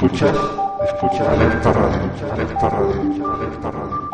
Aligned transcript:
Escuchas, 0.00 0.36
escuchas, 0.84 1.26
alerta 1.26 1.72
radio, 1.72 2.32
alerta 2.32 2.68
radio, 2.68 3.34
alerta 3.34 3.70
radio. 3.72 4.10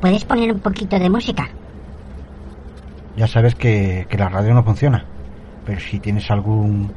¿Puedes 0.00 0.24
poner 0.24 0.50
un 0.52 0.58
poquito 0.58 0.98
de 0.98 1.08
música? 1.08 1.48
Ya 3.16 3.28
sabes 3.28 3.54
que, 3.54 4.08
que 4.10 4.18
la 4.18 4.28
radio 4.28 4.52
no 4.52 4.64
funciona. 4.64 5.06
Pero 5.64 5.78
si 5.78 6.00
tienes 6.00 6.28
algún 6.28 6.92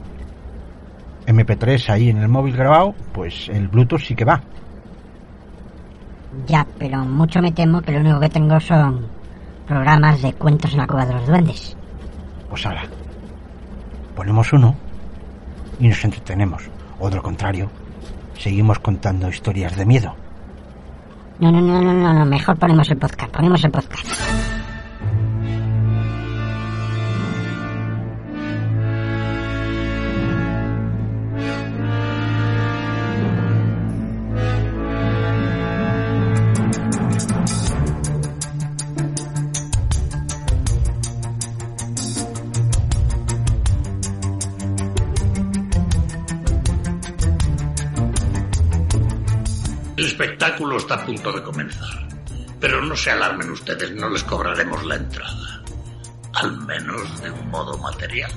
MP3 1.28 1.90
ahí 1.90 2.10
en 2.10 2.18
el 2.18 2.30
móvil 2.30 2.58
grabado, 2.58 2.96
pues 3.14 3.48
el 3.50 3.68
Bluetooth 3.68 4.02
sí 4.02 4.16
que 4.16 4.26
va. 4.26 4.42
Ya, 6.48 6.66
pero 6.78 7.00
mucho 7.00 7.42
me 7.42 7.52
temo 7.52 7.82
que 7.82 7.92
lo 7.92 8.00
único 8.00 8.20
que 8.20 8.30
tengo 8.30 8.60
son 8.60 9.08
programas 9.68 10.22
de 10.22 10.34
cuentos 10.34 10.72
en 10.74 10.80
la 10.80 10.88
cueva 10.88 11.06
de 11.06 11.14
los 11.14 11.28
duendes. 11.28 11.76
Pues 12.50 12.66
ala. 12.66 12.84
Ponemos 14.16 14.54
uno 14.54 14.76
y 15.80 15.88
nos 15.88 16.04
entretenemos. 16.04 16.70
O 17.00 17.10
de 17.10 17.16
lo 17.16 17.24
contrario, 17.24 17.70
seguimos 18.38 18.80
contando 18.80 19.30
historias 19.30 19.76
de 19.76 19.86
miedo. 19.86 20.16
No, 21.40 21.52
no, 21.52 21.60
no, 21.60 21.82
no, 21.82 21.94
no, 21.94 22.14
no, 22.14 22.26
mejor 22.26 22.58
ponemos 22.58 22.90
el 22.90 22.98
podcast, 22.98 23.32
ponemos 23.32 23.64
el 23.64 23.72
podcast. 23.72 24.55
Está 50.96 51.04
a 51.04 51.06
punto 51.06 51.32
de 51.32 51.44
comenzar. 51.44 52.08
Pero 52.60 52.82
no 52.82 52.96
se 52.96 53.12
alarmen 53.12 53.52
ustedes, 53.52 53.92
no 53.92 54.10
les 54.10 54.24
cobraremos 54.24 54.84
la 54.86 54.96
entrada. 54.96 55.64
Al 56.34 56.58
menos 56.62 57.22
de 57.22 57.32
un 57.32 57.50
modo 57.50 57.78
material. 57.78 58.32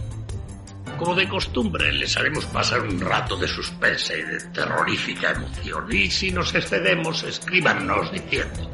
Como 0.98 1.14
de 1.14 1.28
costumbre, 1.28 1.92
les 1.92 2.16
haremos 2.16 2.44
pasar 2.46 2.80
un 2.80 3.00
rato 3.00 3.36
de 3.36 3.46
suspense 3.46 4.18
y 4.18 4.22
de 4.22 4.40
terrorífica 4.52 5.30
emoción. 5.30 5.86
Y 5.90 6.10
si 6.10 6.32
nos 6.32 6.54
excedemos, 6.54 7.22
escríbanos 7.22 8.10
diciendo. 8.10 8.70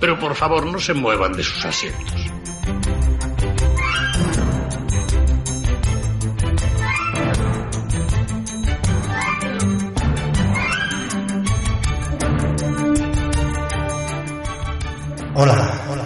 Pero 0.00 0.18
por 0.18 0.34
favor, 0.34 0.64
no 0.66 0.78
se 0.78 0.94
muevan 0.94 1.32
de 1.32 1.44
sus 1.44 1.64
asientos. 1.64 2.31
Hola, 15.34 15.54
hola. 15.90 16.04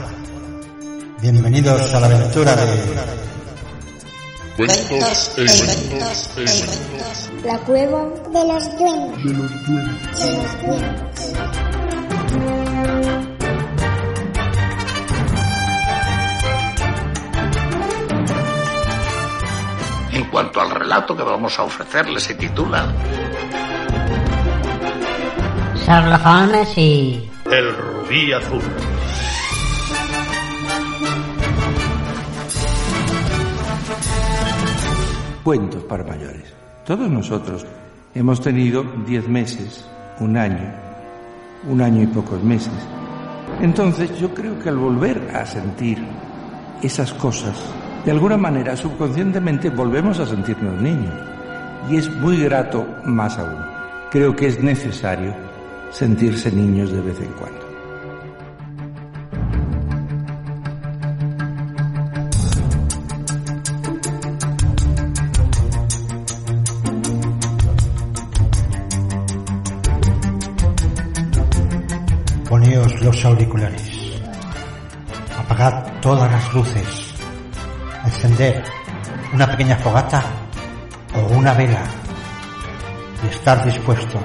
Bienvenidos 1.20 1.92
a 1.92 1.98
la 1.98 2.06
aventura 2.06 2.54
de 2.54 2.64
Cuentos 4.56 5.32
e 5.36 5.40
inventos, 5.40 6.30
e 6.36 6.40
inventos. 6.42 7.30
La 7.44 7.58
cueva 7.58 8.04
de 8.32 8.46
los 8.46 8.78
duendes. 8.78 9.24
De 9.24 9.32
los 9.32 10.62
duendes. 10.62 11.32
En 20.12 20.24
cuanto 20.30 20.60
al 20.60 20.70
relato 20.70 21.16
que 21.16 21.24
vamos 21.24 21.58
a 21.58 21.64
ofrecerles, 21.64 22.22
se 22.22 22.34
titula 22.36 22.94
Sherlock 25.84 26.24
Holmes 26.24 26.78
y... 26.78 27.28
El 27.50 27.76
Rubí 27.76 28.32
Azul. 28.32 28.62
Cuentos 35.46 35.84
para 35.84 36.02
mayores. 36.02 36.52
Todos 36.84 37.08
nosotros 37.08 37.64
hemos 38.16 38.40
tenido 38.40 38.82
10 38.82 39.28
meses, 39.28 39.88
un 40.18 40.36
año, 40.36 40.74
un 41.70 41.80
año 41.80 42.02
y 42.02 42.06
pocos 42.08 42.42
meses. 42.42 42.74
Entonces 43.60 44.18
yo 44.18 44.34
creo 44.34 44.58
que 44.58 44.70
al 44.70 44.76
volver 44.76 45.30
a 45.32 45.46
sentir 45.46 46.04
esas 46.82 47.12
cosas, 47.12 47.54
de 48.04 48.10
alguna 48.10 48.36
manera 48.36 48.76
subconscientemente 48.76 49.70
volvemos 49.70 50.18
a 50.18 50.26
sentirnos 50.26 50.82
niños. 50.82 51.14
Y 51.88 51.98
es 51.98 52.10
muy 52.16 52.42
grato 52.42 52.84
más 53.04 53.38
aún. 53.38 53.64
Creo 54.10 54.34
que 54.34 54.48
es 54.48 54.60
necesario 54.60 55.32
sentirse 55.92 56.50
niños 56.50 56.90
de 56.90 57.02
vez 57.02 57.20
en 57.20 57.30
cuando. 57.34 57.65
Los 73.16 73.24
auriculares. 73.24 74.12
Apagad 75.38 76.00
todas 76.02 76.30
las 76.30 76.52
luces. 76.52 77.14
Encender 78.04 78.62
una 79.32 79.46
pequeña 79.50 79.76
fogata 79.76 80.22
o 81.14 81.34
una 81.34 81.54
vela. 81.54 81.82
Y 83.24 83.34
estar 83.34 83.64
dispuestos 83.64 84.22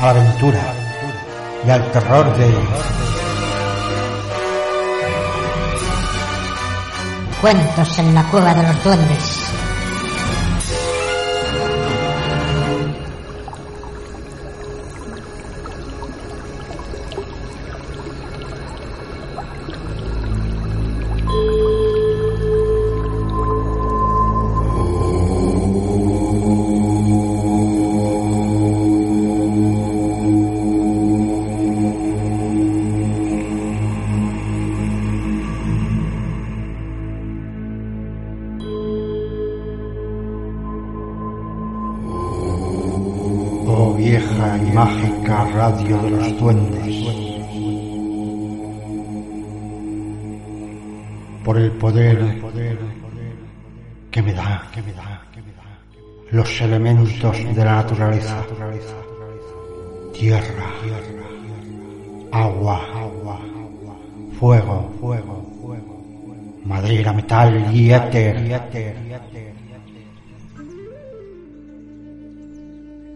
a 0.00 0.04
la 0.04 0.10
aventura 0.10 0.60
y 1.66 1.70
al 1.70 1.90
terror 1.90 2.36
de 2.36 2.54
Cuentos 7.40 7.98
en 8.00 8.14
la 8.14 8.24
cueva 8.24 8.52
de 8.54 8.62
los 8.64 8.84
duendes. 8.84 9.57
Elementos 56.78 57.54
de 57.54 57.64
la 57.64 57.76
naturaleza. 57.82 58.44
Tierra, 60.12 60.70
agua, 62.32 62.80
fuego, 64.38 64.90
Madera, 66.64 67.12
metal 67.12 67.74
y 67.74 67.92
éter. 67.92 68.60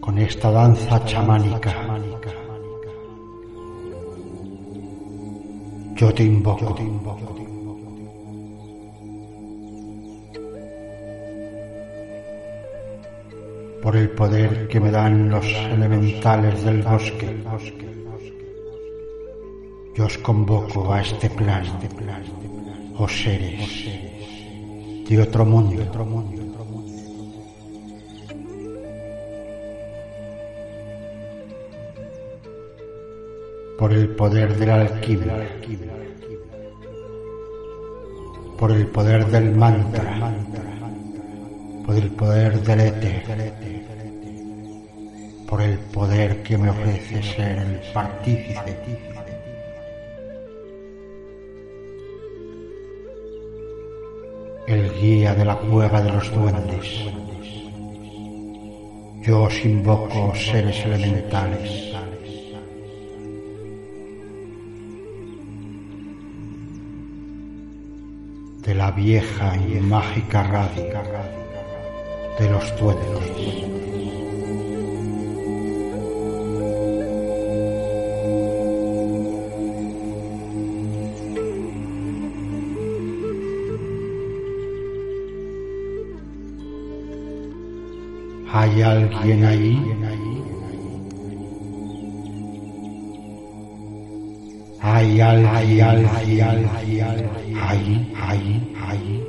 Con 0.01 0.19
esta 0.19 0.51
danza 0.51 1.05
chamánica. 1.05 1.73
Yo 5.95 6.13
te 6.13 6.25
invoco. 6.25 7.42
Por 13.83 13.97
el 13.97 14.11
poder 14.11 14.69
que 14.69 14.79
me 14.79 14.93
dan 14.93 15.29
los 15.29 15.45
elementales 15.45 16.63
del 16.63 16.83
bosque. 16.83 17.43
Yo 19.95 20.07
os 20.07 20.17
convoco 20.19 20.93
a 20.93 21.03
este 21.03 21.29
plan, 21.29 21.65
oh 22.97 23.09
seres 23.09 23.85
de 25.09 25.21
otro 25.21 25.45
mundo. 25.45 25.83
Por 33.79 33.93
el 33.93 34.09
poder 34.11 34.57
de 34.57 34.67
la 34.67 34.81
alquimia, 34.83 35.49
por 38.57 38.71
el 38.71 38.87
poder 38.87 39.27
del 39.27 39.51
mantra, 39.57 40.33
por 41.85 41.95
el 41.97 42.11
poder 42.11 42.61
del 42.63 42.81
éter, 42.81 43.53
por 45.49 45.63
el 45.63 45.79
poder 45.79 46.43
que 46.43 46.59
me 46.59 46.71
ofrece 46.71 47.23
ser 47.23 47.59
el 47.59 47.81
partícipe 47.93 48.77
el 54.67 54.93
guía 55.01 55.35
de 55.35 55.45
la 55.45 55.57
cueva 55.57 56.01
de 56.01 56.13
los 56.13 56.33
duendes. 56.33 57.05
Yo 59.23 59.43
os 59.43 59.65
invoco 59.65 60.35
seres 60.35 60.85
elementales. 60.85 61.93
De 68.63 68.75
la 68.75 68.91
vieja 68.93 69.57
y 69.57 69.81
mágica 69.81 70.43
radio 70.45 70.85
de 72.39 72.49
los 72.51 72.77
duendes. 72.79 73.73
¿Hay 88.55 88.83
alguien 88.83 89.45
ahí? 89.45 89.93
¿Hay 94.81 95.21
alguien, 95.21 95.47
alguien, 95.47 96.07
hay 96.07 97.01
alguien, 97.01 98.13
hay, 98.17 99.22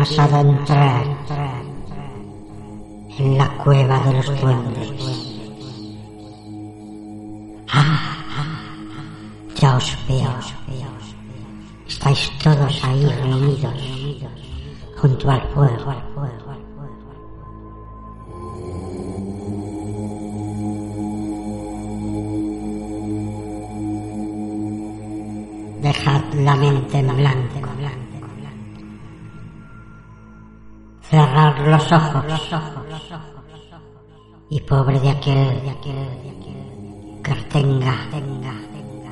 hay, 0.00 0.06
hay, 0.06 0.16
¿Quién 0.16 0.18
osado 0.18 0.40
entrar 0.40 1.04
en 3.18 3.38
la 3.38 3.48
cueva 3.58 3.98
de 4.00 4.12
los 4.14 4.40
duendes? 4.40 4.92
Ah, 7.72 8.16
ya 9.56 9.76
os 9.76 9.98
veo. 10.08 10.34
Estáis 11.86 12.30
todos 12.42 12.84
ahí 12.84 13.04
reunidos 13.04 13.74
junto 14.96 15.30
al 15.30 15.42
fuego. 15.48 15.94
Dejad 25.82 26.22
la 26.34 26.56
mente 26.56 26.98
en 26.98 27.16
blanco. 27.16 27.59
Los 31.66 31.92
ojos. 31.92 32.24
Y 34.48 34.60
pobre 34.60 34.98
de 35.00 35.10
aquel 35.10 35.62
que 37.22 37.34
tenga 37.50 37.96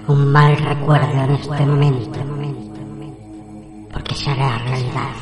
un 0.08 0.32
mal 0.32 0.56
recuerdo 0.56 1.24
en 1.24 1.30
este 1.32 1.66
momento. 1.66 2.20
Porque 3.92 4.14
se 4.14 4.30
hará 4.30 4.58
realidad. 4.58 5.12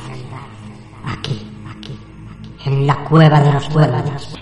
Aquí, 1.05 1.46
aquí, 1.69 1.99
en 2.64 2.87
la 2.87 2.96
cueva 3.05 3.40
de 3.40 3.52
los 3.52 3.69
duendes. 3.70 4.37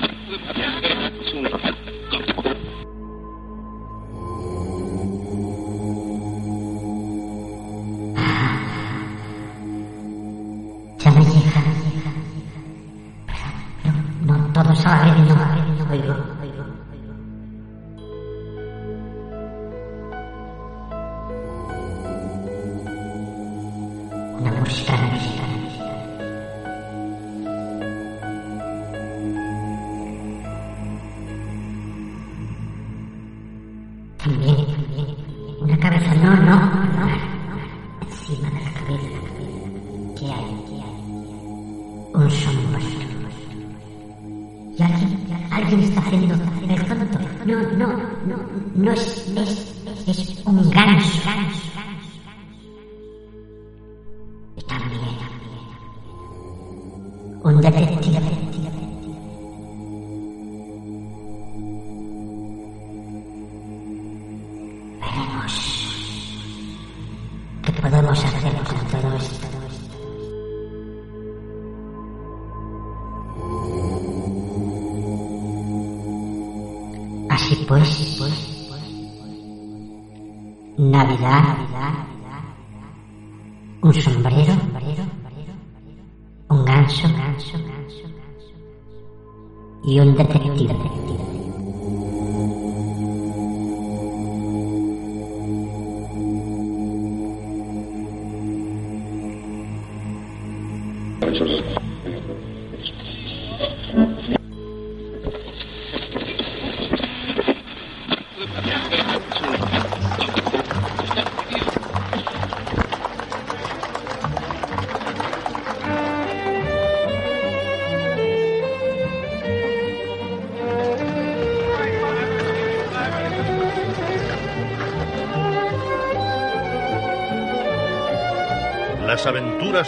Y 89.86 90.00
un 90.00 90.16
detective. 90.16 90.74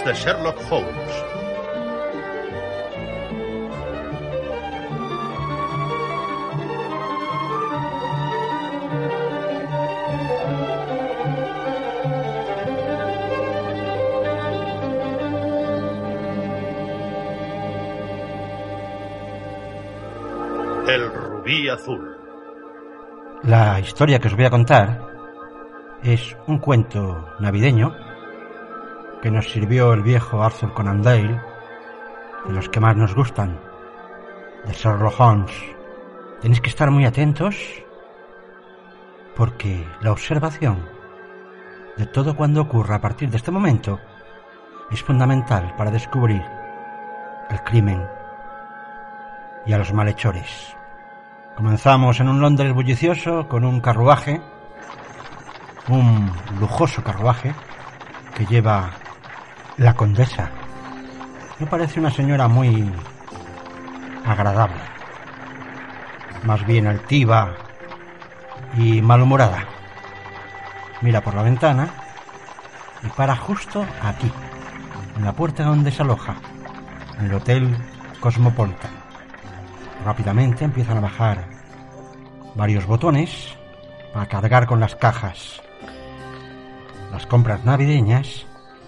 De 0.04 0.14
Sherlock 0.14 0.58
Holmes. 0.70 1.24
El 20.88 21.10
rubí 21.12 21.68
azul. 21.68 22.16
La 23.42 23.80
historia 23.80 24.18
que 24.18 24.28
os 24.28 24.34
voy 24.36 24.44
a 24.44 24.50
contar 24.50 25.00
es 26.02 26.36
un 26.46 26.58
cuento 26.58 27.34
navideño 27.40 28.05
que 29.22 29.30
nos 29.30 29.50
sirvió 29.50 29.92
el 29.92 30.02
viejo 30.02 30.42
Arthur 30.42 30.72
Conan 30.74 31.02
Doyle, 31.02 31.40
de 32.46 32.52
los 32.52 32.68
que 32.68 32.80
más 32.80 32.96
nos 32.96 33.14
gustan, 33.14 33.58
de 34.64 34.72
Sherlock 34.72 35.18
Holmes. 35.18 35.52
Tenéis 36.40 36.60
que 36.60 36.70
estar 36.70 36.90
muy 36.90 37.04
atentos 37.04 37.56
porque 39.34 39.86
la 40.00 40.12
observación 40.12 40.88
de 41.96 42.06
todo 42.06 42.36
cuando 42.36 42.62
ocurra 42.62 42.96
a 42.96 43.00
partir 43.00 43.30
de 43.30 43.36
este 43.36 43.50
momento 43.50 43.98
es 44.90 45.02
fundamental 45.02 45.74
para 45.76 45.90
descubrir 45.90 46.42
el 47.50 47.60
crimen 47.62 48.06
y 49.66 49.72
a 49.72 49.78
los 49.78 49.92
malhechores. 49.92 50.76
Comenzamos 51.56 52.20
en 52.20 52.28
un 52.28 52.40
Londres 52.40 52.72
bullicioso 52.74 53.48
con 53.48 53.64
un 53.64 53.80
carruaje, 53.80 54.40
un 55.88 56.30
lujoso 56.60 57.02
carruaje 57.02 57.54
que 58.34 58.44
lleva 58.46 58.90
la 59.78 59.94
condesa. 59.94 60.50
Me 61.58 61.66
parece 61.66 62.00
una 62.00 62.10
señora 62.10 62.48
muy 62.48 62.92
agradable, 64.24 64.80
más 66.44 66.66
bien 66.66 66.86
altiva 66.86 67.54
y 68.76 69.00
malhumorada. 69.02 69.64
Mira 71.02 71.20
por 71.20 71.34
la 71.34 71.42
ventana 71.42 71.88
y 73.02 73.08
para 73.08 73.36
justo 73.36 73.84
aquí, 74.02 74.30
en 75.16 75.24
la 75.24 75.32
puerta 75.32 75.64
donde 75.64 75.90
se 75.90 76.02
aloja, 76.02 76.36
en 77.18 77.26
el 77.26 77.34
Hotel 77.34 77.76
Cosmopolitan. 78.20 78.90
Rápidamente 80.04 80.64
empiezan 80.64 80.98
a 80.98 81.00
bajar 81.00 81.46
varios 82.54 82.86
botones 82.86 83.54
para 84.12 84.26
cargar 84.26 84.66
con 84.66 84.80
las 84.80 84.94
cajas 84.94 85.60
las 87.12 87.26
compras 87.26 87.64
navideñas 87.64 88.46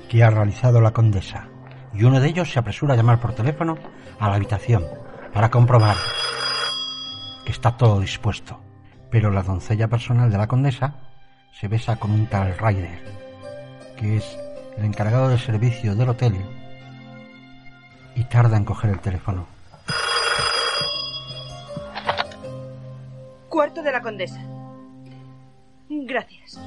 que 0.09 0.25
ha 0.25 0.31
realizado 0.31 0.81
la 0.81 0.93
condesa. 0.93 1.49
Y 1.95 2.05
uno 2.05 2.21
de 2.21 2.29
ellos 2.29 2.50
se 2.50 2.59
apresura 2.59 2.95
a 2.95 2.97
llamar 2.97 3.21
por 3.21 3.35
teléfono 3.35 3.77
a 4.19 4.29
la 4.29 4.37
habitación 4.37 4.85
para 5.33 5.50
comprobar 5.50 5.97
que 7.45 7.53
está 7.53 7.77
todo 7.77 8.00
dispuesto. 8.00 8.61
Pero 9.11 9.31
la 9.31 9.43
doncella 9.43 9.88
personal 9.88 10.31
de 10.31 10.38
la 10.38 10.47
condesa 10.47 10.97
se 11.53 11.69
besa 11.69 11.97
con 11.97 12.11
un 12.11 12.27
tal 12.27 12.57
Ryder, 12.59 13.00
que 13.97 14.19
es 14.19 14.38
el 14.77 14.85
encargado 14.85 15.29
del 15.29 15.38
servicio 15.38 15.95
del 15.95 16.11
hotel, 16.11 16.37
y 18.15 18.25
tarda 18.25 18.57
en 18.57 18.65
coger 18.65 18.91
el 18.91 19.00
teléfono. 19.00 19.47
Cuarto 23.49 23.83
de 23.83 23.93
la 23.93 24.03
condesa. 24.03 24.41
Gracias. 25.88 26.61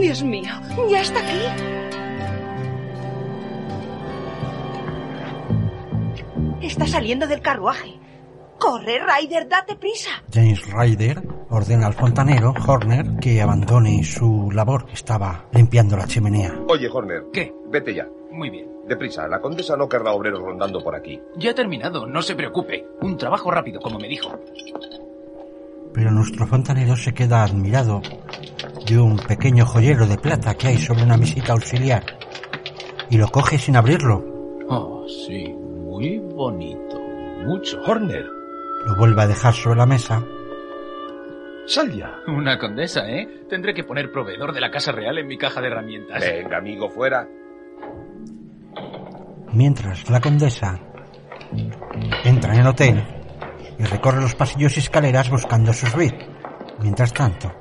Dios 0.00 0.22
mío, 0.22 0.52
ya 0.90 1.00
está 1.00 1.20
aquí. 1.20 1.40
Está 6.60 6.86
saliendo 6.86 7.26
del 7.26 7.40
carruaje. 7.40 7.98
Corre, 8.58 9.00
Ryder, 9.00 9.48
date 9.48 9.76
prisa. 9.76 10.10
James 10.32 10.62
Ryder 10.72 11.22
ordena 11.50 11.86
al 11.86 11.94
fontanero, 11.94 12.54
Horner, 12.66 13.16
que 13.20 13.42
abandone 13.42 14.02
su 14.04 14.50
labor. 14.52 14.86
Estaba 14.92 15.46
limpiando 15.52 15.96
la 15.96 16.06
chimenea. 16.06 16.54
Oye, 16.68 16.88
Horner. 16.88 17.24
¿Qué? 17.32 17.52
Vete 17.68 17.94
ya. 17.94 18.06
Muy 18.30 18.50
bien. 18.50 18.68
Deprisa, 18.88 19.28
la 19.28 19.40
condesa 19.40 19.76
no 19.76 19.88
querrá 19.88 20.12
obreros 20.12 20.40
rondando 20.40 20.82
por 20.82 20.94
aquí. 20.94 21.20
Ya 21.36 21.50
he 21.50 21.54
terminado, 21.54 22.06
no 22.06 22.22
se 22.22 22.34
preocupe. 22.34 22.86
Un 23.00 23.16
trabajo 23.16 23.50
rápido, 23.50 23.80
como 23.80 23.98
me 23.98 24.08
dijo. 24.08 24.30
Pero 25.92 26.10
nuestro 26.10 26.46
fontanero 26.46 26.96
se 26.96 27.12
queda 27.12 27.44
admirado 27.44 28.00
de 28.86 28.98
un 28.98 29.16
pequeño 29.16 29.64
joyero 29.66 30.06
de 30.06 30.18
plata 30.18 30.54
que 30.54 30.68
hay 30.68 30.78
sobre 30.78 31.02
una 31.02 31.16
mesita 31.16 31.52
auxiliar 31.52 32.04
y 33.10 33.18
lo 33.18 33.28
coge 33.28 33.58
sin 33.58 33.76
abrirlo. 33.76 34.24
Oh, 34.68 35.06
sí, 35.26 35.48
muy 35.52 36.18
bonito. 36.18 37.00
Mucho. 37.44 37.80
Horner, 37.82 38.24
Lo 38.86 38.96
vuelve 38.96 39.22
a 39.22 39.26
dejar 39.26 39.52
sobre 39.54 39.78
la 39.78 39.86
mesa 39.86 40.24
sal 41.66 41.92
ya. 41.92 42.10
Una 42.26 42.58
condesa, 42.58 43.08
¿eh? 43.08 43.44
Tendré 43.48 43.72
que 43.72 43.84
poner 43.84 44.10
proveedor 44.12 44.52
de 44.52 44.60
la 44.60 44.70
Casa 44.70 44.92
Real 44.92 45.16
en 45.18 45.26
mi 45.26 45.38
caja 45.38 45.60
de 45.60 45.68
herramientas. 45.68 46.20
Venga, 46.20 46.58
amigo, 46.58 46.88
fuera. 46.90 47.26
mientras 49.52 50.08
la 50.10 50.20
condesa 50.20 50.78
entra 52.24 52.54
en 52.54 52.60
el 52.60 52.66
hotel 52.66 53.04
y 53.78 53.84
recorre 53.84 54.20
los 54.20 54.34
pasillos 54.34 54.76
y 54.76 54.80
escaleras 54.80 55.30
buscando 55.30 55.72
su 55.72 55.86
suite. 55.86 56.26
Mientras 56.80 57.12
tanto, 57.12 57.52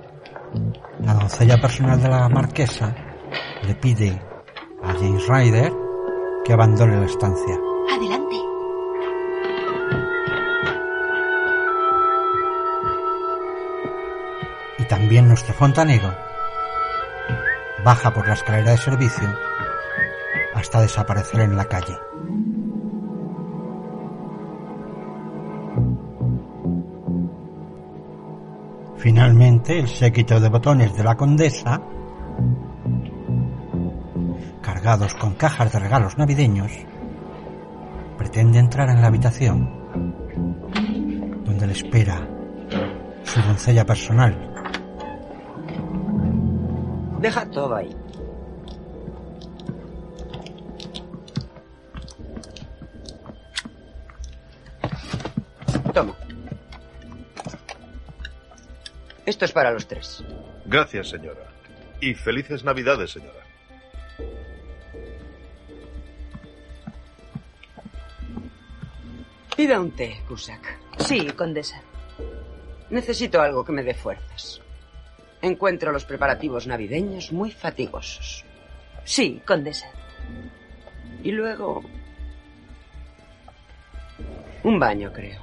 la 0.99 1.13
doncella 1.13 1.59
personal 1.59 2.01
de 2.01 2.09
la 2.09 2.29
marquesa 2.29 2.95
le 3.63 3.75
pide 3.75 4.21
a 4.83 4.93
James 4.93 5.27
Ryder 5.27 5.73
que 6.43 6.53
abandone 6.53 6.99
la 6.99 7.05
estancia. 7.05 7.57
Adelante. 7.95 8.35
Y 14.79 14.83
también 14.85 15.27
nuestro 15.27 15.53
fontanero 15.53 16.13
baja 17.83 18.13
por 18.13 18.27
la 18.27 18.33
escalera 18.33 18.71
de 18.71 18.77
servicio 18.77 19.27
hasta 20.53 20.81
desaparecer 20.81 21.41
en 21.41 21.55
la 21.55 21.65
calle. 21.65 22.10
Finalmente, 29.01 29.79
el 29.79 29.87
séquito 29.87 30.39
de 30.39 30.47
botones 30.47 30.95
de 30.95 31.03
la 31.03 31.15
condesa, 31.15 31.81
cargados 34.61 35.15
con 35.15 35.33
cajas 35.33 35.73
de 35.73 35.79
regalos 35.79 36.19
navideños, 36.19 36.71
pretende 38.15 38.59
entrar 38.59 38.89
en 38.89 39.01
la 39.01 39.07
habitación 39.07 39.67
donde 41.43 41.65
le 41.65 41.73
espera 41.73 42.29
su 43.23 43.41
doncella 43.41 43.87
personal. 43.87 44.53
Deja 47.19 47.49
todo 47.49 47.77
ahí. 47.77 48.00
Esto 59.41 59.49
es 59.49 59.53
para 59.53 59.71
los 59.71 59.87
tres. 59.87 60.23
Gracias, 60.65 61.09
señora. 61.09 61.47
Y 61.99 62.13
felices 62.13 62.63
Navidades, 62.63 63.09
señora. 63.09 63.43
Pida 69.57 69.79
un 69.79 69.89
té, 69.95 70.21
Cusack. 70.27 70.77
Sí, 70.99 71.25
condesa. 71.31 71.81
Necesito 72.91 73.41
algo 73.41 73.65
que 73.65 73.71
me 73.71 73.81
dé 73.81 73.95
fuerzas. 73.95 74.61
Encuentro 75.41 75.91
los 75.91 76.05
preparativos 76.05 76.67
navideños 76.67 77.31
muy 77.31 77.49
fatigosos. 77.49 78.45
Sí, 79.05 79.41
condesa. 79.43 79.87
Y 81.23 81.31
luego... 81.31 81.81
Un 84.61 84.77
baño, 84.77 85.11
creo. 85.11 85.41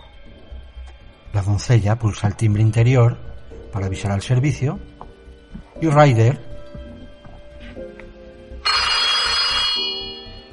La 1.33 1.43
doncella 1.43 1.97
pulsa 1.97 2.28
el 2.28 2.37
timbre 2.37 2.62
interior 2.62 3.26
para 3.73 3.87
avisar 3.87 4.13
al 4.13 4.23
servicio 4.23 4.79
y 5.81 5.89
Ryder 5.89 6.39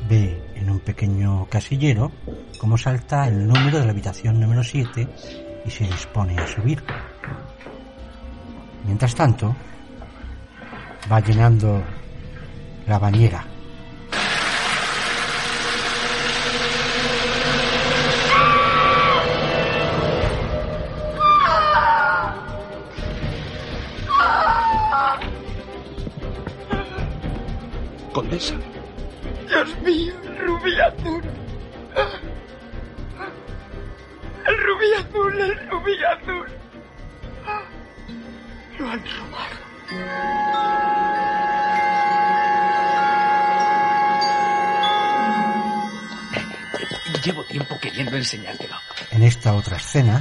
ve 0.08 0.42
en 0.56 0.70
un 0.70 0.80
pequeño 0.80 1.48
casillero 1.50 2.12
cómo 2.60 2.78
salta 2.78 3.28
el 3.28 3.48
número 3.48 3.80
de 3.80 3.86
la 3.86 3.92
habitación 3.92 4.40
número 4.40 4.64
7 4.64 5.08
y 5.66 5.70
se 5.70 5.86
dispone 5.86 6.38
a 6.38 6.48
subir. 6.48 6.84
Mientras 8.86 9.16
tanto, 9.16 9.56
va 11.12 11.20
llenando 11.20 11.84
la 12.88 13.00
bañera. 13.00 13.55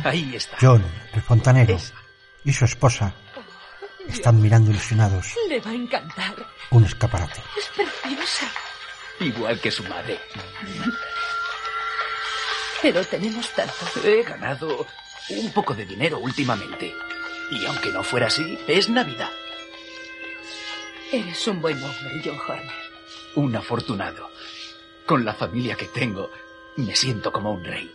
Ahí 0.04 0.36
está. 0.36 0.56
John, 0.60 0.84
el 1.12 1.22
fontanero, 1.22 1.78
y 2.44 2.52
su 2.52 2.64
esposa 2.64 3.14
están 4.06 4.40
mirando 4.40 4.70
ilusionados 4.70 5.34
Le 5.48 5.60
va 5.60 5.70
a 5.70 5.74
encantar. 5.74 6.34
un 6.70 6.84
escaparate. 6.84 7.40
Es 7.56 7.66
preciosa. 7.74 8.46
Igual 9.20 9.58
que 9.60 9.70
su 9.70 9.82
madre. 9.84 10.18
Pero 12.82 13.04
tenemos 13.06 13.48
tanto. 13.50 13.74
He 14.04 14.22
ganado 14.22 14.86
un 15.30 15.52
poco 15.52 15.74
de 15.74 15.86
dinero 15.86 16.18
últimamente. 16.18 16.92
Y 17.50 17.64
aunque 17.66 17.90
no 17.90 18.02
fuera 18.02 18.26
así, 18.26 18.58
es 18.68 18.88
Navidad. 18.90 19.30
Eres 21.12 21.46
un 21.46 21.62
buen 21.62 21.82
hombre, 21.82 22.20
John 22.24 22.38
Horner. 22.46 22.74
Un 23.36 23.56
afortunado. 23.56 24.30
Con 25.06 25.24
la 25.24 25.32
familia 25.34 25.76
que 25.76 25.86
tengo, 25.86 26.30
me 26.76 26.94
siento 26.94 27.32
como 27.32 27.52
un 27.52 27.64
rey. 27.64 27.94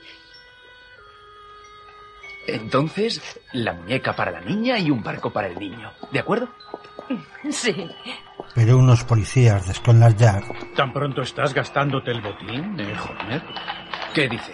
Entonces, 2.55 3.21
la 3.53 3.73
muñeca 3.73 4.15
para 4.15 4.31
la 4.31 4.41
niña 4.41 4.77
y 4.79 4.89
un 4.91 5.01
barco 5.03 5.31
para 5.31 5.47
el 5.47 5.57
niño. 5.59 5.91
¿De 6.11 6.19
acuerdo? 6.19 6.49
Sí. 7.49 7.89
Pero 8.55 8.77
unos 8.77 9.03
policías 9.03 9.67
de 9.67 9.73
Scotland 9.73 10.17
Yard 10.17 10.43
¿Tan 10.75 10.93
pronto 10.93 11.21
estás 11.21 11.53
gastándote 11.53 12.11
el 12.11 12.21
botín, 12.21 12.79
eh, 12.79 12.93
Horner? 13.03 13.41
¿Qué 14.13 14.27
dice? 14.29 14.53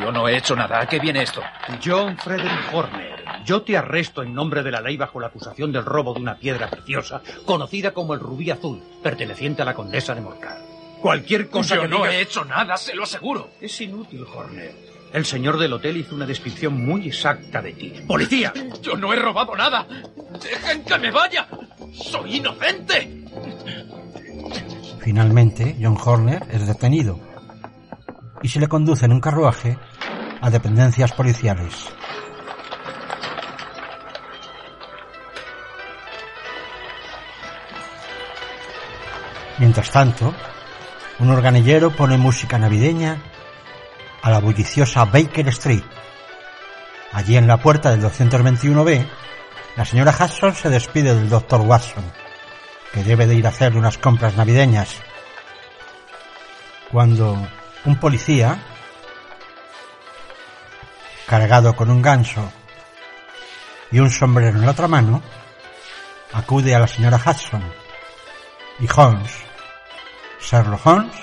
Yo 0.00 0.12
no 0.12 0.28
he 0.28 0.36
hecho 0.36 0.54
nada. 0.54 0.80
¿A 0.80 0.86
qué 0.86 0.98
viene 0.98 1.22
esto? 1.22 1.42
John 1.84 2.16
Frederick 2.18 2.72
Horner, 2.72 3.24
yo 3.44 3.62
te 3.62 3.76
arresto 3.76 4.22
en 4.22 4.34
nombre 4.34 4.62
de 4.62 4.70
la 4.70 4.80
ley 4.80 4.96
bajo 4.96 5.18
la 5.20 5.28
acusación 5.28 5.72
del 5.72 5.84
robo 5.84 6.14
de 6.14 6.20
una 6.20 6.36
piedra 6.38 6.68
preciosa, 6.70 7.22
conocida 7.46 7.92
como 7.92 8.14
el 8.14 8.20
rubí 8.20 8.50
azul, 8.50 8.82
perteneciente 9.02 9.62
a 9.62 9.64
la 9.64 9.74
condesa 9.74 10.14
de 10.14 10.20
Morcar. 10.20 10.58
Cualquier 11.00 11.48
cosa 11.50 11.76
Yo 11.76 11.82
que 11.82 11.88
no 11.88 11.96
digas- 11.98 12.14
he 12.14 12.20
hecho 12.20 12.44
nada, 12.44 12.76
se 12.76 12.94
lo 12.94 13.02
aseguro. 13.04 13.50
Es 13.60 13.78
inútil, 13.80 14.24
Horner. 14.24 14.74
El 15.14 15.24
señor 15.24 15.58
del 15.58 15.72
hotel 15.72 15.98
hizo 15.98 16.16
una 16.16 16.26
descripción 16.26 16.84
muy 16.84 17.06
exacta 17.06 17.62
de 17.62 17.72
ti. 17.72 17.92
¡Policía! 18.04 18.52
Yo 18.82 18.96
no 18.96 19.12
he 19.12 19.16
robado 19.16 19.54
nada. 19.54 19.86
¡Dejen 20.42 20.84
que 20.84 20.98
me 20.98 21.12
vaya! 21.12 21.46
¡Soy 21.92 22.38
inocente! 22.38 23.24
Finalmente, 24.98 25.76
John 25.80 25.96
Horner 26.04 26.42
es 26.50 26.66
detenido 26.66 27.20
y 28.42 28.48
se 28.48 28.58
le 28.58 28.66
conduce 28.66 29.04
en 29.04 29.12
un 29.12 29.20
carruaje 29.20 29.78
a 30.40 30.50
dependencias 30.50 31.12
policiales. 31.12 31.86
Mientras 39.60 39.92
tanto, 39.92 40.34
un 41.20 41.30
organillero 41.30 41.92
pone 41.92 42.16
música 42.16 42.58
navideña 42.58 43.22
a 44.24 44.30
la 44.30 44.40
bulliciosa 44.40 45.04
Baker 45.04 45.46
Street. 45.48 45.84
Allí 47.12 47.36
en 47.36 47.46
la 47.46 47.58
puerta 47.58 47.90
del 47.90 48.02
221B, 48.02 49.06
la 49.76 49.84
señora 49.84 50.16
Hudson 50.18 50.54
se 50.54 50.70
despide 50.70 51.14
del 51.14 51.28
doctor 51.28 51.60
Watson, 51.60 52.10
que 52.94 53.04
debe 53.04 53.26
de 53.26 53.34
ir 53.34 53.44
a 53.44 53.50
hacer 53.50 53.76
unas 53.76 53.98
compras 53.98 54.34
navideñas. 54.34 54.96
Cuando 56.90 57.36
un 57.84 57.96
policía, 58.00 58.58
cargado 61.26 61.76
con 61.76 61.90
un 61.90 62.00
ganso 62.00 62.50
y 63.92 63.98
un 63.98 64.10
sombrero 64.10 64.56
en 64.56 64.64
la 64.64 64.72
otra 64.72 64.88
mano, 64.88 65.22
acude 66.32 66.74
a 66.74 66.78
la 66.78 66.86
señora 66.86 67.20
Hudson 67.22 67.62
y 68.80 68.88
Holmes, 68.90 69.32
Sherlock 70.40 70.86
Holmes, 70.86 71.16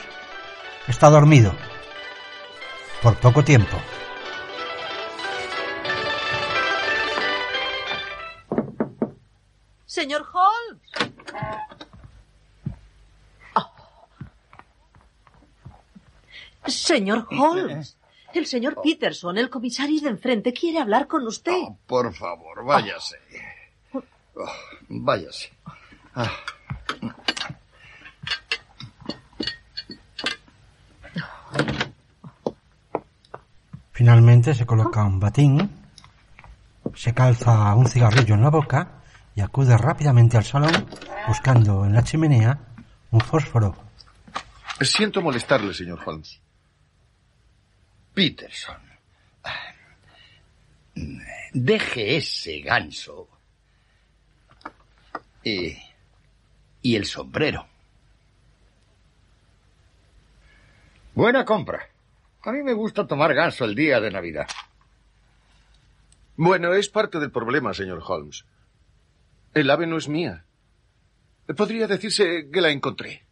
está 0.87 1.09
dormido 1.09 1.55
por 3.01 3.17
poco 3.17 3.43
tiempo. 3.43 3.77
Señor 9.85 10.25
Holmes. 10.31 10.81
Oh. 13.55 13.71
Señor 16.67 17.27
Holmes. 17.31 17.97
El 18.33 18.45
señor 18.45 18.81
Peterson, 18.81 19.37
el 19.37 19.49
comisario 19.49 19.99
de 19.99 20.07
enfrente, 20.07 20.53
quiere 20.53 20.79
hablar 20.79 21.07
con 21.07 21.27
usted. 21.27 21.63
Por 21.85 22.13
favor, 22.13 22.63
váyase. 22.63 23.17
Oh, 23.93 24.01
váyase. 24.87 25.51
Ah. 26.15 26.31
Finalmente 34.01 34.55
se 34.55 34.65
coloca 34.65 35.03
un 35.03 35.19
batín, 35.19 35.69
se 36.95 37.13
calza 37.13 37.75
un 37.75 37.85
cigarrillo 37.85 38.33
en 38.33 38.41
la 38.41 38.49
boca 38.49 39.03
y 39.35 39.41
acude 39.41 39.77
rápidamente 39.77 40.37
al 40.37 40.43
salón 40.43 40.87
buscando 41.27 41.85
en 41.85 41.93
la 41.93 42.03
chimenea 42.03 42.57
un 43.11 43.21
fósforo. 43.21 43.77
Siento 44.79 45.21
molestarle, 45.21 45.71
señor 45.71 45.99
Holmes. 46.03 46.41
Peterson. 48.15 48.81
Deje 51.53 52.17
ese 52.17 52.61
ganso. 52.61 53.27
Y. 55.43 55.77
y 56.81 56.95
el 56.95 57.05
sombrero. 57.05 57.67
Buena 61.13 61.45
compra. 61.45 61.90
A 62.43 62.51
mí 62.51 62.63
me 62.63 62.73
gusta 62.73 63.06
tomar 63.06 63.34
ganso 63.34 63.65
el 63.65 63.75
día 63.75 63.99
de 63.99 64.10
Navidad. 64.10 64.47
Bueno, 66.36 66.73
es 66.73 66.89
parte 66.89 67.19
del 67.19 67.32
problema, 67.32 67.73
señor 67.73 68.01
Holmes. 68.06 68.45
El 69.54 69.69
ave 69.69 69.86
no 69.86 69.97
es 69.97 70.08
mía. 70.08 70.45
Podría 71.56 71.88
decirse 71.88 72.49
que 72.51 72.62
la 72.62 72.69
encontré. 72.69 73.23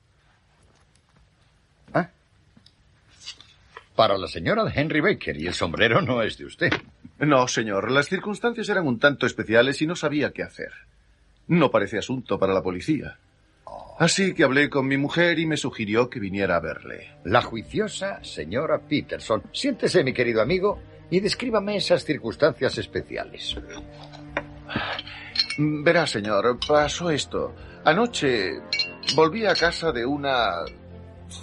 Para 3.95 4.17
la 4.17 4.30
señora 4.30 4.63
de 4.63 4.72
Henry 4.74 5.02
Baker 5.02 5.36
y 5.36 5.48
el 5.48 5.54
sombrero 5.54 6.02
no 6.02 6.22
es 6.22 6.38
de 6.38 6.45
usted. 6.45 6.72
No, 7.17 7.50
señor. 7.50 7.91
Las 7.91 8.08
circunstancias 8.08 8.69
eran 8.69 8.88
un 8.88 8.98
tanto 8.98 9.26
especiales 9.26 9.82
y 9.82 9.88
no 9.88 9.95
sabía 9.98 10.32
qué 10.32 10.41
hacer. 10.41 10.72
No 11.48 11.69
parece 11.69 11.98
asunto 11.98 12.39
para 12.39 12.54
la 12.54 12.63
policía. 12.63 13.17
Así 13.99 14.34
que 14.34 14.45
hablé 14.45 14.69
con 14.69 14.88
mi 14.88 14.95
mujer 14.95 15.39
y 15.39 15.45
me 15.45 15.58
sugirió 15.58 16.10
que 16.10 16.21
viniera 16.21 16.55
a 16.55 16.62
verle. 16.62 17.17
La 17.25 17.41
juiciosa 17.41 18.23
señora 18.23 18.79
Peterson. 18.79 19.43
Siéntese, 19.51 20.05
mi 20.05 20.13
querido 20.13 20.41
amigo, 20.41 20.79
y 21.10 21.19
descríbame 21.19 21.75
esas 21.75 22.05
circunstancias 22.05 22.77
especiales. 22.77 23.58
Verá, 25.58 26.08
señor, 26.08 26.58
pasó 26.65 27.10
esto. 27.10 27.53
Anoche 27.84 28.62
volví 29.15 29.45
a 29.45 29.53
casa 29.53 29.91
de 29.91 30.05
una 30.05 30.60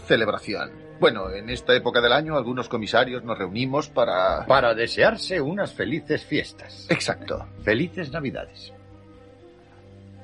celebración. 0.07 0.71
Bueno, 0.99 1.31
en 1.31 1.51
esta 1.51 1.75
época 1.75 2.01
del 2.01 2.13
año 2.13 2.37
algunos 2.37 2.71
comisarios 2.71 3.23
nos 3.23 3.37
reunimos 3.37 3.91
para... 3.91 4.47
Para 4.47 4.75
desearse 4.75 5.41
unas 5.43 5.75
felices 5.75 6.25
fiestas. 6.25 6.87
Exacto. 6.89 7.47
Felices 7.63 8.11
Navidades. 8.11 8.73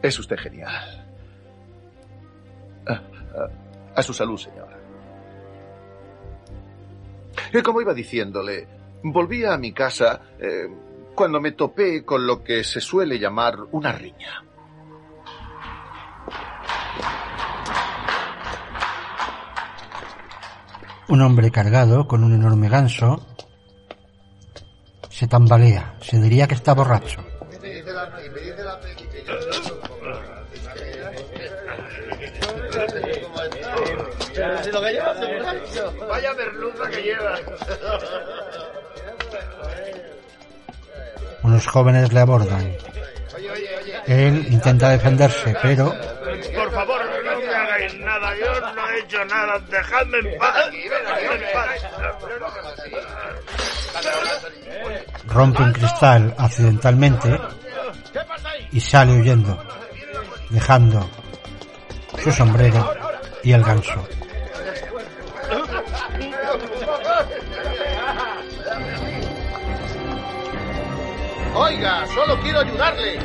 Es 0.01 0.19
usted 0.19 0.39
genial. 0.39 1.02
A 3.95 4.03
su 4.03 4.15
salud, 4.15 4.39
señor. 4.39 4.69
Eh, 7.53 7.63
Como 7.63 7.81
iba 7.81 7.93
diciéndole, 7.95 8.67
volví 9.03 9.45
a 9.45 9.57
mi 9.59 9.73
casa 9.73 10.21
eh, 10.39 10.69
cuando 11.15 11.41
me 11.41 11.53
topé 11.53 12.05
con 12.05 12.27
lo 12.27 12.43
que 12.43 12.65
se 12.65 12.81
suele 12.81 13.19
llamar 13.19 13.57
una 13.73 13.93
riña. 13.93 14.43
Un 21.09 21.21
hombre 21.21 21.51
cargado 21.51 22.07
con 22.07 22.25
un 22.25 22.33
enorme 22.33 22.69
ganso 22.71 23.27
se 25.11 25.27
tambalea, 25.27 25.97
se 26.01 26.19
diría 26.19 26.47
que 26.49 26.55
está 26.55 26.73
borracho. 26.73 27.23
Vaya 36.09 36.35
merluza 36.35 36.89
que 36.91 37.03
lleva. 37.03 37.39
Unos 41.43 41.67
jóvenes 41.67 42.13
le 42.13 42.21
abordan. 42.21 42.77
Él 44.07 44.47
intenta 44.51 44.91
defenderse, 44.91 45.55
pero 45.63 45.95
Por 46.55 46.73
favor, 46.73 47.01
no 47.25 47.39
me 47.41 47.55
hagáis 47.55 47.95
nada. 47.99 48.37
Yo 48.37 48.61
no 48.75 48.91
he 48.91 48.99
hecho 49.01 49.25
nada. 49.25 49.59
Dejadme 49.71 50.19
en 50.19 50.39
paz. 50.39 50.71
Dejadme 50.71 51.35
en 51.35 51.53
paz. 51.53 51.93
rompe 55.27 55.63
un 55.63 55.73
cristal 55.73 56.35
accidentalmente 56.39 57.41
y 58.73 58.81
sale 58.81 59.13
huyendo, 59.13 59.59
dejando 60.51 61.09
su 62.23 62.33
sombrero 62.33 62.95
y 63.43 63.53
el 63.53 63.63
ganso. 63.63 64.07
Oiga, 71.55 72.07
solo 72.07 72.41
quiero 72.43 72.61
ayudarle. 72.61 73.19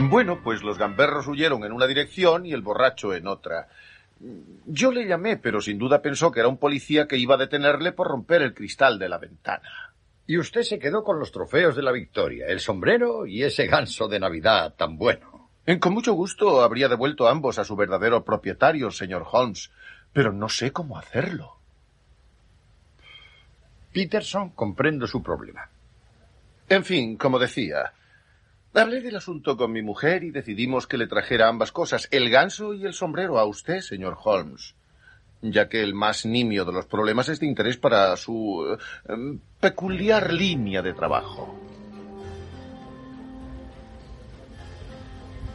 Bueno, 0.00 0.40
pues 0.42 0.62
los 0.62 0.78
gamberros 0.78 1.26
huyeron 1.26 1.64
en 1.64 1.72
una 1.72 1.86
dirección 1.86 2.46
y 2.46 2.52
el 2.52 2.62
borracho 2.62 3.12
en 3.12 3.26
otra. 3.26 3.68
Yo 4.64 4.90
le 4.90 5.06
llamé, 5.06 5.36
pero 5.36 5.60
sin 5.60 5.76
duda 5.76 6.00
pensó 6.00 6.30
que 6.30 6.40
era 6.40 6.48
un 6.48 6.56
policía 6.56 7.06
que 7.06 7.18
iba 7.18 7.34
a 7.34 7.38
detenerle 7.38 7.92
por 7.92 8.08
romper 8.08 8.40
el 8.40 8.54
cristal 8.54 8.98
de 8.98 9.08
la 9.10 9.18
ventana. 9.18 9.92
Y 10.26 10.38
usted 10.38 10.62
se 10.62 10.78
quedó 10.78 11.04
con 11.04 11.18
los 11.18 11.30
trofeos 11.30 11.76
de 11.76 11.82
la 11.82 11.92
victoria, 11.92 12.46
el 12.46 12.60
sombrero 12.60 13.26
y 13.26 13.42
ese 13.42 13.66
ganso 13.66 14.08
de 14.08 14.18
Navidad 14.18 14.74
tan 14.76 14.96
bueno. 14.96 15.50
En 15.66 15.78
con 15.78 15.92
mucho 15.92 16.14
gusto 16.14 16.62
habría 16.62 16.88
devuelto 16.88 17.28
ambos 17.28 17.58
a 17.58 17.64
su 17.64 17.76
verdadero 17.76 18.24
propietario, 18.24 18.90
señor 18.90 19.26
Holmes, 19.30 19.70
pero 20.12 20.32
no 20.32 20.48
sé 20.48 20.72
cómo 20.72 20.96
hacerlo. 20.96 21.57
Peterson, 23.98 24.50
comprendo 24.50 25.08
su 25.08 25.24
problema. 25.24 25.68
En 26.68 26.84
fin, 26.84 27.16
como 27.16 27.40
decía, 27.40 27.92
hablé 28.72 29.00
del 29.00 29.16
asunto 29.16 29.56
con 29.56 29.72
mi 29.72 29.82
mujer 29.82 30.22
y 30.22 30.30
decidimos 30.30 30.86
que 30.86 30.96
le 30.98 31.08
trajera 31.08 31.48
ambas 31.48 31.72
cosas, 31.72 32.06
el 32.12 32.30
ganso 32.30 32.74
y 32.74 32.84
el 32.84 32.92
sombrero 32.92 33.40
a 33.40 33.44
usted, 33.44 33.80
señor 33.80 34.16
Holmes, 34.22 34.76
ya 35.42 35.68
que 35.68 35.82
el 35.82 35.94
más 35.94 36.24
nimio 36.24 36.64
de 36.64 36.74
los 36.74 36.86
problemas 36.86 37.28
es 37.28 37.40
de 37.40 37.46
interés 37.46 37.76
para 37.76 38.16
su 38.16 38.78
eh, 39.08 39.38
peculiar 39.58 40.32
línea 40.32 40.80
de 40.80 40.92
trabajo. 40.92 41.58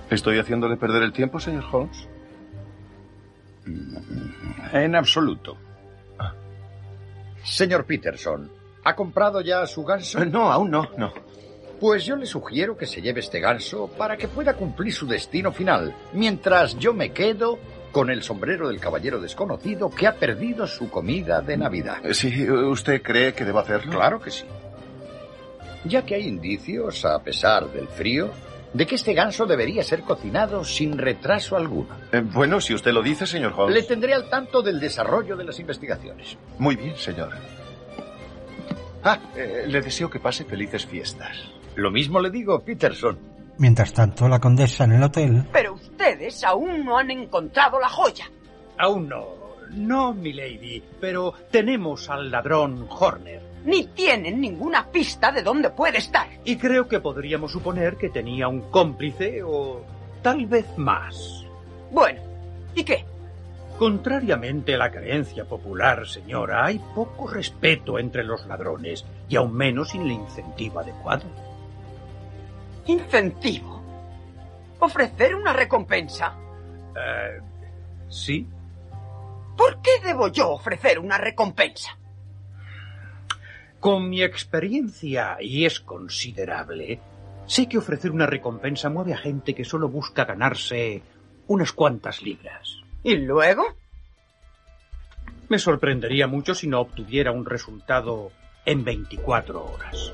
¿Estoy 0.10 0.38
haciéndole 0.38 0.76
perder 0.76 1.04
el 1.04 1.14
tiempo, 1.14 1.40
señor 1.40 1.64
Holmes? 1.72 2.10
En 4.74 4.96
absoluto. 4.96 5.58
Señor 7.44 7.86
Peterson, 7.86 8.50
¿ha 8.84 8.96
comprado 8.96 9.42
ya 9.42 9.66
su 9.68 9.84
ganso? 9.84 10.24
No, 10.26 10.52
aún 10.52 10.72
no, 10.72 10.90
no. 10.98 11.14
Pues 11.80 12.06
yo 12.06 12.16
le 12.16 12.26
sugiero 12.26 12.78
que 12.78 12.86
se 12.86 13.02
lleve 13.02 13.20
este 13.20 13.40
ganso 13.40 13.88
para 13.98 14.16
que 14.16 14.28
pueda 14.28 14.54
cumplir 14.54 14.94
su 14.94 15.06
destino 15.06 15.52
final, 15.52 15.94
mientras 16.14 16.78
yo 16.78 16.94
me 16.94 17.12
quedo 17.12 17.60
con 17.92 18.10
el 18.10 18.24
sombrero 18.24 18.70
del 18.70 18.80
caballero 18.80 19.20
desconocido 19.20 19.90
que 19.90 20.08
ha 20.08 20.16
perdido 20.16 20.66
su 20.66 20.90
comida 20.90 21.42
de 21.42 21.58
Navidad. 21.58 22.02
Sí, 22.12 22.50
¿usted 22.50 23.02
cree 23.02 23.34
que 23.34 23.46
debo 23.46 23.60
hacerlo? 23.60 23.92
Claro 23.92 24.20
que 24.20 24.32
sí. 24.32 24.46
Ya 25.86 26.04
que 26.04 26.16
hay 26.16 26.28
indicios, 26.28 27.04
a 27.06 27.20
pesar 27.20 27.68
del 27.72 27.88
frío, 27.88 28.32
de 28.74 28.88
que 28.88 28.96
este 28.96 29.14
ganso 29.14 29.46
debería 29.46 29.84
ser 29.84 30.02
cocinado 30.02 30.64
sin 30.64 30.98
retraso 30.98 31.56
alguno. 31.56 31.96
Eh, 32.12 32.22
bueno, 32.22 32.60
si 32.60 32.74
usted 32.74 32.92
lo 32.92 33.02
dice, 33.02 33.26
señor 33.28 33.54
Holmes. 33.56 33.76
Le 33.76 33.84
tendré 33.84 34.14
al 34.14 34.30
tanto 34.30 34.62
del 34.62 34.80
desarrollo 34.80 35.36
de 35.36 35.44
las 35.44 35.60
investigaciones. 35.60 36.38
Muy 36.58 36.76
bien, 36.76 36.96
señor. 36.98 37.32
Ah, 39.04 39.20
eh, 39.36 39.66
le 39.68 39.82
deseo 39.82 40.10
que 40.10 40.20
pase 40.20 40.46
felices 40.46 40.86
fiestas. 40.86 41.38
Lo 41.76 41.92
mismo 41.92 42.20
le 42.20 42.30
digo, 42.30 42.60
Peterson. 42.62 43.18
Mientras 43.58 43.94
tanto, 43.94 44.28
la 44.28 44.40
condesa 44.40 44.86
en 44.86 44.94
el 44.94 45.04
hotel. 45.04 45.44
Pero 45.52 45.74
ustedes 45.74 46.44
aún 46.44 46.86
no 46.86 46.98
han 46.98 47.12
encontrado 47.12 47.80
la 47.80 47.90
joya. 47.90 48.26
Aún 48.78 49.10
no. 49.10 49.44
No, 49.72 50.14
milady. 50.14 50.84
Pero 51.00 51.34
tenemos 51.52 52.10
al 52.10 52.32
ladrón 52.32 52.88
Horner. 52.90 53.53
Ni 53.66 53.86
tienen 53.86 54.42
ninguna 54.42 54.88
pista 54.92 55.32
de 55.32 55.42
dónde 55.42 55.70
puede 55.70 56.00
estar. 56.00 56.28
Y 56.44 56.58
creo 56.58 56.88
que 56.88 57.00
podríamos 57.00 57.52
suponer 57.52 57.96
que 57.96 58.10
tenía 58.10 58.48
un 58.48 58.70
cómplice 58.70 59.42
o 59.44 59.82
tal 60.22 60.46
vez 60.46 60.66
más. 60.78 61.46
Bueno, 61.92 62.22
¿y 62.76 62.84
qué? 62.84 63.06
Contrariamente 63.78 64.76
a 64.76 64.78
la 64.78 64.92
creencia 64.92 65.46
popular, 65.46 66.08
señora, 66.08 66.66
hay 66.66 66.80
poco 66.94 67.28
respeto 67.28 67.98
entre 67.98 68.24
los 68.24 68.46
ladrones 68.46 69.06
y 69.28 69.36
aún 69.36 69.54
menos 69.54 69.90
sin 69.90 70.04
el 70.04 70.12
incentivo 70.12 70.80
adecuado. 70.80 71.24
¿Incentivo? 72.86 73.82
¿Ofrecer 74.80 75.36
una 75.36 75.54
recompensa? 75.54 76.36
Eh, 76.96 77.40
sí. 78.10 78.48
¿Por 79.58 79.82
qué 79.82 79.92
debo 80.04 80.28
yo 80.28 80.52
ofrecer 80.52 81.00
una 81.00 81.18
recompensa? 81.18 81.98
Con 83.84 84.10
mi 84.10 84.24
experiencia, 84.24 85.36
y 85.42 85.66
es 85.66 85.82
considerable, 85.82 87.02
sé 87.48 87.68
que 87.68 87.78
ofrecer 87.78 88.12
una 88.12 88.26
recompensa 88.26 88.90
mueve 88.90 89.14
a 89.14 89.18
gente 89.18 89.54
que 89.54 89.66
solo 89.66 89.90
busca 89.90 90.24
ganarse 90.24 91.02
unas 91.48 91.74
cuantas 91.74 92.22
libras. 92.22 92.78
¿Y 93.04 93.18
luego? 93.18 93.66
Me 95.50 95.60
sorprendería 95.60 96.28
mucho 96.28 96.56
si 96.56 96.66
no 96.66 96.80
obtuviera 96.80 97.34
un 97.34 97.46
resultado 97.46 98.32
en 98.66 98.86
24 98.86 99.66
horas. 99.66 100.14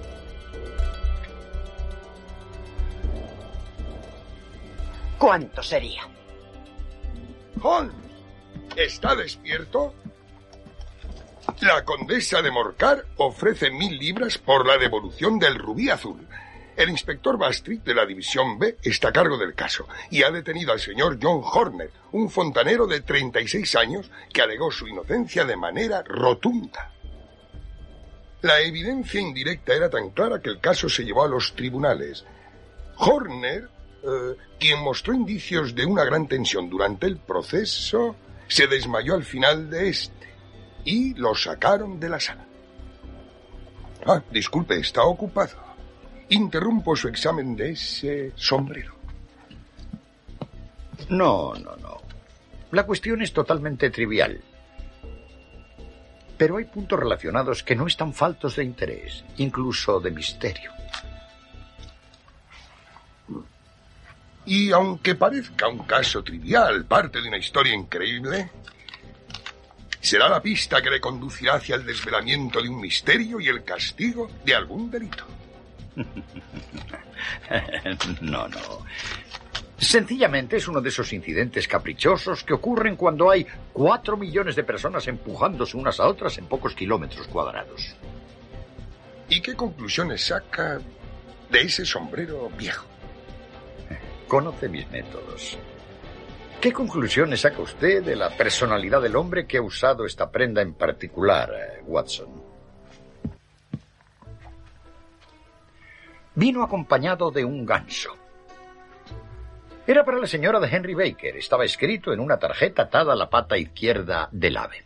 ¿Cuánto 5.20 5.62
sería? 5.62 6.08
Holmes, 7.62 7.94
¿está 8.76 9.16
despierto? 9.16 9.94
La 11.62 11.84
condesa 11.84 12.42
de 12.42 12.52
Morcar 12.52 13.06
ofrece 13.18 13.72
mil 13.72 13.98
libras 13.98 14.38
por 14.38 14.66
la 14.66 14.78
devolución 14.78 15.40
del 15.40 15.56
rubí 15.56 15.90
azul. 15.90 16.28
El 16.76 16.90
inspector 16.90 17.38
Bastrid 17.38 17.82
de 17.82 17.94
la 17.94 18.06
División 18.06 18.58
B 18.58 18.78
está 18.82 19.10
a 19.10 19.12
cargo 19.12 19.38
del 19.38 19.54
caso 19.54 19.88
y 20.10 20.24
ha 20.24 20.32
detenido 20.32 20.72
al 20.72 20.80
señor 20.80 21.18
John 21.22 21.42
Horner, 21.44 21.92
un 22.14 22.30
fontanero 22.30 22.88
de 22.88 23.02
36 23.02 23.76
años 23.76 24.12
que 24.32 24.42
alegó 24.42 24.72
su 24.72 24.88
inocencia 24.88 25.44
de 25.44 25.58
manera 25.58 26.04
rotunda. 26.04 26.94
La 28.42 28.62
evidencia 28.62 29.20
indirecta 29.20 29.74
era 29.74 29.90
tan 29.90 30.12
clara 30.12 30.42
que 30.42 30.50
el 30.50 30.60
caso 30.60 30.88
se 30.88 31.04
llevó 31.04 31.24
a 31.24 31.30
los 31.30 31.54
tribunales. 31.56 32.26
Horner, 32.98 33.70
eh, 34.04 34.36
quien 34.58 34.80
mostró 34.80 35.14
indicios 35.14 35.76
de 35.76 35.86
una 35.86 36.06
gran 36.06 36.28
tensión 36.28 36.70
durante 36.70 37.08
el 37.08 37.18
proceso, 37.18 38.16
se 38.48 38.68
desmayó 38.68 39.16
al 39.16 39.26
final 39.26 39.70
de 39.70 39.90
este 39.90 40.29
y 40.86 41.14
lo 41.16 41.36
sacaron 41.36 42.00
de 42.00 42.10
la 42.10 42.20
sala. 42.20 42.46
Ah, 44.06 44.22
disculpe, 44.32 44.80
está 44.80 45.04
ocupado. 45.04 45.58
Interrumpo 46.30 46.96
su 46.96 47.08
examen 47.08 47.56
de 47.56 47.72
ese 47.72 48.32
sombrero. 48.36 48.96
No, 51.10 51.54
no, 51.56 51.76
no. 51.78 51.98
La 52.72 52.86
cuestión 52.86 53.22
es 53.22 53.34
totalmente 53.34 53.90
trivial. 53.90 54.42
Pero 56.38 56.58
hay 56.58 56.66
puntos 56.66 57.00
relacionados 57.00 57.64
que 57.64 57.76
no 57.76 57.88
están 57.88 58.14
faltos 58.14 58.56
de 58.56 58.64
interés, 58.64 59.26
incluso 59.38 60.00
de 60.00 60.12
misterio. 60.12 60.72
Y 64.46 64.72
aunque 64.72 65.16
parezca 65.16 65.68
un 65.68 65.80
caso 65.80 66.24
trivial, 66.24 66.86
parte 66.86 67.22
de 67.22 67.28
una 67.28 67.38
historia 67.38 67.74
increíble, 67.74 68.50
será 70.02 70.30
la 70.30 70.42
pista 70.42 70.82
que 70.82 70.90
le 70.90 71.00
conducirá 71.00 71.56
hacia 71.56 71.76
el 71.76 71.86
desvelamiento 71.86 72.62
de 72.62 72.70
un 72.70 72.80
misterio 72.80 73.40
y 73.40 73.48
el 73.48 73.64
castigo 73.64 74.30
de 74.44 74.56
algún 74.56 74.90
delito. 74.90 75.26
no, 78.22 78.48
no. 78.48 78.86
Sencillamente 79.78 80.58
es 80.58 80.68
uno 80.68 80.82
de 80.82 80.90
esos 80.90 81.14
incidentes 81.14 81.68
caprichosos 81.68 82.44
que 82.44 82.54
ocurren 82.54 82.98
cuando 82.98 83.32
hay 83.32 83.48
cuatro 83.72 84.18
millones 84.18 84.56
de 84.56 84.64
personas 84.64 85.08
empujándose 85.08 85.78
unas 85.78 86.00
a 86.02 86.08
otras 86.08 86.38
en 86.38 86.48
pocos 86.48 86.76
kilómetros 86.76 87.28
cuadrados. 87.28 87.96
¿Y 89.30 89.42
qué 89.42 89.56
conclusiones 89.56 90.26
saca 90.26 90.82
de 91.50 91.62
ese 91.62 91.86
sombrero 91.86 92.50
viejo? 92.58 92.86
Conoce 94.28 94.68
mis 94.68 94.90
métodos. 94.92 95.58
¿Qué 96.62 96.74
conclusiones 96.74 97.42
saca 97.42 97.62
usted 97.62 98.04
de 98.04 98.18
la 98.18 98.32
personalidad 98.32 99.02
del 99.02 99.16
hombre 99.16 99.48
que 99.48 99.58
ha 99.58 99.62
usado 99.62 100.06
esta 100.06 100.30
prenda 100.30 100.62
en 100.62 100.74
particular, 100.74 101.50
eh, 101.54 101.82
Watson? 101.86 102.28
Vino 106.36 106.62
acompañado 106.62 107.32
de 107.32 107.46
un 107.46 107.66
ganso. 107.66 108.14
Era 109.88 110.04
para 110.04 110.20
la 110.20 110.28
señora 110.28 110.60
de 110.60 110.68
Henry 110.68 110.94
Baker. 110.94 111.38
Estaba 111.38 111.64
escrito 111.64 112.12
en 112.12 112.20
una 112.20 112.38
tarjeta 112.38 112.84
atada 112.84 113.14
a 113.14 113.16
la 113.16 113.30
pata 113.30 113.58
izquierda 113.58 114.28
del 114.32 114.58
ave. 114.58 114.84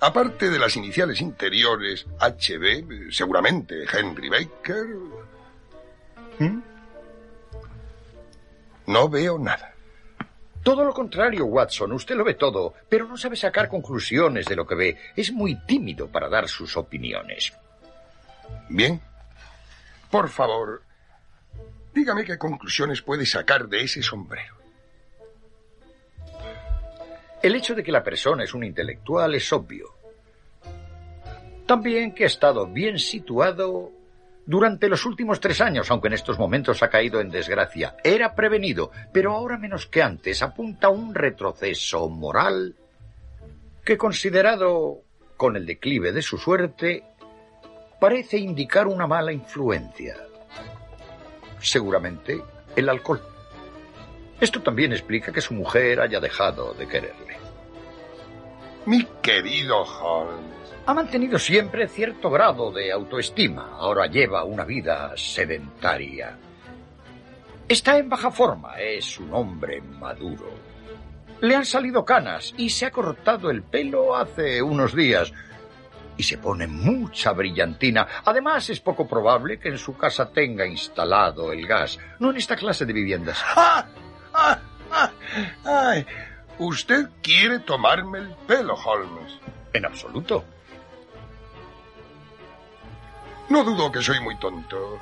Aparte 0.00 0.50
de 0.50 0.58
las 0.58 0.76
iniciales 0.76 1.22
interiores 1.22 2.06
HB, 2.20 3.10
seguramente 3.10 3.84
Henry 3.90 4.28
Baker. 4.28 4.86
¿Mm? 6.38 6.58
No 8.86 9.08
veo 9.08 9.38
nada. 9.38 9.74
Todo 10.62 10.82
lo 10.84 10.94
contrario, 10.94 11.44
Watson. 11.44 11.92
Usted 11.92 12.16
lo 12.16 12.24
ve 12.24 12.34
todo, 12.34 12.74
pero 12.88 13.06
no 13.06 13.16
sabe 13.16 13.36
sacar 13.36 13.68
conclusiones 13.68 14.46
de 14.46 14.56
lo 14.56 14.66
que 14.66 14.74
ve. 14.74 14.98
Es 15.14 15.30
muy 15.30 15.56
tímido 15.66 16.08
para 16.08 16.28
dar 16.28 16.48
sus 16.48 16.76
opiniones. 16.76 17.52
Bien. 18.68 19.00
Por 20.10 20.28
favor, 20.28 20.82
dígame 21.92 22.24
qué 22.24 22.38
conclusiones 22.38 23.02
puede 23.02 23.26
sacar 23.26 23.68
de 23.68 23.82
ese 23.82 24.02
sombrero. 24.02 24.54
El 27.42 27.54
hecho 27.56 27.74
de 27.74 27.82
que 27.82 27.92
la 27.92 28.02
persona 28.02 28.44
es 28.44 28.54
un 28.54 28.64
intelectual 28.64 29.34
es 29.34 29.52
obvio. 29.52 29.94
También 31.66 32.14
que 32.14 32.24
ha 32.24 32.26
estado 32.26 32.66
bien 32.66 32.98
situado 32.98 33.92
durante 34.46 34.88
los 34.88 35.04
últimos 35.06 35.40
tres 35.40 35.60
años, 35.60 35.90
aunque 35.90 36.08
en 36.08 36.14
estos 36.14 36.38
momentos 36.38 36.82
ha 36.82 36.90
caído 36.90 37.20
en 37.20 37.30
desgracia. 37.30 37.96
Era 38.04 38.34
prevenido, 38.34 38.90
pero 39.12 39.32
ahora 39.32 39.58
menos 39.58 39.86
que 39.86 40.02
antes 40.02 40.42
apunta 40.42 40.88
a 40.88 40.90
un 40.90 41.14
retroceso 41.14 42.08
moral 42.08 42.76
que, 43.84 43.96
considerado 43.96 45.02
con 45.36 45.56
el 45.56 45.66
declive 45.66 46.12
de 46.12 46.22
su 46.22 46.38
suerte, 46.38 47.04
parece 48.00 48.38
indicar 48.38 48.86
una 48.86 49.06
mala 49.06 49.32
influencia. 49.32 50.16
Seguramente 51.60 52.42
el 52.76 52.88
alcohol. 52.88 53.22
Esto 54.40 54.60
también 54.62 54.92
explica 54.92 55.32
que 55.32 55.40
su 55.40 55.54
mujer 55.54 56.00
haya 56.00 56.20
dejado 56.20 56.74
de 56.74 56.86
quererle. 56.86 57.43
Mi 58.86 59.02
querido 59.22 59.82
Holmes. 59.82 60.74
Ha 60.86 60.92
mantenido 60.92 61.38
siempre 61.38 61.88
cierto 61.88 62.30
grado 62.30 62.70
de 62.70 62.92
autoestima. 62.92 63.70
Ahora 63.78 64.06
lleva 64.06 64.44
una 64.44 64.64
vida 64.64 65.12
sedentaria. 65.16 66.36
Está 67.66 67.96
en 67.96 68.10
baja 68.10 68.30
forma. 68.30 68.78
Es 68.78 69.18
un 69.18 69.32
hombre 69.32 69.80
maduro. 69.80 70.52
Le 71.40 71.56
han 71.56 71.64
salido 71.64 72.04
canas 72.04 72.52
y 72.58 72.68
se 72.68 72.84
ha 72.84 72.90
cortado 72.90 73.50
el 73.50 73.62
pelo 73.62 74.14
hace 74.14 74.60
unos 74.60 74.94
días. 74.94 75.32
Y 76.18 76.22
se 76.22 76.36
pone 76.36 76.66
mucha 76.66 77.32
brillantina. 77.32 78.06
Además, 78.24 78.68
es 78.68 78.80
poco 78.80 79.08
probable 79.08 79.58
que 79.58 79.70
en 79.70 79.78
su 79.78 79.96
casa 79.96 80.30
tenga 80.30 80.66
instalado 80.66 81.52
el 81.52 81.66
gas. 81.66 81.98
No 82.18 82.30
en 82.30 82.36
esta 82.36 82.54
clase 82.54 82.84
de 82.84 82.92
viviendas. 82.92 83.42
¡Ah! 83.56 83.86
¡Ah! 84.34 84.58
¡Ah! 84.92 85.10
¡Ay! 85.64 86.06
Usted 86.58 87.08
quiere 87.22 87.58
tomarme 87.60 88.18
el 88.18 88.34
pelo, 88.46 88.74
Holmes. 88.74 89.40
En 89.72 89.84
absoluto. 89.84 90.44
No 93.48 93.64
dudo 93.64 93.90
que 93.90 94.00
soy 94.00 94.20
muy 94.20 94.36
tonto. 94.38 94.98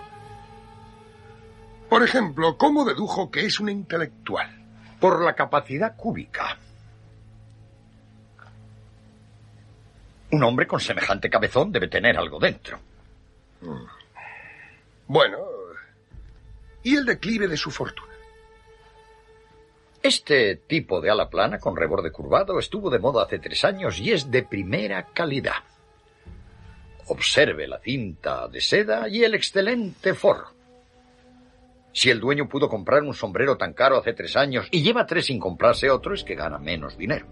Por 1.88 2.02
ejemplo, 2.02 2.56
¿cómo 2.56 2.84
dedujo 2.84 3.30
que 3.30 3.44
es 3.44 3.60
un 3.60 3.68
intelectual? 3.68 4.50
Por 4.98 5.22
la 5.22 5.34
capacidad 5.34 5.94
cúbica. 5.96 6.56
Un 10.30 10.42
hombre 10.42 10.66
con 10.66 10.80
semejante 10.80 11.28
cabezón 11.28 11.70
debe 11.70 11.88
tener 11.88 12.16
algo 12.16 12.38
dentro. 12.38 12.78
Mm. 13.60 13.84
Bueno, 15.06 15.38
¿y 16.82 16.96
el 16.96 17.04
declive 17.04 17.46
de 17.46 17.56
su 17.58 17.70
fortuna? 17.70 18.11
Este 20.02 20.56
tipo 20.56 21.00
de 21.00 21.10
ala 21.10 21.30
plana 21.30 21.60
con 21.60 21.76
reborde 21.76 22.10
curvado 22.10 22.58
estuvo 22.58 22.90
de 22.90 22.98
moda 22.98 23.22
hace 23.22 23.38
tres 23.38 23.64
años 23.64 24.00
y 24.00 24.10
es 24.10 24.30
de 24.32 24.42
primera 24.42 25.06
calidad. 25.12 25.62
Observe 27.06 27.68
la 27.68 27.78
cinta 27.78 28.48
de 28.48 28.60
seda 28.60 29.08
y 29.08 29.22
el 29.22 29.34
excelente 29.34 30.14
forro. 30.14 30.48
Si 31.92 32.10
el 32.10 32.18
dueño 32.18 32.48
pudo 32.48 32.68
comprar 32.68 33.02
un 33.02 33.14
sombrero 33.14 33.56
tan 33.56 33.74
caro 33.74 33.96
hace 33.98 34.12
tres 34.12 34.34
años 34.34 34.66
y 34.72 34.82
lleva 34.82 35.06
tres 35.06 35.26
sin 35.26 35.38
comprarse 35.38 35.88
otro, 35.88 36.14
es 36.14 36.24
que 36.24 36.34
gana 36.34 36.58
menos 36.58 36.98
dinero. 36.98 37.26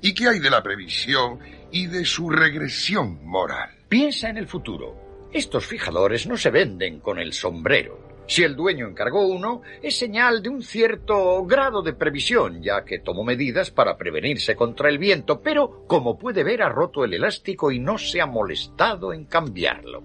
¿Y 0.00 0.14
qué 0.14 0.28
hay 0.28 0.38
de 0.38 0.50
la 0.50 0.62
previsión 0.62 1.40
y 1.72 1.86
de 1.86 2.04
su 2.04 2.30
regresión 2.30 3.26
moral? 3.26 3.70
Piensa 3.88 4.28
en 4.28 4.36
el 4.36 4.46
futuro. 4.46 5.28
Estos 5.32 5.66
fijadores 5.66 6.26
no 6.28 6.36
se 6.36 6.50
venden 6.50 7.00
con 7.00 7.18
el 7.18 7.32
sombrero. 7.32 8.03
Si 8.26 8.42
el 8.42 8.56
dueño 8.56 8.88
encargó 8.88 9.26
uno, 9.26 9.62
es 9.82 9.98
señal 9.98 10.42
de 10.42 10.48
un 10.48 10.62
cierto 10.62 11.44
grado 11.44 11.82
de 11.82 11.92
previsión, 11.92 12.62
ya 12.62 12.84
que 12.84 13.00
tomó 13.00 13.22
medidas 13.22 13.70
para 13.70 13.96
prevenirse 13.96 14.56
contra 14.56 14.88
el 14.88 14.98
viento, 14.98 15.40
pero, 15.42 15.84
como 15.86 16.18
puede 16.18 16.42
ver, 16.42 16.62
ha 16.62 16.68
roto 16.68 17.04
el 17.04 17.14
elástico 17.14 17.70
y 17.70 17.78
no 17.78 17.98
se 17.98 18.20
ha 18.20 18.26
molestado 18.26 19.12
en 19.12 19.26
cambiarlo. 19.26 20.02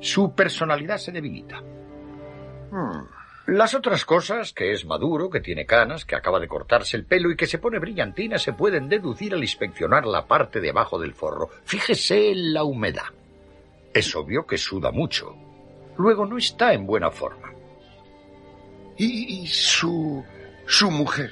Su 0.00 0.34
personalidad 0.34 0.98
se 0.98 1.12
debilita. 1.12 1.60
Hmm. 2.70 3.06
Las 3.46 3.74
otras 3.74 4.04
cosas, 4.04 4.52
que 4.52 4.72
es 4.72 4.84
maduro, 4.84 5.28
que 5.28 5.40
tiene 5.40 5.66
canas, 5.66 6.04
que 6.04 6.14
acaba 6.14 6.38
de 6.38 6.46
cortarse 6.46 6.96
el 6.96 7.04
pelo 7.04 7.30
y 7.30 7.36
que 7.36 7.46
se 7.46 7.58
pone 7.58 7.78
brillantina, 7.78 8.38
se 8.38 8.52
pueden 8.52 8.88
deducir 8.88 9.34
al 9.34 9.42
inspeccionar 9.42 10.06
la 10.06 10.26
parte 10.26 10.60
de 10.60 10.70
abajo 10.70 10.98
del 10.98 11.14
forro. 11.14 11.50
Fíjese 11.64 12.30
en 12.30 12.54
la 12.54 12.62
humedad. 12.62 13.06
Es 13.92 14.14
obvio 14.14 14.46
que 14.46 14.56
suda 14.56 14.92
mucho, 14.92 15.34
luego 16.00 16.26
no 16.26 16.38
está 16.38 16.72
en 16.72 16.86
buena 16.86 17.10
forma. 17.10 17.52
¿Y, 18.96 19.46
su. 19.46 20.22
su 20.66 20.90
mujer? 20.90 21.30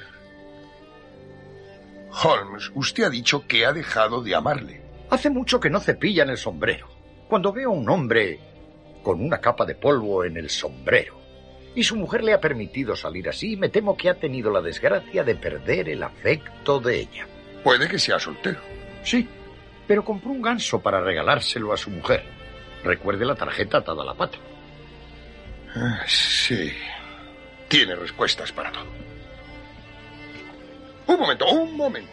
Holmes, 2.23 2.71
usted 2.73 3.03
ha 3.03 3.09
dicho 3.09 3.45
que 3.47 3.65
ha 3.65 3.73
dejado 3.73 4.23
de 4.23 4.33
amarle. 4.33 4.81
Hace 5.09 5.29
mucho 5.29 5.59
que 5.59 5.69
no 5.69 5.79
cepillan 5.79 6.29
el 6.29 6.37
sombrero. 6.37 6.87
Cuando 7.27 7.53
veo 7.53 7.69
a 7.69 7.73
un 7.73 7.89
hombre 7.89 8.39
con 9.03 9.21
una 9.21 9.39
capa 9.39 9.65
de 9.65 9.75
polvo 9.75 10.23
en 10.23 10.37
el 10.37 10.49
sombrero 10.49 11.19
y 11.75 11.83
su 11.83 11.95
mujer 11.95 12.23
le 12.23 12.33
ha 12.33 12.41
permitido 12.41 12.95
salir 12.95 13.29
así, 13.29 13.55
me 13.55 13.69
temo 13.69 13.95
que 13.95 14.09
ha 14.09 14.15
tenido 14.15 14.51
la 14.51 14.61
desgracia 14.61 15.23
de 15.23 15.35
perder 15.35 15.89
el 15.89 16.01
afecto 16.01 16.79
de 16.79 17.01
ella. 17.01 17.27
Puede 17.63 17.87
que 17.87 17.99
sea 17.99 18.17
soltero. 18.17 18.59
Sí, 19.03 19.27
pero 19.87 20.03
compró 20.03 20.31
un 20.31 20.41
ganso 20.41 20.81
para 20.81 21.01
regalárselo 21.01 21.71
a 21.71 21.77
su 21.77 21.91
mujer. 21.91 22.23
Recuerde 22.83 23.25
la 23.25 23.35
tarjeta 23.35 23.77
atada 23.77 24.01
a 24.01 24.05
la 24.05 24.15
pata. 24.15 24.39
Ah, 25.75 26.03
sí. 26.07 26.73
Tiene 27.67 27.95
respuestas 27.95 28.51
para 28.51 28.71
todo. 28.71 28.87
Un 31.07 31.19
momento, 31.19 31.47
un 31.47 31.77
momento. 31.77 32.11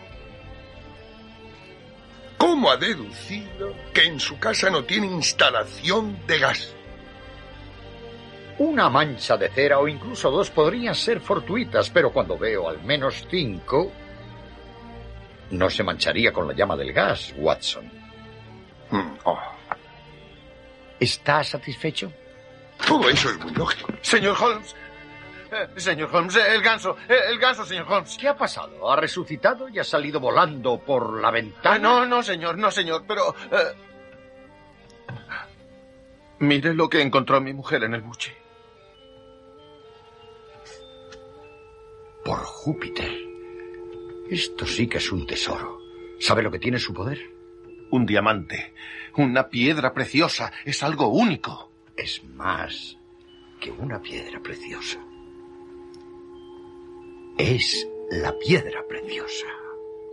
¿Cómo 2.38 2.70
ha 2.70 2.76
deducido 2.76 3.74
que 3.92 4.04
en 4.04 4.20
su 4.20 4.38
casa 4.38 4.70
no 4.70 4.84
tiene 4.84 5.06
instalación 5.06 6.18
de 6.26 6.38
gas? 6.38 6.74
Una 8.58 8.88
mancha 8.88 9.36
de 9.36 9.50
cera 9.50 9.78
o 9.78 9.88
incluso 9.88 10.30
dos 10.30 10.50
podrían 10.50 10.94
ser 10.94 11.20
fortuitas, 11.20 11.90
pero 11.90 12.10
cuando 12.10 12.38
veo 12.38 12.68
al 12.68 12.82
menos 12.82 13.26
cinco, 13.30 13.92
no 15.50 15.70
se 15.70 15.82
mancharía 15.82 16.32
con 16.32 16.48
la 16.48 16.54
llama 16.54 16.76
del 16.76 16.92
gas, 16.92 17.34
Watson. 17.36 17.90
Mm, 18.90 19.18
oh. 19.24 19.38
¿Está 20.98 21.44
satisfecho? 21.44 22.12
Todo 22.84 23.08
eso 23.08 23.30
es 23.30 23.38
muy 23.38 23.52
lógico. 23.52 23.92
Señor 24.02 24.36
Holmes. 24.40 24.74
Eh, 25.50 25.80
señor 25.80 26.10
Holmes, 26.12 26.34
eh, 26.36 26.54
el 26.54 26.62
ganso, 26.62 26.96
eh, 27.08 27.18
el 27.28 27.38
ganso, 27.38 27.64
señor 27.64 27.86
Holmes. 27.88 28.16
¿Qué 28.20 28.28
ha 28.28 28.36
pasado? 28.36 28.90
¿Ha 28.90 28.96
resucitado 28.96 29.68
y 29.68 29.78
ha 29.78 29.84
salido 29.84 30.18
volando 30.18 30.78
por 30.78 31.20
la 31.20 31.30
ventana? 31.30 31.76
Ah, 31.76 31.78
no, 31.78 32.04
no, 32.04 32.22
señor, 32.22 32.58
no, 32.58 32.70
señor, 32.70 33.04
pero... 33.06 33.34
Mire 36.40 36.74
lo 36.74 36.88
que 36.88 37.00
encontró 37.00 37.40
mi 37.40 37.54
mujer 37.54 37.84
en 37.84 37.94
el 37.94 38.02
buche. 38.02 38.36
Por 42.24 42.38
Júpiter. 42.38 43.10
Esto 44.28 44.66
sí 44.66 44.88
que 44.88 44.98
es 44.98 45.12
un 45.12 45.26
tesoro. 45.26 45.78
¿Sabe 46.18 46.42
lo 46.42 46.50
que 46.50 46.58
tiene 46.58 46.78
su 46.78 46.92
poder? 46.92 47.20
Un 47.90 48.04
diamante. 48.04 48.74
Una 49.16 49.48
piedra 49.48 49.94
preciosa. 49.94 50.52
Es 50.64 50.82
algo 50.82 51.08
único. 51.08 51.65
Es 51.96 52.22
más 52.24 52.98
que 53.58 53.70
una 53.70 54.00
piedra 54.00 54.40
preciosa. 54.42 54.98
Es 57.38 57.88
la 58.10 58.38
piedra 58.38 58.84
preciosa. 58.86 59.46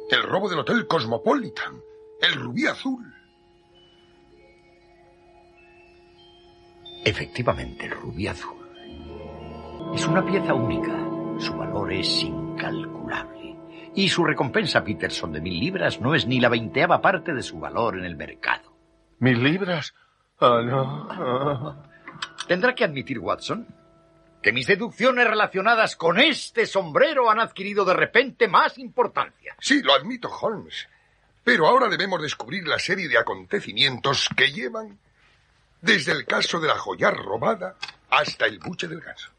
El 0.09 0.23
robo 0.23 0.49
del 0.49 0.59
Hotel 0.59 0.87
Cosmopolitan. 0.87 1.81
El 2.21 2.35
rubí 2.35 2.65
azul. 2.67 3.13
Efectivamente, 7.03 7.85
el 7.85 7.91
rubí 7.91 8.27
azul. 8.27 8.57
Es 9.93 10.07
una 10.07 10.25
pieza 10.25 10.53
única. 10.53 10.97
Su 11.37 11.53
valor 11.53 11.91
es 11.91 12.23
incalculable. 12.23 13.57
Y 13.93 14.07
su 14.07 14.23
recompensa, 14.23 14.83
Peterson, 14.83 15.33
de 15.33 15.41
mil 15.41 15.59
libras 15.59 15.99
no 15.99 16.15
es 16.15 16.25
ni 16.25 16.39
la 16.39 16.49
veinteava 16.49 17.01
parte 17.01 17.33
de 17.33 17.43
su 17.43 17.59
valor 17.59 17.97
en 17.97 18.05
el 18.05 18.15
mercado. 18.15 18.73
¿Mil 19.19 19.43
libras? 19.43 19.93
Oh, 20.45 20.61
no. 20.61 21.83
Tendrá 22.49 22.75
que 22.75 22.83
admitir, 22.83 23.17
Watson, 23.17 23.65
que 24.41 24.51
mis 24.51 24.67
deducciones 24.67 25.25
relacionadas 25.25 25.95
con 25.95 26.19
este 26.19 26.65
sombrero 26.65 27.31
han 27.31 27.39
adquirido 27.39 27.85
de 27.85 27.93
repente 27.93 28.49
más 28.49 28.77
importancia. 28.77 29.55
Sí, 29.61 29.81
lo 29.81 29.93
admito, 29.93 30.29
Holmes. 30.29 30.89
Pero 31.45 31.65
ahora 31.65 31.87
debemos 31.87 32.21
descubrir 32.21 32.67
la 32.67 32.77
serie 32.77 33.07
de 33.07 33.17
acontecimientos 33.17 34.27
que 34.35 34.51
llevan 34.51 34.99
desde 35.81 36.11
el 36.11 36.25
caso 36.25 36.59
de 36.59 36.67
la 36.67 36.77
joya 36.77 37.09
robada 37.11 37.77
hasta 38.09 38.45
el 38.45 38.59
buche 38.59 38.89
del 38.89 38.99
ganso. 38.99 39.29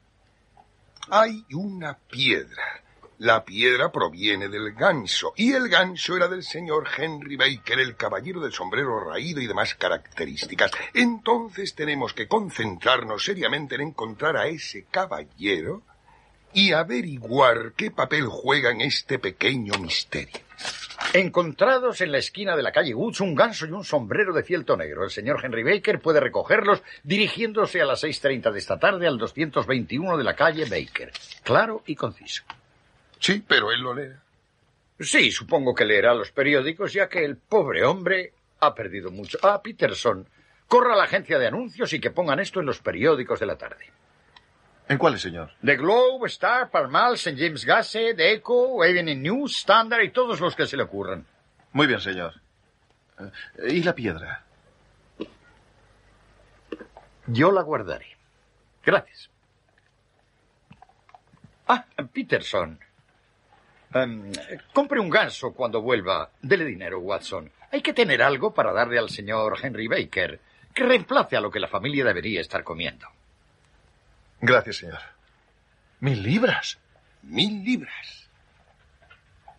Hay 1.10 1.44
una 1.52 1.98
piedra. 1.98 2.82
La 3.24 3.42
piedra 3.42 3.90
proviene 3.90 4.50
del 4.50 4.74
ganso, 4.74 5.32
y 5.34 5.54
el 5.54 5.70
ganso 5.70 6.14
era 6.14 6.28
del 6.28 6.42
señor 6.42 6.86
Henry 6.94 7.36
Baker, 7.36 7.80
el 7.80 7.96
caballero 7.96 8.38
del 8.38 8.52
sombrero 8.52 9.00
raído 9.00 9.40
y 9.40 9.46
demás 9.46 9.74
características. 9.76 10.70
Entonces 10.92 11.74
tenemos 11.74 12.12
que 12.12 12.28
concentrarnos 12.28 13.24
seriamente 13.24 13.76
en 13.76 13.80
encontrar 13.80 14.36
a 14.36 14.46
ese 14.46 14.84
caballero 14.90 15.80
y 16.52 16.72
averiguar 16.72 17.72
qué 17.74 17.90
papel 17.90 18.26
juega 18.26 18.72
en 18.72 18.82
este 18.82 19.18
pequeño 19.18 19.72
misterio. 19.80 20.42
Encontrados 21.14 22.02
en 22.02 22.12
la 22.12 22.18
esquina 22.18 22.54
de 22.54 22.62
la 22.62 22.72
calle 22.72 22.94
Woods 22.94 23.22
un 23.22 23.34
ganso 23.34 23.64
y 23.64 23.70
un 23.70 23.84
sombrero 23.84 24.34
de 24.34 24.42
fieltro 24.42 24.76
negro. 24.76 25.02
El 25.02 25.10
señor 25.10 25.40
Henry 25.42 25.62
Baker 25.62 25.98
puede 25.98 26.20
recogerlos 26.20 26.82
dirigiéndose 27.02 27.80
a 27.80 27.86
las 27.86 28.04
6.30 28.04 28.52
de 28.52 28.58
esta 28.58 28.78
tarde 28.78 29.06
al 29.06 29.16
221 29.16 30.18
de 30.18 30.24
la 30.24 30.36
calle 30.36 30.66
Baker. 30.66 31.10
Claro 31.42 31.82
y 31.86 31.96
conciso. 31.96 32.44
Sí, 33.24 33.42
pero 33.48 33.72
él 33.72 33.80
lo 33.80 33.94
lee. 33.94 34.12
Sí, 35.00 35.30
supongo 35.30 35.74
que 35.74 35.86
leerá 35.86 36.12
los 36.12 36.30
periódicos, 36.30 36.92
ya 36.92 37.08
que 37.08 37.24
el 37.24 37.38
pobre 37.38 37.82
hombre 37.82 38.34
ha 38.60 38.74
perdido 38.74 39.10
mucho. 39.10 39.38
Ah, 39.40 39.62
Peterson, 39.62 40.28
corra 40.68 40.92
a 40.92 40.96
la 40.96 41.04
agencia 41.04 41.38
de 41.38 41.46
anuncios 41.46 41.90
y 41.94 42.00
que 42.00 42.10
pongan 42.10 42.38
esto 42.38 42.60
en 42.60 42.66
los 42.66 42.80
periódicos 42.80 43.40
de 43.40 43.46
la 43.46 43.56
tarde. 43.56 43.90
¿En 44.90 44.98
cuáles, 44.98 45.22
señor? 45.22 45.52
The 45.64 45.76
Globe, 45.76 46.26
Star, 46.26 46.68
Parmal, 46.68 47.14
St. 47.14 47.38
James 47.42 47.64
Gazette, 47.64 48.14
The 48.14 48.32
Echo, 48.34 48.84
Evening 48.84 49.22
News, 49.22 49.56
Standard 49.56 50.02
y 50.02 50.10
todos 50.10 50.38
los 50.38 50.54
que 50.54 50.66
se 50.66 50.76
le 50.76 50.82
ocurran. 50.82 51.26
Muy 51.72 51.86
bien, 51.86 52.00
señor. 52.00 52.34
Eh, 53.18 53.72
¿Y 53.72 53.82
la 53.82 53.94
piedra? 53.94 54.44
Yo 57.28 57.50
la 57.50 57.62
guardaré. 57.62 58.18
Gracias. 58.84 59.30
Ah, 61.66 61.86
Peterson. 62.12 62.78
Em, 63.94 64.32
compre 64.72 64.98
un 64.98 65.08
ganso 65.08 65.52
cuando 65.52 65.80
vuelva. 65.80 66.30
Dele 66.42 66.64
dinero, 66.64 66.98
Watson. 66.98 67.50
Hay 67.70 67.80
que 67.80 67.92
tener 67.92 68.22
algo 68.22 68.52
para 68.52 68.72
darle 68.72 68.98
al 68.98 69.08
señor 69.08 69.56
Henry 69.62 69.86
Baker, 69.86 70.40
que 70.74 70.82
reemplace 70.82 71.36
a 71.36 71.40
lo 71.40 71.50
que 71.50 71.60
la 71.60 71.68
familia 71.68 72.04
debería 72.04 72.40
estar 72.40 72.64
comiendo. 72.64 73.06
Gracias, 74.40 74.78
señor. 74.78 74.98
Mil 76.00 76.22
libras. 76.22 76.76
Mil 77.22 77.64
libras. 77.64 78.28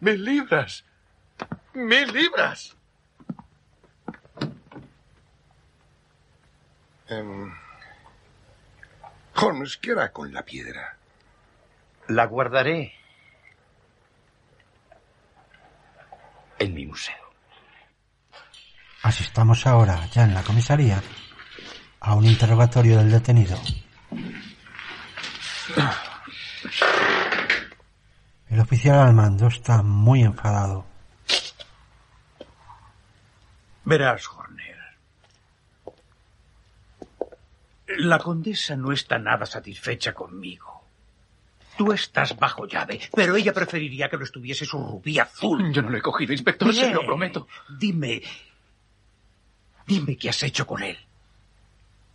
Mil 0.01 0.23
libras. 0.23 0.83
Mil 1.73 2.11
libras. 2.11 2.75
Em, 7.07 7.53
Holmes, 9.35 9.77
¿qué 9.77 9.91
hará 9.91 10.11
con 10.11 10.33
la 10.33 10.43
piedra? 10.43 10.97
La 12.07 12.25
guardaré 12.25 12.93
en 16.65 16.73
mi 16.73 16.85
museo. 16.85 17.15
Asistamos 19.03 19.65
ahora, 19.67 20.05
ya 20.07 20.23
en 20.23 20.33
la 20.33 20.43
comisaría, 20.43 21.01
a 21.99 22.15
un 22.15 22.25
interrogatorio 22.25 22.97
del 22.97 23.11
detenido. 23.11 23.57
El 28.49 28.59
oficial 28.59 28.99
al 28.99 29.13
mando 29.13 29.47
está 29.47 29.81
muy 29.83 30.23
enfadado. 30.23 30.85
Verás, 33.83 34.27
Horner. 34.27 34.77
La 37.99 38.17
condesa 38.17 38.75
no 38.75 38.91
está 38.91 39.19
nada 39.19 39.45
satisfecha 39.45 40.13
conmigo. 40.13 40.74
Tú 41.77 41.91
estás 41.91 42.35
bajo 42.37 42.65
llave, 42.65 43.01
pero 43.13 43.35
ella 43.35 43.53
preferiría 43.53 44.09
que 44.09 44.17
lo 44.17 44.23
estuviese 44.23 44.65
su 44.65 44.77
rubí 44.77 45.19
azul. 45.19 45.73
Yo 45.73 45.81
no 45.81 45.89
lo 45.89 45.97
he 45.97 46.01
cogido, 46.01 46.31
inspector, 46.31 46.73
se 46.73 46.91
lo 46.91 47.05
prometo. 47.05 47.47
Dime, 47.77 48.21
dime 49.85 50.17
qué 50.17 50.29
has 50.29 50.43
hecho 50.43 50.65
con 50.65 50.83
él. 50.83 50.97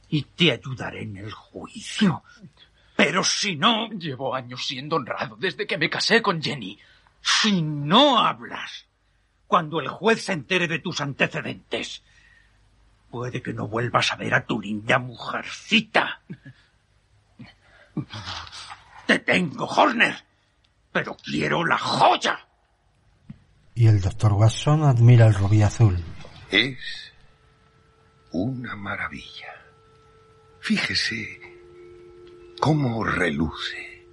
Y 0.09 0.23
te 0.23 0.53
ayudaré 0.53 1.03
en 1.03 1.19
el 1.19 1.31
juicio. 1.31 2.23
Pero 2.97 3.23
si 3.23 3.57
no... 3.57 3.89
Llevo 3.91 4.35
años 4.35 4.67
siendo 4.67 4.97
honrado 4.97 5.37
desde 5.37 5.67
que 5.67 5.79
me 5.79 5.89
casé 5.89 6.21
con 6.21 6.43
Jenny. 6.43 6.79
Si 7.23 7.63
no 7.63 8.19
hablas, 8.19 8.87
cuando 9.47 9.81
el 9.81 9.89
juez 9.89 10.25
se 10.25 10.33
entere 10.33 10.69
de 10.69 10.79
tus 10.79 11.01
antecedentes, 11.01 12.03
puede 13.11 13.43
que 13.43 13.53
no 13.53 13.69
vuelvas 13.69 14.13
a 14.13 14.17
ver 14.17 14.35
a 14.35 14.45
tu 14.47 14.61
linda 14.61 14.99
mujercita. 14.99 16.21
Te 19.11 19.19
tengo, 19.19 19.65
Horner, 19.65 20.15
pero 20.93 21.17
quiero 21.17 21.67
la 21.67 21.77
joya. 21.77 22.47
Y 23.75 23.89
el 23.89 24.01
doctor 24.01 24.35
Watson 24.35 24.85
admira 24.85 25.27
el 25.27 25.35
rubí 25.35 25.63
azul. 25.63 25.97
Es 26.49 27.13
una 28.31 28.77
maravilla. 28.77 29.53
Fíjese 30.61 31.41
cómo 32.61 33.03
reluce. 33.03 34.07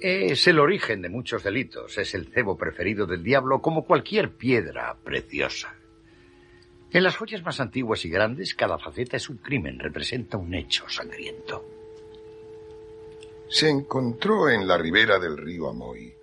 Es 0.00 0.46
el 0.46 0.58
origen 0.58 1.02
de 1.02 1.10
muchos 1.10 1.44
delitos. 1.44 1.98
Es 1.98 2.14
el 2.14 2.32
cebo 2.32 2.56
preferido 2.56 3.04
del 3.04 3.22
diablo 3.22 3.60
como 3.60 3.84
cualquier 3.84 4.38
piedra 4.38 4.96
preciosa. 5.04 5.74
En 6.92 7.02
las 7.02 7.18
joyas 7.18 7.42
más 7.42 7.60
antiguas 7.60 8.06
y 8.06 8.08
grandes, 8.08 8.54
cada 8.54 8.78
faceta 8.78 9.18
es 9.18 9.28
un 9.28 9.36
crimen, 9.36 9.78
representa 9.78 10.38
un 10.38 10.54
hecho 10.54 10.88
sangriento. 10.88 11.77
Se 13.50 13.68
encontró 13.68 14.50
en 14.50 14.66
la 14.66 14.76
ribera 14.76 15.18
del 15.18 15.36
río 15.36 15.68
Amoy, 15.68 16.14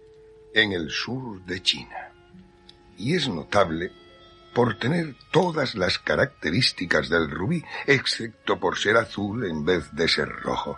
en 0.54 0.72
el 0.74 0.90
sur 0.92 1.44
de 1.46 1.62
China. 1.62 2.12
Y 2.98 3.16
es 3.16 3.28
notable 3.28 3.92
por 4.54 4.78
tener 4.78 5.16
todas 5.32 5.76
las 5.76 6.00
características 6.00 7.10
del 7.10 7.30
rubí, 7.30 7.64
excepto 7.88 8.60
por 8.60 8.78
ser 8.78 8.96
azul 8.96 9.46
en 9.46 9.66
vez 9.66 9.94
de 9.94 10.08
ser 10.08 10.30
rojo. 10.30 10.78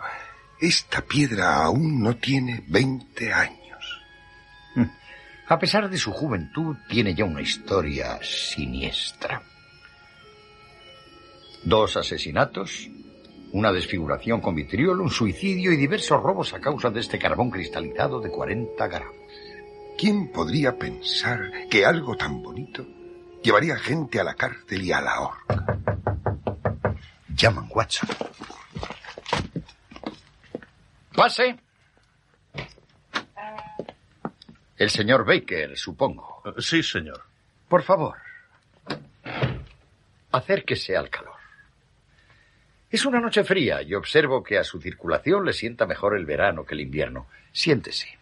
Esta 0.60 1.02
piedra 1.02 1.62
aún 1.62 2.02
no 2.02 2.16
tiene 2.16 2.64
20 2.66 3.32
años. 3.32 4.02
A 5.46 5.58
pesar 5.58 5.88
de 5.88 5.96
su 5.96 6.12
juventud, 6.12 6.76
tiene 6.88 7.14
ya 7.14 7.24
una 7.24 7.40
historia 7.40 8.18
siniestra. 8.22 9.42
Dos 11.62 11.96
asesinatos, 11.96 12.90
una 13.52 13.72
desfiguración 13.72 14.40
con 14.40 14.54
vitriol, 14.54 15.00
un 15.00 15.10
suicidio 15.10 15.72
y 15.72 15.76
diversos 15.76 16.22
robos 16.22 16.52
a 16.52 16.60
causa 16.60 16.90
de 16.90 17.00
este 17.00 17.18
carbón 17.18 17.50
cristalizado 17.50 18.20
de 18.20 18.30
40 18.30 18.86
gramos. 18.88 19.16
¿Quién 19.96 20.30
podría 20.30 20.76
pensar 20.76 21.50
que 21.68 21.84
algo 21.84 22.16
tan 22.16 22.42
bonito 22.42 22.86
llevaría 23.42 23.76
gente 23.76 24.20
a 24.20 24.24
la 24.24 24.34
cárcel 24.34 24.82
y 24.82 24.92
a 24.92 25.00
la 25.00 25.20
horca? 25.20 25.66
Llaman 27.34 27.68
Watson. 27.70 28.08
Pase. 31.14 31.58
El 34.76 34.90
señor 34.90 35.24
Baker, 35.24 35.76
supongo. 35.76 36.42
Sí, 36.58 36.82
señor. 36.82 37.24
Por 37.68 37.82
favor, 37.82 38.16
acérquese 40.30 40.96
al 40.96 41.10
calor. 41.10 41.27
Es 42.90 43.04
una 43.04 43.20
noche 43.20 43.44
fría 43.44 43.82
y 43.82 43.94
observo 43.94 44.42
que 44.42 44.58
a 44.58 44.64
su 44.64 44.80
circulación 44.80 45.44
le 45.44 45.52
sienta 45.52 45.86
mejor 45.86 46.16
el 46.16 46.24
verano 46.24 46.64
que 46.64 46.74
el 46.74 46.80
invierno. 46.80 47.26
Siéntese. 47.52 48.18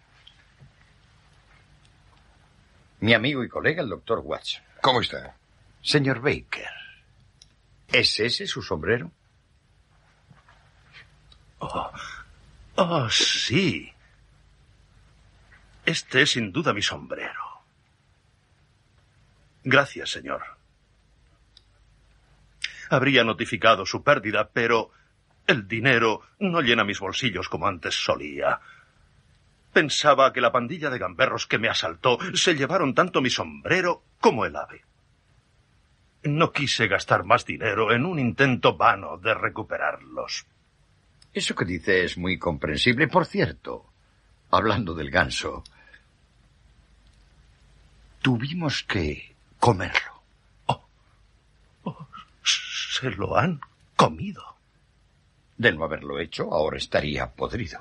Mi 3.01 3.15
amigo 3.15 3.45
y 3.45 3.49
colega, 3.49 3.83
el 3.83 3.89
doctor 3.89 4.21
Watson. 4.25 4.63
¿Cómo 4.81 5.01
está? 5.01 5.37
Señor 5.83 6.21
Baker, 6.21 6.71
¿es 7.93 8.19
ese 8.19 8.47
su 8.47 8.63
sombrero? 8.63 9.13
Oh, 11.59 11.93
oh, 12.75 13.09
sí. 13.11 13.93
Este 15.85 16.23
es 16.23 16.31
sin 16.31 16.51
duda 16.51 16.73
mi 16.73 16.83
sombrero. 16.83 17.63
Gracias, 19.63 20.11
señor. 20.11 20.56
Habría 22.91 23.25
notificado 23.25 23.87
su 23.87 24.03
pérdida, 24.03 24.51
pero 24.53 24.91
el 25.47 25.69
dinero 25.69 26.23
no 26.39 26.61
llena 26.61 26.85
mis 26.85 27.01
bolsillos 27.01 27.49
como 27.49 27.67
antes 27.67 27.95
solía. 27.95 28.61
Pensaba 29.73 30.33
que 30.33 30.41
la 30.41 30.53
pandilla 30.53 30.91
de 30.91 30.99
gamberros 30.99 31.47
que 31.47 31.59
me 31.59 31.69
asaltó 31.69 32.19
se 32.35 32.55
llevaron 32.55 32.95
tanto 32.95 33.21
mi 33.21 33.31
sombrero 33.31 34.03
como 34.21 34.45
el 34.45 34.57
ave. 34.57 34.85
No 36.23 36.53
quise 36.53 36.89
gastar 36.89 37.25
más 37.25 37.45
dinero 37.45 37.93
en 37.93 38.05
un 38.05 38.19
intento 38.19 38.77
vano 38.77 39.19
de 39.19 39.35
recuperarlos. 39.35 40.47
Eso 41.33 41.55
que 41.55 41.67
dice 41.67 42.05
es 42.05 42.17
muy 42.17 42.39
comprensible. 42.39 43.07
Por 43.07 43.27
cierto, 43.27 43.93
hablando 44.51 44.95
del 44.95 45.11
ganso, 45.11 45.63
tuvimos 48.23 48.83
que 48.83 49.37
comerlo. 49.61 50.16
Se 53.01 53.11
lo 53.11 53.37
han 53.37 53.61
comido. 53.95 54.43
De 55.59 55.73
no 55.73 55.85
haberlo 55.85 56.19
hecho, 56.19 56.53
ahora 56.53 56.79
estaría 56.79 57.27
podrido. 57.31 57.81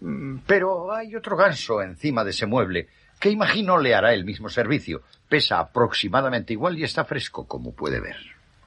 Mm, 0.00 0.38
Pero 0.46 0.92
hay 0.92 1.14
otro 1.16 1.36
ganso 1.36 1.80
encima 1.82 2.24
de 2.24 2.30
ese 2.30 2.46
mueble 2.46 2.88
que 3.18 3.30
imagino 3.30 3.78
le 3.78 3.94
hará 3.94 4.12
el 4.12 4.24
mismo 4.24 4.48
servicio. 4.48 5.02
Pesa 5.28 5.58
aproximadamente 5.58 6.52
igual 6.52 6.78
y 6.78 6.84
está 6.84 7.04
fresco, 7.04 7.46
como 7.46 7.72
puede 7.72 8.00
ver. 8.00 8.16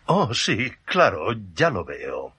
Oh, 0.07 0.33
sí, 0.33 0.71
claro, 0.85 1.27
ya 1.53 1.69
lo 1.69 1.85
veo. 1.85 2.33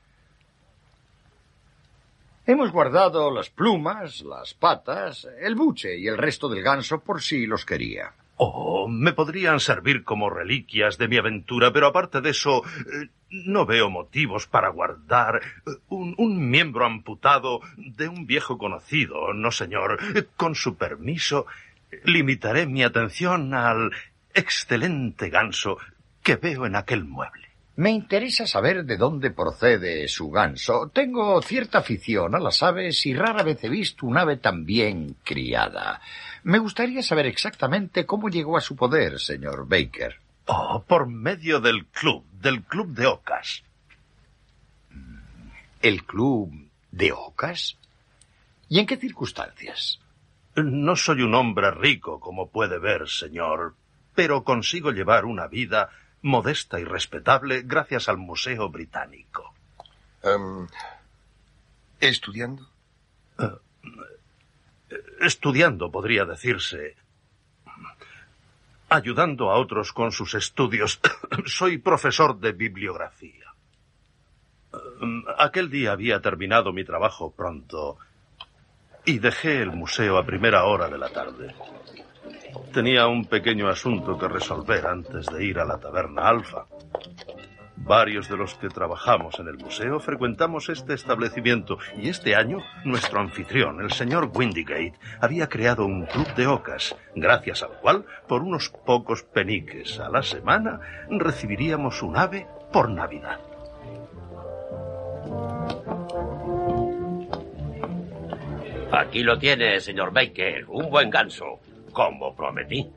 Hemos 2.44 2.72
guardado 2.72 3.30
las 3.30 3.50
plumas, 3.50 4.20
las 4.22 4.54
patas, 4.54 5.28
el 5.40 5.54
buche 5.54 5.96
y 5.96 6.08
el 6.08 6.18
resto 6.18 6.48
del 6.48 6.62
ganso 6.62 7.00
por 7.00 7.22
si 7.22 7.46
los 7.46 7.64
quería. 7.64 8.12
Oh, 8.36 8.88
me 8.88 9.12
podrían 9.12 9.60
servir 9.60 10.04
como 10.04 10.30
reliquias 10.30 10.98
de 10.98 11.08
mi 11.08 11.16
aventura, 11.16 11.72
pero 11.72 11.86
aparte 11.86 12.20
de 12.20 12.30
eso, 12.30 12.62
eh, 12.64 13.08
no 13.30 13.66
veo 13.66 13.90
motivos 13.90 14.46
para 14.46 14.70
guardar 14.70 15.40
eh, 15.66 15.70
un, 15.88 16.50
miembro 16.50 16.84
amputado 16.84 17.60
de 17.76 18.08
un 18.08 18.26
viejo 18.26 18.58
conocido, 18.58 19.32
no 19.32 19.50
señor. 19.50 19.98
Con 20.36 20.54
su 20.54 20.76
permiso, 20.76 21.46
limitaré 22.04 22.66
mi 22.66 22.82
atención 22.82 23.54
al 23.54 23.92
excelente 24.34 25.28
ganso 25.28 25.78
que 26.22 26.36
veo 26.36 26.66
en 26.66 26.76
aquel 26.76 27.04
mueble. 27.04 27.51
Me 27.74 27.90
interesa 27.90 28.46
saber 28.46 28.84
de 28.84 28.98
dónde 28.98 29.30
procede 29.30 30.06
su 30.06 30.30
ganso. 30.30 30.90
Tengo 30.92 31.40
cierta 31.40 31.78
afición 31.78 32.34
a 32.34 32.38
las 32.38 32.62
aves 32.62 33.06
y 33.06 33.14
rara 33.14 33.42
vez 33.42 33.64
he 33.64 33.70
visto 33.70 34.06
un 34.06 34.18
ave 34.18 34.36
tan 34.36 34.66
bien 34.66 35.16
criada. 35.24 36.00
Me 36.44 36.58
gustaría 36.58 37.02
saber 37.02 37.26
exactamente 37.26 38.04
cómo 38.04 38.28
llegó 38.28 38.58
a 38.58 38.60
su 38.60 38.76
poder, 38.76 39.18
señor 39.18 39.66
Baker. 39.66 40.20
Oh, 40.46 40.84
por 40.86 41.06
medio 41.06 41.60
del 41.60 41.86
club, 41.86 42.24
del 42.32 42.62
club 42.62 42.88
de 42.88 43.06
ocas. 43.06 43.62
¿El 45.80 46.04
club 46.04 46.52
de 46.90 47.12
ocas? 47.12 47.78
¿Y 48.68 48.80
en 48.80 48.86
qué 48.86 48.96
circunstancias? 48.98 49.98
No 50.56 50.94
soy 50.94 51.22
un 51.22 51.34
hombre 51.34 51.70
rico, 51.70 52.20
como 52.20 52.50
puede 52.50 52.78
ver, 52.78 53.08
señor, 53.08 53.74
pero 54.14 54.44
consigo 54.44 54.90
llevar 54.90 55.24
una 55.24 55.46
vida 55.46 55.88
modesta 56.22 56.80
y 56.80 56.84
respetable 56.84 57.62
gracias 57.62 58.08
al 58.08 58.16
Museo 58.16 58.68
Británico. 58.68 59.54
Em, 60.22 60.66
¿Estudiando? 62.00 62.68
Estudiando, 65.20 65.90
podría 65.90 66.24
decirse. 66.24 66.96
Ayudando 68.88 69.50
a 69.50 69.58
otros 69.58 69.92
con 69.92 70.12
sus 70.12 70.34
estudios. 70.34 71.00
Soy 71.46 71.78
profesor 71.78 72.38
de 72.38 72.52
bibliografía. 72.52 73.52
Em, 75.00 75.24
Aquel 75.38 75.70
día 75.70 75.92
había 75.92 76.20
terminado 76.20 76.72
mi 76.72 76.84
trabajo 76.84 77.32
pronto 77.32 77.98
y 79.04 79.18
dejé 79.18 79.62
el 79.62 79.72
museo 79.72 80.18
a 80.18 80.24
primera 80.24 80.64
hora 80.64 80.88
de 80.88 80.98
la 80.98 81.08
tarde. 81.08 81.54
Tenía 82.72 83.06
un 83.06 83.24
pequeño 83.24 83.68
asunto 83.68 84.18
que 84.18 84.28
resolver 84.28 84.86
antes 84.86 85.26
de 85.26 85.44
ir 85.44 85.58
a 85.58 85.64
la 85.64 85.78
taberna 85.78 86.28
Alfa. 86.28 86.66
Varios 87.76 88.28
de 88.28 88.36
los 88.36 88.54
que 88.54 88.68
trabajamos 88.68 89.40
en 89.40 89.48
el 89.48 89.58
museo 89.58 89.98
frecuentamos 89.98 90.68
este 90.68 90.94
establecimiento 90.94 91.78
y 91.96 92.08
este 92.08 92.36
año 92.36 92.58
nuestro 92.84 93.20
anfitrión, 93.20 93.80
el 93.80 93.90
señor 93.90 94.30
Windygate, 94.32 94.94
había 95.20 95.48
creado 95.48 95.84
un 95.84 96.06
club 96.06 96.32
de 96.34 96.46
ocas, 96.46 96.94
gracias 97.16 97.62
al 97.62 97.72
cual, 97.80 98.04
por 98.28 98.42
unos 98.42 98.68
pocos 98.86 99.24
peniques 99.24 99.98
a 99.98 100.08
la 100.08 100.22
semana, 100.22 100.80
recibiríamos 101.10 102.02
un 102.02 102.16
ave 102.16 102.46
por 102.72 102.88
Navidad. 102.88 103.40
Aquí 108.92 109.22
lo 109.22 109.38
tiene, 109.38 109.80
señor 109.80 110.12
Baker. 110.12 110.66
Un 110.68 110.90
buen 110.90 111.08
ganso, 111.08 111.60
como 111.92 112.34
prometí. 112.34 112.90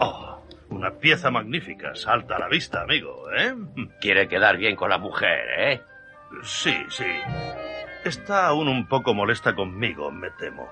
Oh, 0.00 0.40
una 0.70 0.92
pieza 0.92 1.30
magnífica, 1.30 1.94
salta 1.94 2.36
a 2.36 2.38
la 2.38 2.48
vista, 2.48 2.82
amigo, 2.82 3.30
¿eh? 3.36 3.54
Quiere 4.00 4.28
quedar 4.28 4.56
bien 4.56 4.76
con 4.76 4.90
la 4.90 4.98
mujer, 4.98 5.46
¿eh? 5.58 5.82
Sí, 6.42 6.74
sí. 6.88 7.06
Está 8.04 8.46
aún 8.46 8.68
un 8.68 8.86
poco 8.86 9.14
molesta 9.14 9.54
conmigo, 9.54 10.10
me 10.10 10.30
temo. 10.30 10.68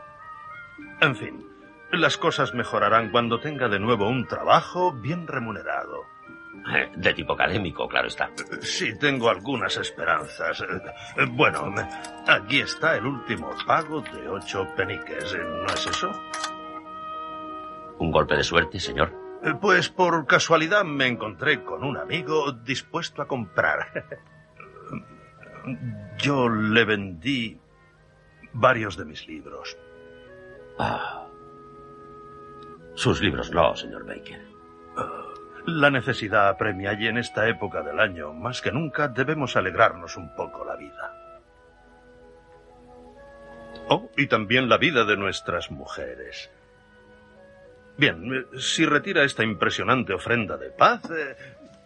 En 1.01 1.17
fin, 1.17 1.47
las 1.91 2.17
cosas 2.17 2.55
mejorarán 2.55 3.11
cuando 3.11 3.41
tenga 3.41 3.69
de 3.69 3.79
nuevo 3.79 4.09
un 4.09 4.27
trabajo 4.27 4.93
bien 4.93 5.27
remunerado. 5.27 6.05
De 6.97 7.15
tipo 7.15 7.35
académico, 7.35 7.89
claro 7.89 8.09
está. 8.09 8.31
Sí, 8.61 8.97
tengo 8.99 9.29
algunas 9.29 9.77
esperanzas. 9.77 10.65
Bueno, 11.31 11.75
aquí 12.27 12.61
está 12.61 12.97
el 12.97 13.07
último 13.07 13.51
pago 13.67 14.01
de 14.01 14.29
ocho 14.29 14.67
peniques. 14.77 15.37
¿no 15.37 15.67
es 15.67 15.87
eso? 15.87 16.11
¿Un 17.99 18.11
golpe 18.11 18.37
de 18.37 18.45
suerte, 18.45 18.79
señor? 18.79 19.13
Pues 19.61 19.89
por 19.89 20.27
casualidad 20.27 20.85
me 20.85 21.07
encontré 21.07 21.63
con 21.63 21.85
un 21.85 21.97
amigo 21.97 22.53
dispuesto 22.53 23.23
a 23.23 23.29
comprar. 23.29 24.05
Yo 26.19 26.49
le 26.49 26.85
vendí 26.85 27.61
varios 28.53 28.97
de 28.97 29.05
mis 29.05 29.27
libros. 29.27 29.77
Ah. 30.79 31.27
Sus 32.95 33.21
libros 33.21 33.51
no, 33.51 33.77
señor 33.77 34.07
Baker. 34.07 34.56
La 35.67 35.91
necesidad 35.91 36.49
apremia 36.49 36.93
y 36.93 37.09
en 37.09 37.19
esta 37.19 37.49
época 37.49 37.83
del 37.83 37.99
año, 37.99 38.33
más 38.33 38.63
que 38.63 38.71
nunca, 38.71 39.09
debemos 39.09 39.57
alegrarnos 39.57 40.17
un 40.17 40.33
poco 40.35 40.65
la 40.65 40.77
vida. 40.77 41.13
Oh, 43.89 44.09
y 44.17 44.29
también 44.29 44.69
la 44.69 44.79
vida 44.79 45.05
de 45.05 45.17
nuestras 45.17 45.71
mujeres. 45.73 46.51
Bien, 47.97 48.33
eh, 48.33 48.59
si 48.59 48.87
retira 48.87 49.25
esta 49.25 49.43
impresionante 49.43 50.13
ofrenda 50.13 50.57
de 50.57 50.71
paz, 50.71 51.03
eh, 51.11 51.37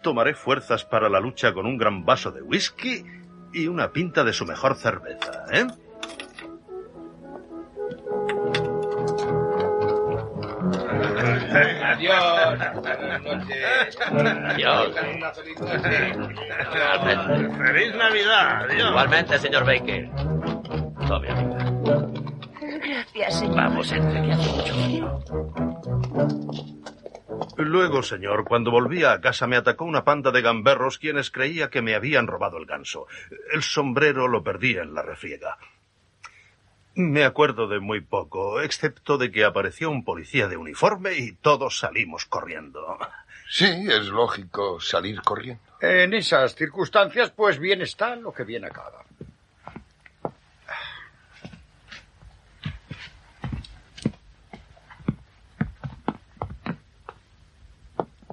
tomaré 0.03 0.35
fuerzas 0.35 0.85
para 0.85 1.09
la 1.09 1.19
lucha 1.19 1.53
con 1.53 1.65
un 1.65 1.77
gran 1.77 2.05
vaso 2.05 2.31
de 2.31 2.41
whisky 2.41 3.03
y 3.53 3.67
una 3.67 3.91
pinta 3.91 4.23
de 4.23 4.33
su 4.33 4.45
mejor 4.45 4.75
cerveza, 4.75 5.45
¿eh? 5.51 5.67
Adiós. 11.83 12.30
Buenas 12.51 13.21
noches. 13.23 13.97
Adiós. 14.01 14.95
Una 15.15 15.31
feliz 15.31 15.59
noche. 15.59 16.13
Igualmente. 16.73 17.63
Feliz 17.63 17.95
Navidad. 17.95 18.63
Adiós. 18.63 18.89
Igualmente, 18.89 19.39
señor 19.39 19.65
Baker. 19.65 20.09
Tome, 21.07 21.29
amiga. 21.29 22.11
Gracias, 22.83 23.39
señor. 23.39 23.55
Vamos, 23.55 23.91
entre 23.91 24.21
que 24.21 24.31
hace 24.31 24.51
mucho 24.51 24.73
frío. 24.73 25.19
Luego, 27.57 28.03
señor, 28.03 28.43
cuando 28.45 28.71
volví 28.71 29.03
a 29.03 29.21
casa 29.21 29.47
me 29.47 29.55
atacó 29.55 29.85
una 29.85 30.03
panda 30.03 30.31
de 30.31 30.41
gamberros 30.41 30.97
quienes 30.97 31.31
creía 31.31 31.69
que 31.69 31.81
me 31.81 31.95
habían 31.95 32.27
robado 32.27 32.57
el 32.57 32.65
ganso. 32.65 33.07
El 33.53 33.63
sombrero 33.63 34.27
lo 34.27 34.43
perdí 34.43 34.77
en 34.77 34.93
la 34.93 35.01
refriega. 35.03 35.57
Me 36.93 37.23
acuerdo 37.23 37.67
de 37.67 37.79
muy 37.79 38.01
poco, 38.01 38.61
excepto 38.61 39.17
de 39.17 39.31
que 39.31 39.45
apareció 39.45 39.89
un 39.89 40.03
policía 40.03 40.47
de 40.49 40.57
uniforme 40.57 41.13
y 41.17 41.31
todos 41.31 41.79
salimos 41.79 42.25
corriendo. 42.25 42.97
Sí, 43.49 43.65
es 43.65 44.07
lógico 44.07 44.79
salir 44.79 45.21
corriendo. 45.21 45.61
En 45.79 46.13
esas 46.13 46.55
circunstancias, 46.55 47.31
pues 47.31 47.59
bien 47.59 47.81
está 47.81 48.15
lo 48.15 48.33
que 48.33 48.43
bien 48.43 48.65
acaba. 48.65 49.03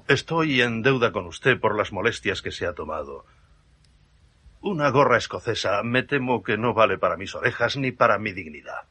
Estoy 0.08 0.62
en 0.62 0.82
deuda 0.82 1.12
con 1.12 1.26
usted 1.26 1.60
por 1.60 1.76
las 1.76 1.92
molestias 1.92 2.40
que 2.40 2.50
se 2.50 2.66
ha 2.66 2.72
tomado. 2.72 3.24
Una 4.60 4.90
gorra 4.90 5.18
escocesa 5.18 5.82
me 5.82 6.02
temo 6.02 6.42
que 6.42 6.56
no 6.56 6.74
vale 6.74 6.98
para 6.98 7.16
mis 7.16 7.34
orejas 7.34 7.76
ni 7.76 7.92
para 7.92 8.18
mi 8.18 8.32
dignidad. 8.32 8.84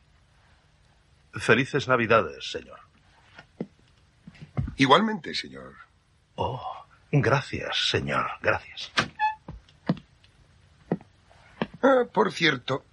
Felices 1.33 1.87
Navidades, 1.87 2.49
señor. 2.49 2.79
Igualmente, 4.77 5.33
señor. 5.33 5.75
Oh, 6.35 6.85
gracias, 7.11 7.89
señor, 7.89 8.27
gracias. 8.41 8.91
Ah, 11.81 12.05
por 12.11 12.31
cierto, 12.31 12.85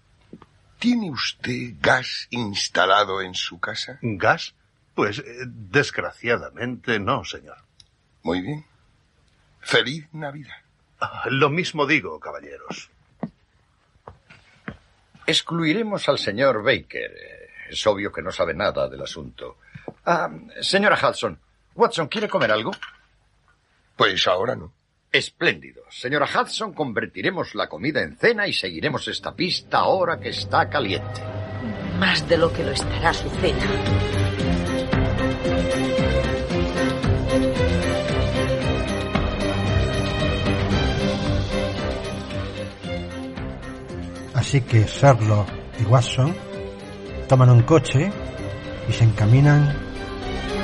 ¿tiene 0.78 1.10
usted 1.10 1.74
gas 1.80 2.26
instalado 2.30 3.22
en 3.22 3.34
su 3.34 3.60
casa? 3.60 3.98
¿Gas? 4.02 4.54
Pues 4.94 5.18
eh, 5.18 5.24
desgraciadamente 5.46 6.98
no, 6.98 7.24
señor. 7.24 7.58
Muy 8.22 8.40
bien. 8.40 8.64
Feliz 9.60 10.06
Navidad. 10.12 10.63
Lo 11.26 11.50
mismo 11.50 11.86
digo, 11.86 12.18
caballeros. 12.18 12.90
Excluiremos 15.26 16.08
al 16.08 16.18
señor 16.18 16.62
Baker. 16.62 17.12
Es 17.70 17.86
obvio 17.86 18.12
que 18.12 18.22
no 18.22 18.30
sabe 18.30 18.54
nada 18.54 18.88
del 18.88 19.02
asunto. 19.02 19.58
Ah, 20.04 20.30
señora 20.60 20.98
Hudson, 21.02 21.38
Watson, 21.74 22.08
¿quiere 22.08 22.28
comer 22.28 22.52
algo? 22.52 22.72
Pues 23.96 24.26
ahora 24.26 24.54
no. 24.54 24.72
Espléndido. 25.10 25.84
Señora 25.90 26.26
Hudson, 26.26 26.74
convertiremos 26.74 27.54
la 27.54 27.68
comida 27.68 28.02
en 28.02 28.16
cena 28.16 28.46
y 28.46 28.52
seguiremos 28.52 29.06
esta 29.08 29.34
pista 29.34 29.78
ahora 29.78 30.18
que 30.18 30.30
está 30.30 30.68
caliente. 30.68 31.22
Más 31.98 32.28
de 32.28 32.36
lo 32.36 32.52
que 32.52 32.64
lo 32.64 32.72
estará 32.72 33.14
su 33.14 33.30
cena. 33.30 33.64
Así 44.54 44.62
que 44.62 44.84
Sherlock 44.84 45.48
y 45.80 45.84
Watson 45.86 46.32
toman 47.28 47.50
un 47.50 47.62
coche 47.62 48.12
y 48.88 48.92
se 48.92 49.02
encaminan 49.02 49.68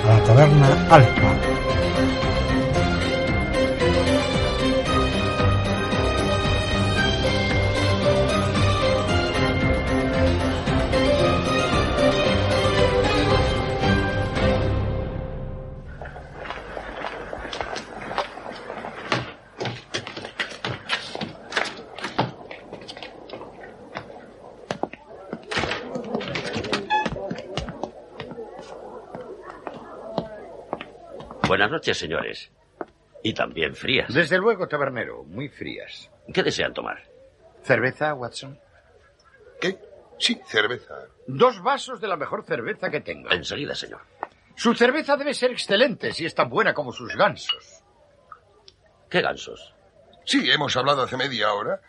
a 0.05 0.15
la 0.15 0.23
taberna 0.23 0.87
Alfa. 0.89 1.50
Noches, 31.91 31.99
señores. 31.99 32.51
Y 33.23 33.35
también 33.35 33.75
frías. 33.75 34.13
Desde 34.13 34.39
luego, 34.39 34.67
tabernero, 34.67 35.25
muy 35.25 35.49
frías. 35.49 36.11
¿Qué 36.33 36.43
desean 36.43 36.73
tomar? 36.73 37.03
¿Cerveza, 37.63 38.15
Watson? 38.15 38.59
¿Qué? 39.61 39.79
Sí, 40.19 40.41
cerveza. 40.47 40.95
Dos 41.27 41.63
vasos 41.63 42.01
de 42.01 42.09
la 42.09 42.17
mejor 42.17 42.45
cerveza 42.45 42.91
que 42.91 43.01
tenga. 43.01 43.35
Enseguida, 43.35 43.75
señor. 43.75 44.01
Su 44.57 44.75
cerveza 44.75 45.17
debe 45.17 45.35
ser 45.35 45.51
excelente 45.51 46.13
si 46.13 46.25
es 46.25 46.35
tan 46.35 46.49
buena 46.49 46.73
como 46.73 46.93
sus 46.93 47.15
gansos. 47.15 47.83
¿Qué 49.09 49.21
gansos? 49.21 49.75
Sí, 50.25 50.51
hemos 50.51 50.77
hablado 50.77 51.03
hace 51.03 51.17
media 51.17 51.53
hora 51.53 51.81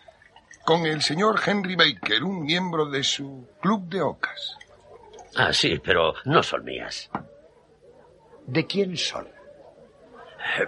con 0.65 0.85
el 0.85 1.01
señor 1.01 1.39
Henry 1.45 1.75
Baker, 1.75 2.23
un 2.23 2.43
miembro 2.43 2.85
de 2.89 3.03
su 3.03 3.47
club 3.61 3.87
de 3.89 4.01
ocas. 4.01 4.57
Ah, 5.35 5.53
sí, 5.53 5.79
pero 5.83 6.13
no 6.25 6.43
son 6.43 6.63
mías. 6.63 7.09
¿De 8.47 8.65
quién 8.67 8.97
son? 8.97 9.27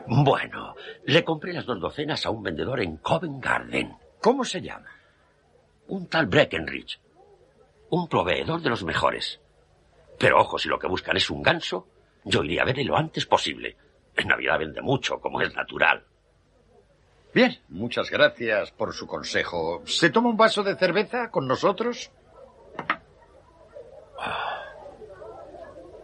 Bueno, 0.08 0.76
le 1.06 1.24
compré 1.24 1.54
las 1.54 1.66
dos 1.66 1.80
docenas 1.80 2.26
a 2.26 2.30
un 2.30 2.44
vendedor 2.44 2.82
en 2.82 2.98
Covent 2.98 3.44
Garden. 3.44 3.96
¿Cómo 4.22 4.44
se 4.44 4.62
llama? 4.62 4.90
Un 5.88 6.08
tal 6.08 6.28
Breckenridge. 6.28 7.00
Un 7.90 8.08
proveedor 8.08 8.62
de 8.62 8.70
los 8.70 8.84
mejores. 8.84 9.40
Pero 10.18 10.40
ojo, 10.40 10.58
si 10.58 10.70
lo 10.70 10.80
que 10.80 10.88
buscan 10.88 11.18
es 11.18 11.30
un 11.30 11.42
ganso, 11.42 11.88
yo 12.24 12.44
iría 12.44 12.62
a 12.62 12.66
verle 12.66 12.86
lo 12.86 12.98
antes 12.98 13.26
posible. 13.26 13.76
En 14.16 14.28
Navidad 14.28 14.60
vende 14.60 14.82
mucho, 14.82 15.20
como 15.20 15.42
es 15.42 15.54
natural. 15.56 16.06
Bien, 17.34 17.60
muchas 17.70 18.12
gracias 18.12 18.72
por 18.72 18.94
su 18.94 19.08
consejo. 19.08 19.82
¿Se 19.86 20.12
toma 20.12 20.30
un 20.30 20.38
vaso 20.38 20.64
de 20.64 20.76
cerveza 20.76 21.32
con 21.32 21.48
nosotros? 21.48 22.12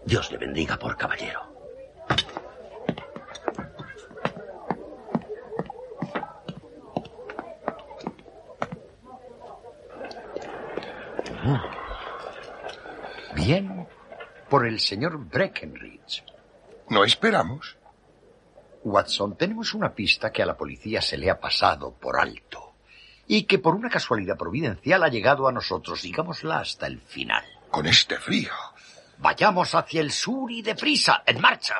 Dios 0.06 0.32
le 0.32 0.38
bendiga 0.40 0.78
por 0.78 0.98
caballero. 0.98 1.59
Bien, 13.50 13.88
por 14.48 14.68
el 14.68 14.80
señor 14.80 15.18
Breckenridge. 15.18 16.24
¿No 16.88 17.04
esperamos? 17.04 17.80
Watson, 18.84 19.36
tenemos 19.38 19.74
una 19.74 19.96
pista 19.96 20.32
que 20.32 20.44
a 20.44 20.46
la 20.46 20.56
policía 20.56 21.02
se 21.02 21.18
le 21.18 21.32
ha 21.32 21.40
pasado 21.40 21.96
por 21.96 22.20
alto 22.20 22.76
y 23.26 23.46
que 23.46 23.58
por 23.58 23.74
una 23.74 23.90
casualidad 23.90 24.38
providencial 24.38 25.02
ha 25.02 25.08
llegado 25.08 25.48
a 25.48 25.52
nosotros, 25.52 26.04
digámosla 26.04 26.60
hasta 26.60 26.86
el 26.86 27.02
final. 27.02 27.44
Con 27.72 27.88
este 27.88 28.18
frío. 28.18 28.52
Vayamos 29.18 29.74
hacia 29.74 30.02
el 30.02 30.12
sur 30.12 30.52
y 30.52 30.62
deprisa, 30.62 31.24
en 31.26 31.42
marcha. 31.42 31.78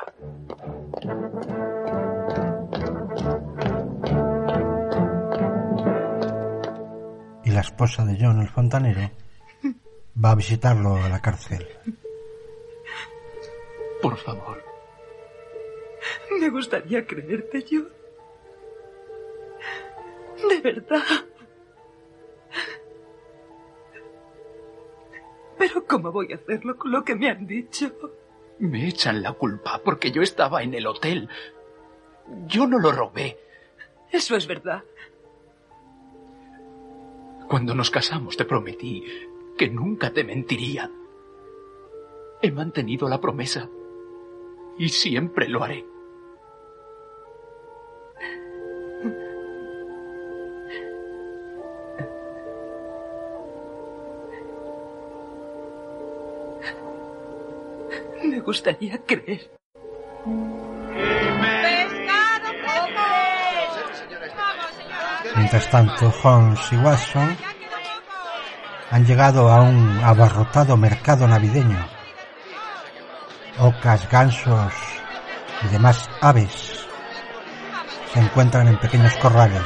Y 7.44 7.50
la 7.50 7.60
esposa 7.60 8.04
de 8.04 8.18
John 8.20 8.40
el 8.40 8.48
fontanero 8.48 9.08
va 10.16 10.32
a 10.32 10.34
visitarlo 10.34 10.96
a 10.96 11.08
la 11.08 11.20
cárcel. 11.20 11.66
Por 14.02 14.16
favor. 14.16 14.62
Me 16.38 16.48
gustaría 16.48 17.06
creerte 17.06 17.62
yo. 17.64 17.82
De 20.48 20.60
verdad. 20.60 21.02
Pero 25.58 25.86
¿cómo 25.86 26.10
voy 26.10 26.32
a 26.32 26.36
hacerlo 26.36 26.78
con 26.78 26.90
lo 26.90 27.04
que 27.04 27.14
me 27.14 27.28
han 27.28 27.46
dicho? 27.46 27.92
Me 28.58 28.88
echan 28.88 29.22
la 29.22 29.32
culpa 29.32 29.80
porque 29.84 30.10
yo 30.10 30.22
estaba 30.22 30.62
en 30.62 30.74
el 30.74 30.86
hotel. 30.86 31.28
Yo 32.46 32.66
no 32.66 32.78
lo 32.78 32.92
robé. 32.92 33.38
Eso 34.10 34.36
es 34.36 34.46
verdad. 34.46 34.82
Cuando 37.48 37.74
nos 37.74 37.90
casamos 37.90 38.36
te 38.36 38.44
prometí 38.44 39.04
que 39.60 39.68
nunca 39.68 40.10
te 40.10 40.24
mentiría. 40.24 40.90
He 42.40 42.50
mantenido 42.50 43.10
la 43.10 43.20
promesa 43.20 43.68
y 44.78 44.88
siempre 44.88 45.50
lo 45.50 45.62
haré. 45.62 45.84
Me 58.24 58.40
gustaría 58.40 58.96
creer. 59.04 59.50
Mientras 65.36 65.70
tanto, 65.70 66.10
Holmes 66.24 66.60
y 66.72 66.76
Watson 66.76 67.49
han 68.90 69.06
llegado 69.06 69.48
a 69.50 69.62
un 69.62 70.00
abarrotado 70.02 70.76
mercado 70.76 71.28
navideño. 71.28 71.86
Ocas, 73.58 74.08
gansos 74.10 74.72
y 75.62 75.68
demás 75.68 76.08
aves 76.20 76.86
se 78.12 78.18
encuentran 78.18 78.66
en 78.66 78.78
pequeños 78.78 79.14
corrales. 79.18 79.62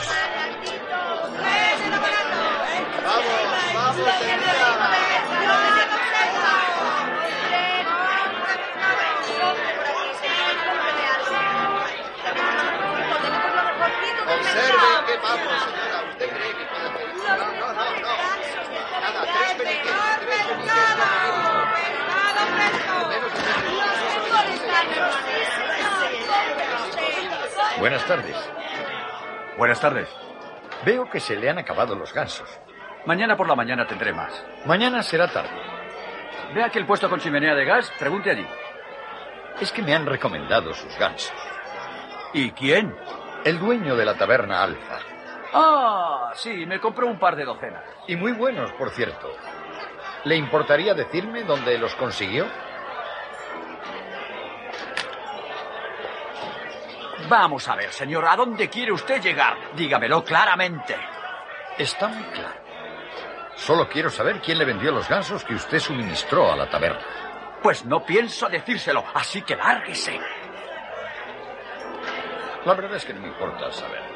Buenas 27.85 28.07
tardes. 28.07 28.51
Buenas 29.59 29.78
tardes. 29.78 30.09
Veo 30.87 31.05
que 31.11 31.20
se 31.20 31.37
le 31.37 31.51
han 31.51 31.59
acabado 31.59 31.95
los 31.95 32.14
gansos. 32.14 32.49
Mañana 33.05 33.37
por 33.37 33.47
la 33.47 33.55
mañana 33.55 33.87
tendré 33.87 34.11
más. 34.11 34.43
Mañana 34.64 35.03
será 35.03 35.28
tarde. 35.28 35.51
Ve 36.55 36.64
aquel 36.64 36.87
puesto 36.87 37.11
con 37.11 37.20
chimenea 37.20 37.55
de 37.55 37.66
gas, 37.66 37.93
pregunte 37.99 38.30
allí. 38.30 38.47
Es 39.61 39.70
que 39.70 39.82
me 39.82 39.95
han 39.95 40.07
recomendado 40.07 40.72
sus 40.72 40.97
gansos. 40.99 41.37
¿Y 42.32 42.53
quién? 42.53 42.97
El 43.45 43.59
dueño 43.59 43.97
de 43.97 44.07
la 44.07 44.14
taberna 44.14 44.62
Alfa. 44.62 45.01
Ah, 45.53 46.32
sí, 46.37 46.64
me 46.64 46.80
compró 46.80 47.07
un 47.07 47.18
par 47.18 47.37
de 47.37 47.45
docenas. 47.45 47.85
Y 48.07 48.16
muy 48.16 48.32
buenos, 48.32 48.72
por 48.72 48.89
cierto. 48.93 49.30
¿Le 50.24 50.37
importaría 50.37 50.95
decirme 50.95 51.43
dónde 51.43 51.76
los 51.76 51.95
consiguió? 51.97 52.47
Vamos 57.28 57.66
a 57.68 57.76
ver, 57.76 57.90
señor, 57.92 58.26
¿a 58.26 58.36
dónde 58.36 58.68
quiere 58.68 58.92
usted 58.92 59.20
llegar? 59.22 59.56
Dígamelo 59.74 60.22
claramente. 60.22 60.96
Está 61.78 62.08
muy 62.08 62.24
claro. 62.24 62.60
Solo 63.56 63.88
quiero 63.88 64.10
saber 64.10 64.40
quién 64.40 64.58
le 64.58 64.64
vendió 64.64 64.90
los 64.90 65.08
gansos 65.08 65.44
que 65.44 65.54
usted 65.54 65.78
suministró 65.78 66.52
a 66.52 66.56
la 66.56 66.68
taberna. 66.68 67.00
Pues 67.62 67.84
no 67.86 68.04
pienso 68.04 68.48
decírselo, 68.48 69.04
así 69.14 69.42
que 69.42 69.56
lárguese. 69.56 70.20
La 72.64 72.74
verdad 72.74 72.96
es 72.96 73.04
que 73.04 73.14
no 73.14 73.20
me 73.20 73.28
importa 73.28 73.70
saberlo. 73.72 74.14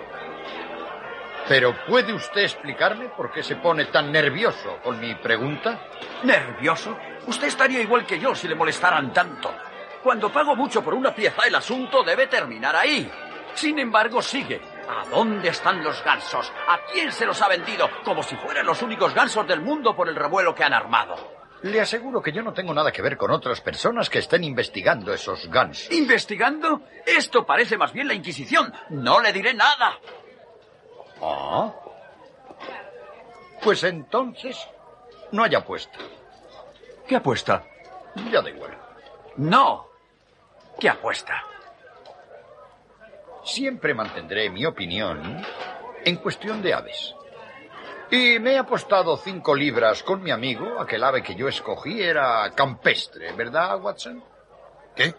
Pero 1.49 1.75
¿puede 1.87 2.13
usted 2.13 2.43
explicarme 2.43 3.09
por 3.09 3.33
qué 3.33 3.43
se 3.43 3.57
pone 3.57 3.87
tan 3.87 4.13
nervioso 4.13 4.79
con 4.83 5.01
mi 5.01 5.15
pregunta? 5.15 5.81
¿Nervioso? 6.23 6.99
Usted 7.27 7.47
estaría 7.47 7.81
igual 7.81 8.05
que 8.05 8.19
yo 8.19 8.35
si 8.35 8.49
le 8.49 8.55
molestaran 8.55 9.13
tanto. 9.15 9.55
Cuando 10.03 10.31
pago 10.33 10.55
mucho 10.55 10.83
por 10.83 10.95
una 10.95 11.15
pieza, 11.15 11.43
el 11.47 11.55
asunto 11.55 12.03
debe 12.03 12.27
terminar 12.27 12.77
ahí. 12.77 13.11
Sin 13.55 13.79
embargo, 13.79 14.23
sigue. 14.23 14.61
¿A 14.89 15.05
dónde 15.11 15.49
están 15.49 15.83
los 15.83 16.03
gansos? 16.03 16.51
¿A 16.69 16.79
quién 16.93 17.13
se 17.13 17.27
los 17.27 17.43
ha 17.43 17.49
vendido? 17.49 17.91
Como 18.05 18.23
si 18.23 18.37
fueran 18.37 18.65
los 18.65 18.81
únicos 18.83 19.13
gansos 19.15 19.47
del 19.47 19.61
mundo 19.61 19.95
por 19.95 20.09
el 20.09 20.17
revuelo 20.17 20.55
que 20.55 20.65
han 20.65 20.73
armado. 20.73 21.17
Le 21.63 21.81
aseguro 21.81 22.23
que 22.23 22.33
yo 22.33 22.43
no 22.43 22.53
tengo 22.53 22.73
nada 22.73 22.93
que 22.93 23.03
ver 23.03 23.17
con 23.17 23.33
otras 23.33 23.61
personas 23.61 24.09
que 24.09 24.21
estén 24.21 24.45
investigando 24.45 25.13
esos 25.13 25.49
gansos. 25.51 25.91
¿Investigando? 25.93 26.83
Esto 27.05 27.45
parece 27.45 27.77
más 27.77 27.93
bien 27.93 28.07
la 28.07 28.15
Inquisición. 28.15 28.73
No 28.91 29.21
le 29.21 29.33
diré 29.33 29.53
nada. 29.55 29.99
Ah. 31.21 31.75
Pues 33.61 33.83
entonces, 33.83 34.57
no 35.33 35.43
hay 35.43 35.55
apuesta. 35.57 35.99
¿Qué 37.09 37.17
apuesta? 37.17 37.65
Ya 38.31 38.41
da 38.41 38.51
igual. 38.51 38.79
No. 39.37 39.88
¿Qué 40.79 40.89
apuesta? 40.89 41.45
Siempre 43.45 43.95
mantendré 43.95 44.51
mi 44.51 44.65
opinión 44.65 45.43
en 46.05 46.17
cuestión 46.17 46.63
de 46.63 46.75
aves. 46.75 47.15
Y 48.11 48.39
me 48.39 48.53
he 48.53 48.59
apostado 48.59 49.17
cinco 49.17 49.55
libras 49.55 50.03
con 50.03 50.23
mi 50.23 50.31
amigo. 50.31 50.81
Aquel 50.81 51.05
ave 51.05 51.23
que 51.23 51.35
yo 51.35 51.49
escogí 51.49 52.01
era 52.03 52.51
campestre, 52.55 53.33
¿verdad, 53.33 53.81
Watson? 53.81 54.23
¿Qué? 54.95 55.15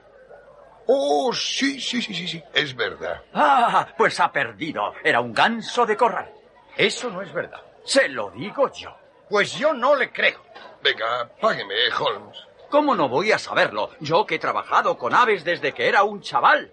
Oh, 0.88 1.32
sí, 1.34 1.80
sí, 1.80 2.02
sí, 2.02 2.14
sí, 2.14 2.28
sí, 2.28 2.44
es 2.54 2.76
verdad. 2.76 3.22
Ah, 3.34 3.88
pues 3.96 4.20
ha 4.20 4.32
perdido. 4.32 4.94
Era 5.04 5.20
un 5.22 5.34
ganso 5.34 5.86
de 5.86 5.96
corral. 5.96 6.32
Eso 6.76 7.12
no 7.12 7.22
es 7.22 7.32
verdad. 7.32 7.62
Se 7.84 8.08
lo 8.10 8.32
digo 8.32 8.72
yo. 8.72 8.96
Pues 9.30 9.56
yo 9.56 9.74
no 9.74 9.96
le 9.96 10.12
creo. 10.12 10.42
Venga, 10.82 11.30
págueme, 11.40 11.76
Holmes. 12.00 12.49
¿Cómo 12.70 12.96
no 12.96 13.10
voy 13.10 13.32
a 13.32 13.40
saberlo? 13.40 13.90
Yo 14.00 14.26
que 14.26 14.36
he 14.36 14.40
trabajado 14.40 14.98
con 14.98 15.14
aves 15.16 15.44
desde 15.44 15.74
que 15.74 15.88
era 15.88 16.04
un 16.04 16.22
chaval. 16.22 16.72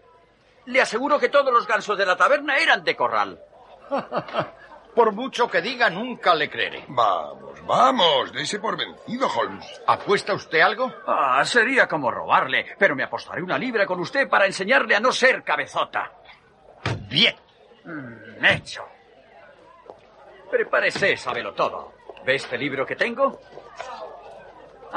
Le 0.66 0.80
aseguro 0.80 1.18
que 1.18 1.28
todos 1.28 1.52
los 1.52 1.66
gansos 1.66 1.96
de 1.96 2.06
la 2.06 2.16
taberna 2.16 2.58
eran 2.58 2.84
de 2.84 2.96
corral. 2.96 3.40
Por 4.94 5.12
mucho 5.12 5.48
que 5.48 5.60
diga, 5.60 5.90
nunca 5.90 6.34
le 6.34 6.48
creeré. 6.48 6.84
Vamos, 6.88 7.64
vamos, 7.66 8.32
dése 8.32 8.58
por 8.58 8.78
vencido, 8.78 9.28
Holmes. 9.28 9.82
¿Apuesta 9.86 10.32
usted 10.32 10.60
algo? 10.60 10.90
Ah, 11.06 11.44
sería 11.44 11.86
como 11.86 12.10
robarle, 12.10 12.64
pero 12.78 12.96
me 12.96 13.02
apostaré 13.02 13.42
una 13.42 13.58
libra 13.58 13.84
con 13.84 14.00
usted 14.00 14.26
para 14.26 14.46
enseñarle 14.46 14.96
a 14.96 15.00
no 15.00 15.12
ser 15.12 15.44
cabezota. 15.44 16.12
Bien. 17.10 17.36
Mm, 17.84 18.42
hecho. 18.46 18.86
Prepárese, 20.50 21.14
sábelo 21.18 21.52
todo. 21.52 21.92
¿Ve 22.24 22.36
este 22.36 22.56
libro 22.56 22.86
que 22.86 22.96
tengo? 22.96 23.38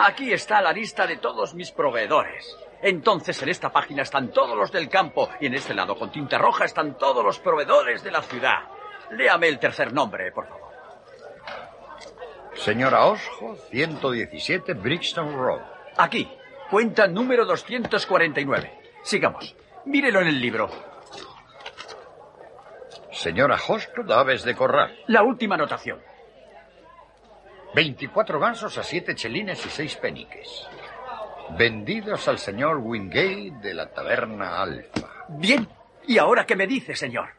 Aquí 0.01 0.31
está 0.31 0.61
la 0.61 0.71
lista 0.71 1.05
de 1.05 1.17
todos 1.17 1.53
mis 1.53 1.71
proveedores. 1.71 2.57
Entonces 2.81 3.41
en 3.43 3.49
esta 3.49 3.69
página 3.69 4.03
están 4.03 4.29
todos 4.29 4.55
los 4.55 4.71
del 4.71 4.87
campo 4.87 5.27
y 5.41 5.47
en 5.47 5.55
este 5.55 5.73
lado 5.73 5.97
con 5.97 6.09
tinta 6.09 6.37
roja 6.37 6.63
están 6.63 6.97
todos 6.97 7.21
los 7.21 7.37
proveedores 7.39 8.01
de 8.01 8.11
la 8.11 8.21
ciudad. 8.21 8.59
Léame 9.11 9.49
el 9.49 9.59
tercer 9.59 9.91
nombre, 9.91 10.31
por 10.31 10.47
favor. 10.47 10.69
Señora 12.55 13.07
Osho, 13.07 13.57
117 13.69 14.73
Brixton 14.75 15.37
Road. 15.37 15.63
Aquí, 15.97 16.31
cuenta 16.69 17.05
número 17.05 17.45
249. 17.45 18.79
Sigamos. 19.03 19.53
Mírelo 19.83 20.21
en 20.21 20.27
el 20.27 20.39
libro. 20.39 20.69
Señora 23.11 23.57
Hoscott, 23.67 24.09
aves 24.11 24.43
de 24.43 24.55
corral. 24.55 24.97
La 25.07 25.23
última 25.23 25.55
anotación. 25.55 25.99
24 27.73 28.39
gansos 28.39 28.77
a 28.77 28.83
7 28.83 29.15
chelines 29.15 29.65
y 29.65 29.69
6 29.69 29.95
peniques. 29.97 30.67
Vendidos 31.57 32.27
al 32.27 32.37
señor 32.37 32.77
Wingate 32.77 33.53
de 33.61 33.73
la 33.73 33.91
taberna 33.91 34.61
Alfa. 34.61 35.25
Bien. 35.29 35.67
¿Y 36.07 36.17
ahora 36.17 36.45
qué 36.45 36.55
me 36.55 36.65
dice, 36.65 36.95
señor? 36.95 37.29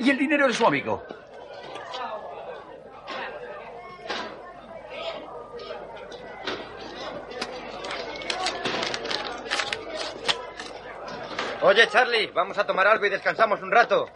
¿Y 0.00 0.10
el 0.10 0.18
dinero 0.18 0.46
de 0.46 0.54
su 0.54 0.66
amigo? 0.66 1.04
Oye, 11.62 11.88
Charlie, 11.88 12.28
vamos 12.28 12.56
a 12.58 12.64
tomar 12.64 12.86
algo 12.86 13.04
y 13.06 13.10
descansamos 13.10 13.60
un 13.62 13.70
rato. 13.72 14.08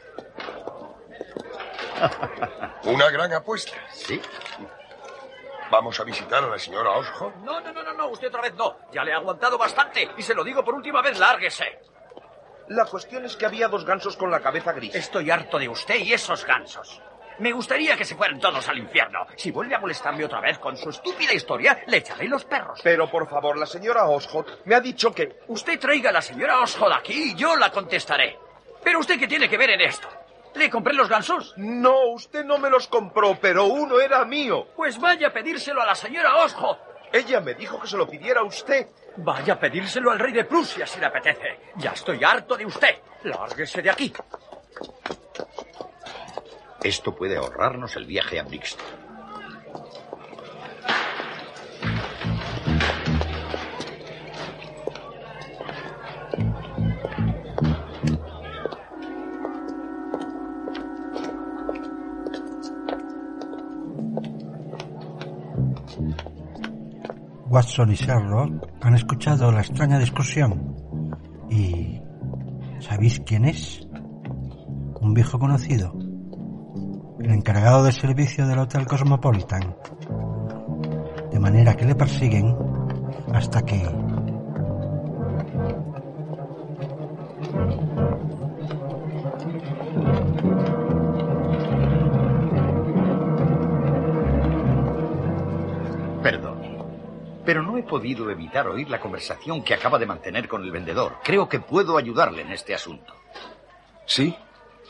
Una 2.84 3.10
gran 3.10 3.32
apuesta. 3.32 3.76
Sí. 3.92 4.20
Vamos 5.70 5.98
a 5.98 6.04
visitar 6.04 6.44
a 6.44 6.48
la 6.48 6.58
señora 6.58 6.90
Osho. 6.90 7.32
No, 7.42 7.60
no, 7.60 7.72
no, 7.72 7.82
no, 7.82 7.92
no, 7.94 8.08
usted 8.08 8.28
otra 8.28 8.42
vez 8.42 8.54
no. 8.54 8.76
Ya 8.92 9.04
le 9.04 9.10
he 9.10 9.14
aguantado 9.14 9.56
bastante 9.58 10.10
y 10.16 10.22
se 10.22 10.34
lo 10.34 10.44
digo 10.44 10.64
por 10.64 10.74
última 10.74 11.00
vez, 11.02 11.18
lárguese. 11.18 11.80
La 12.68 12.84
cuestión 12.84 13.24
es 13.24 13.36
que 13.36 13.46
había 13.46 13.68
dos 13.68 13.84
gansos 13.84 14.16
con 14.16 14.30
la 14.30 14.40
cabeza 14.40 14.72
gris. 14.72 14.94
Estoy 14.94 15.30
harto 15.30 15.58
de 15.58 15.68
usted 15.68 15.96
y 15.96 16.12
esos 16.12 16.44
gansos. 16.44 17.00
Me 17.42 17.50
gustaría 17.50 17.96
que 17.96 18.04
se 18.04 18.14
fueran 18.14 18.38
todos 18.38 18.68
al 18.68 18.78
infierno. 18.78 19.26
Si 19.34 19.50
vuelve 19.50 19.74
a 19.74 19.80
molestarme 19.80 20.24
otra 20.24 20.40
vez 20.40 20.60
con 20.60 20.76
su 20.76 20.90
estúpida 20.90 21.34
historia, 21.34 21.82
le 21.88 21.96
echaré 21.96 22.28
los 22.28 22.44
perros. 22.44 22.78
Pero 22.84 23.10
por 23.10 23.28
favor, 23.28 23.58
la 23.58 23.66
señora 23.66 24.04
Oshold 24.04 24.60
me 24.64 24.76
ha 24.76 24.80
dicho 24.80 25.12
que... 25.12 25.40
Usted 25.48 25.80
traiga 25.80 26.10
a 26.10 26.12
la 26.12 26.22
señora 26.22 26.60
Oshold 26.60 26.92
aquí 26.92 27.32
y 27.32 27.34
yo 27.34 27.56
la 27.56 27.72
contestaré. 27.72 28.38
Pero 28.84 29.00
usted 29.00 29.18
qué 29.18 29.26
tiene 29.26 29.48
que 29.48 29.58
ver 29.58 29.70
en 29.70 29.80
esto. 29.80 30.06
¿Le 30.54 30.70
compré 30.70 30.94
los 30.94 31.08
gansos? 31.08 31.52
No, 31.56 32.12
usted 32.12 32.44
no 32.44 32.58
me 32.58 32.70
los 32.70 32.86
compró, 32.86 33.36
pero 33.40 33.64
uno 33.64 33.98
era 33.98 34.24
mío. 34.24 34.68
Pues 34.76 35.00
vaya 35.00 35.26
a 35.26 35.32
pedírselo 35.32 35.82
a 35.82 35.86
la 35.86 35.96
señora 35.96 36.36
Oshold. 36.36 36.78
Ella 37.12 37.40
me 37.40 37.54
dijo 37.54 37.80
que 37.80 37.88
se 37.88 37.96
lo 37.96 38.08
pidiera 38.08 38.42
a 38.42 38.44
usted. 38.44 38.86
Vaya 39.16 39.54
a 39.54 39.58
pedírselo 39.58 40.12
al 40.12 40.20
rey 40.20 40.32
de 40.32 40.44
Prusia 40.44 40.86
si 40.86 41.00
le 41.00 41.06
apetece. 41.06 41.58
Ya 41.74 41.90
estoy 41.90 42.22
harto 42.22 42.56
de 42.56 42.66
usted. 42.66 42.94
Lárguese 43.24 43.82
de 43.82 43.90
aquí. 43.90 44.12
Esto 46.84 47.14
puede 47.14 47.36
ahorrarnos 47.36 47.94
el 47.94 48.06
viaje 48.06 48.40
a 48.40 48.42
Brixton. 48.42 48.84
Watson 67.48 67.92
y 67.92 67.94
Sherlock 67.94 68.66
han 68.80 68.94
escuchado 68.94 69.52
la 69.52 69.60
extraña 69.60 69.98
discusión. 70.00 70.74
¿Y 71.48 72.00
sabéis 72.80 73.20
quién 73.24 73.44
es? 73.44 73.86
Un 75.00 75.14
viejo 75.14 75.38
conocido. 75.38 76.01
El 77.22 77.30
encargado 77.30 77.84
del 77.84 77.92
servicio 77.92 78.48
del 78.48 78.58
Hotel 78.58 78.84
Cosmopolitan. 78.84 79.76
De 81.30 81.38
manera 81.38 81.76
que 81.76 81.84
le 81.84 81.94
persiguen 81.94 82.52
hasta 83.32 83.62
que... 83.62 83.78
Perdón. 96.22 96.60
Pero 97.44 97.62
no 97.62 97.78
he 97.78 97.84
podido 97.84 98.30
evitar 98.30 98.66
oír 98.66 98.90
la 98.90 99.00
conversación 99.00 99.62
que 99.62 99.74
acaba 99.74 100.00
de 100.00 100.06
mantener 100.06 100.48
con 100.48 100.64
el 100.64 100.72
vendedor. 100.72 101.18
Creo 101.22 101.48
que 101.48 101.60
puedo 101.60 101.96
ayudarle 101.96 102.42
en 102.42 102.50
este 102.50 102.74
asunto. 102.74 103.14
¿Sí? 104.06 104.34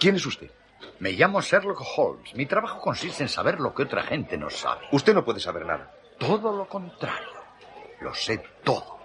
¿Quién 0.00 0.16
es 0.16 0.24
usted? 0.24 0.50
Me 0.98 1.12
llamo 1.12 1.40
Sherlock 1.40 1.82
Holmes. 1.96 2.34
Mi 2.34 2.46
trabajo 2.46 2.80
consiste 2.80 3.22
en 3.22 3.28
saber 3.28 3.60
lo 3.60 3.74
que 3.74 3.82
otra 3.82 4.02
gente 4.02 4.36
no 4.36 4.50
sabe. 4.50 4.86
Usted 4.92 5.14
no 5.14 5.24
puede 5.24 5.40
saber 5.40 5.66
nada. 5.66 5.92
Todo 6.18 6.56
lo 6.56 6.66
contrario. 6.68 7.28
Lo 8.00 8.14
sé 8.14 8.42
todo. 8.62 8.98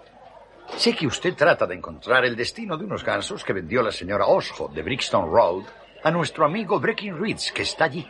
Sé 0.76 0.94
que 0.94 1.06
usted 1.06 1.34
trata 1.34 1.66
de 1.66 1.74
encontrar 1.74 2.24
el 2.24 2.36
destino 2.36 2.76
de 2.76 2.84
unos 2.84 3.02
gansos 3.02 3.42
que 3.42 3.52
vendió 3.52 3.82
la 3.82 3.90
señora 3.90 4.26
Osho 4.26 4.68
de 4.68 4.82
Brixton 4.82 5.30
Road 5.30 5.64
a 6.04 6.10
nuestro 6.10 6.44
amigo 6.44 6.78
Breckinridge, 6.78 7.52
que 7.52 7.62
está 7.62 7.84
allí. 7.84 8.08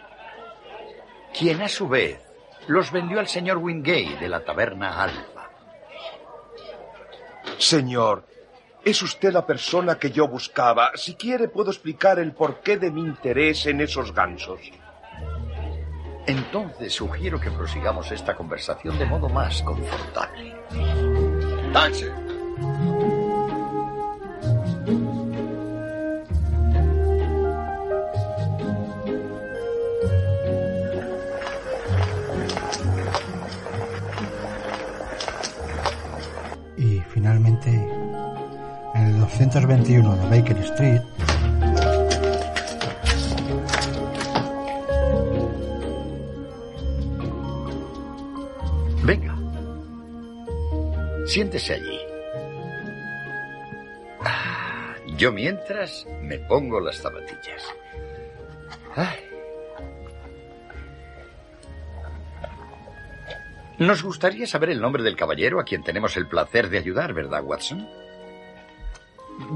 Quien 1.32 1.62
a 1.62 1.68
su 1.68 1.88
vez 1.88 2.20
los 2.66 2.90
vendió 2.90 3.18
al 3.18 3.28
señor 3.28 3.58
Wingate 3.58 4.18
de 4.20 4.28
la 4.28 4.44
taberna 4.44 5.02
Alfa. 5.02 5.50
Señor, 7.58 8.24
es 8.90 9.02
usted 9.02 9.32
la 9.32 9.44
persona 9.44 9.98
que 9.98 10.10
yo 10.10 10.26
buscaba. 10.26 10.92
Si 10.94 11.14
quiere, 11.14 11.48
puedo 11.48 11.70
explicar 11.70 12.18
el 12.18 12.32
porqué 12.32 12.78
de 12.78 12.90
mi 12.90 13.02
interés 13.02 13.66
en 13.66 13.82
esos 13.82 14.14
gansos. 14.14 14.60
Entonces 16.26 16.94
sugiero 16.94 17.38
que 17.38 17.50
prosigamos 17.50 18.10
esta 18.12 18.34
conversación 18.34 18.98
de 18.98 19.06
modo 19.06 19.28
más 19.28 19.62
confortable. 19.62 20.56
¡Taxi! 21.72 22.06
221 39.38 40.16
de 40.16 40.40
Baker 40.40 40.58
Street, 40.58 41.00
Venga. 49.04 49.34
Siéntese 51.26 51.74
allí. 51.74 52.00
Ah, 54.24 54.96
Yo 55.16 55.32
mientras 55.32 56.04
me 56.22 56.38
pongo 56.38 56.80
las 56.80 56.96
zapatillas. 56.96 57.62
Nos 63.78 64.02
gustaría 64.02 64.46
saber 64.46 64.70
el 64.70 64.80
nombre 64.80 65.04
del 65.04 65.14
caballero 65.16 65.60
a 65.60 65.64
quien 65.64 65.84
tenemos 65.84 66.16
el 66.16 66.26
placer 66.26 66.68
de 66.68 66.78
ayudar, 66.78 67.12
¿verdad, 67.14 67.44
Watson? 67.44 67.88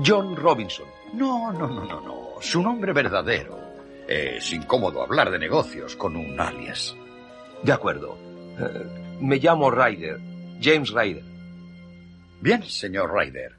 John 0.04 0.36
Robinson. 0.36 0.86
No, 1.14 1.52
no, 1.52 1.66
no, 1.66 1.84
no, 1.84 2.00
no. 2.00 2.28
Su 2.40 2.62
nombre 2.62 2.92
verdadero. 2.92 3.60
Es 4.08 4.52
incómodo 4.52 5.02
hablar 5.02 5.30
de 5.30 5.38
negocios 5.38 5.96
con 5.96 6.16
un 6.16 6.40
alias. 6.40 6.96
De 7.62 7.72
acuerdo. 7.72 8.16
Eh, 8.58 9.18
me 9.20 9.36
llamo 9.38 9.70
Ryder. 9.70 10.20
James 10.60 10.90
Ryder. 10.90 11.24
Bien, 12.40 12.62
señor 12.62 13.12
Ryder. 13.12 13.56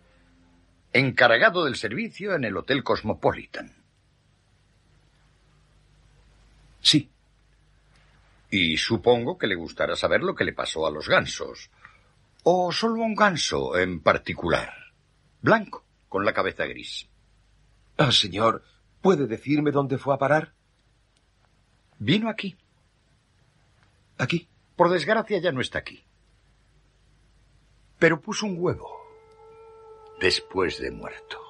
Encargado 0.92 1.66
del 1.66 1.76
servicio 1.76 2.36
en 2.36 2.44
el 2.44 2.56
Hotel 2.56 2.84
Cosmopolitan. 2.84 3.74
Sí. 6.82 7.10
Y 8.50 8.78
supongo 8.78 9.38
que 9.38 9.48
le 9.48 9.56
gustará 9.56 9.96
saber 9.96 10.22
lo 10.22 10.36
que 10.36 10.44
le 10.44 10.54
pasó 10.54 10.86
a 10.86 10.92
los 10.92 11.08
gansos. 11.08 11.70
O 12.44 12.72
solo 12.72 13.02
a 13.02 13.06
un 13.06 13.16
ganso 13.16 13.78
en 13.78 14.02
particular. 14.02 14.72
Blanco, 15.42 15.84
con 16.14 16.26
la 16.26 16.34
cabeza 16.36 16.68
gris. 16.68 17.10
Ah, 17.98 18.12
señor, 18.12 18.64
¿puede 19.02 19.26
decirme 19.26 19.72
dónde 19.72 19.98
fue 19.98 20.14
a 20.14 20.20
parar? 20.20 20.54
Vino 21.98 22.30
aquí. 22.30 22.56
¿Aquí? 24.20 24.48
Por 24.76 24.92
desgracia 24.92 25.40
ya 25.40 25.52
no 25.52 25.60
está 25.60 25.80
aquí. 25.80 26.04
Pero 27.98 28.22
puso 28.22 28.46
un 28.46 28.58
huevo. 28.60 28.96
Después 30.20 30.80
de 30.80 30.92
muerto. 30.92 31.42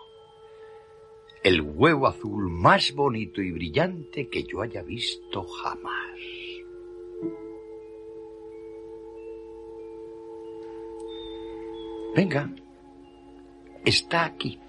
El 1.43 1.59
huevo 1.59 2.07
azul 2.07 2.49
más 2.49 2.93
bonito 2.93 3.41
y 3.41 3.51
brillante 3.51 4.29
que 4.29 4.45
yo 4.45 4.61
haya 4.61 4.81
visto 4.81 5.43
jamás. 5.43 6.19
Venga. 12.15 12.62
Está 13.85 14.25
aquí. 14.25 14.59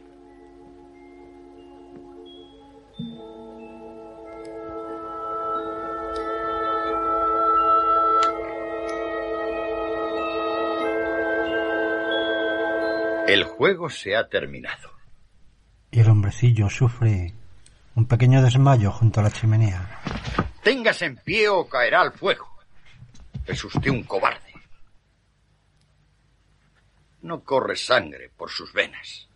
El 13.26 13.44
juego 13.44 13.88
se 13.88 14.14
ha 14.16 14.28
terminado. 14.28 14.90
y 15.90 16.00
el 16.00 16.08
hombrecillo 16.08 16.68
sufre 16.68 17.32
un 17.94 18.06
pequeño 18.06 18.42
desmayo 18.42 18.90
junto 18.90 19.20
a 19.20 19.22
la 19.22 19.30
chimenea. 19.30 20.00
Téngase 20.62 21.06
en 21.06 21.16
pie 21.16 21.48
o 21.48 21.68
caerá 21.68 22.00
al 22.00 22.12
fuego. 22.12 22.48
Es 23.46 23.62
usted 23.64 23.90
un 23.90 24.02
cobarde. 24.02 24.33
No 27.34 27.42
corre 27.42 27.74
sangre 27.74 28.30
por 28.36 28.48
sus 28.48 28.72
venas. 28.72 29.26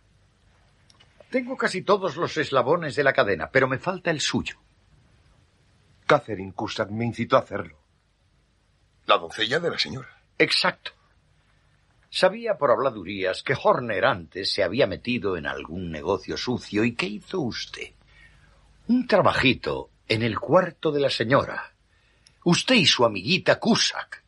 Tengo 1.29 1.57
casi 1.57 1.81
todos 1.81 2.15
los 2.15 2.37
eslabones 2.37 2.95
de 2.95 3.03
la 3.03 3.11
cadena, 3.11 3.49
pero 3.51 3.67
me 3.67 3.77
falta 3.77 4.09
el 4.09 4.21
suyo. 4.21 4.55
Catherine 6.05 6.53
Cusack 6.53 6.91
me 6.91 7.03
incitó 7.03 7.35
a 7.35 7.41
hacerlo. 7.41 7.77
La 9.05 9.17
doncella 9.17 9.59
de 9.59 9.71
la 9.71 9.77
señora. 9.77 10.23
Exacto. 10.37 10.91
Sabía 12.09 12.57
por 12.57 12.71
habladurías 12.71 13.43
que 13.43 13.57
Horner 13.61 14.05
antes 14.05 14.53
se 14.53 14.63
había 14.63 14.87
metido 14.87 15.35
en 15.35 15.45
algún 15.45 15.91
negocio 15.91 16.37
sucio. 16.37 16.85
¿Y 16.85 16.95
qué 16.95 17.07
hizo 17.07 17.41
usted? 17.41 17.91
Un 18.87 19.07
trabajito 19.07 19.89
en 20.07 20.23
el 20.23 20.39
cuarto 20.39 20.93
de 20.93 21.01
la 21.01 21.09
señora. 21.09 21.73
Usted 22.45 22.75
y 22.75 22.85
su 22.85 23.03
amiguita 23.03 23.59
Cusack. 23.59 24.23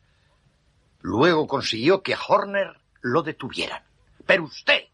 Luego 1.00 1.46
consiguió 1.46 2.02
que 2.02 2.12
a 2.12 2.18
Horner 2.28 2.81
lo 3.02 3.22
detuvieran. 3.22 3.82
Pero 4.24 4.44
usted, 4.44 4.84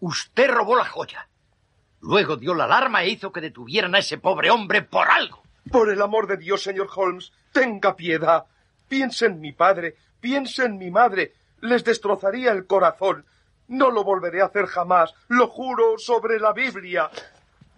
usted 0.00 0.50
robó 0.50 0.76
la 0.76 0.84
joya. 0.84 1.28
Luego 2.00 2.36
dio 2.36 2.54
la 2.54 2.64
alarma 2.64 3.02
e 3.02 3.10
hizo 3.10 3.32
que 3.32 3.40
detuvieran 3.40 3.94
a 3.94 3.98
ese 3.98 4.18
pobre 4.18 4.50
hombre 4.50 4.82
por 4.82 5.10
algo. 5.10 5.42
Por 5.70 5.90
el 5.90 6.00
amor 6.00 6.26
de 6.26 6.36
Dios, 6.36 6.62
señor 6.62 6.88
Holmes, 6.94 7.32
tenga 7.52 7.96
piedad. 7.96 8.46
Piense 8.88 9.26
en 9.26 9.40
mi 9.40 9.52
padre, 9.52 9.96
piense 10.20 10.64
en 10.64 10.78
mi 10.78 10.90
madre. 10.90 11.34
Les 11.60 11.84
destrozaría 11.84 12.52
el 12.52 12.66
corazón. 12.66 13.26
No 13.68 13.90
lo 13.90 14.02
volveré 14.02 14.40
a 14.40 14.46
hacer 14.46 14.66
jamás. 14.66 15.14
Lo 15.28 15.48
juro 15.48 15.98
sobre 15.98 16.40
la 16.40 16.52
Biblia. 16.52 17.10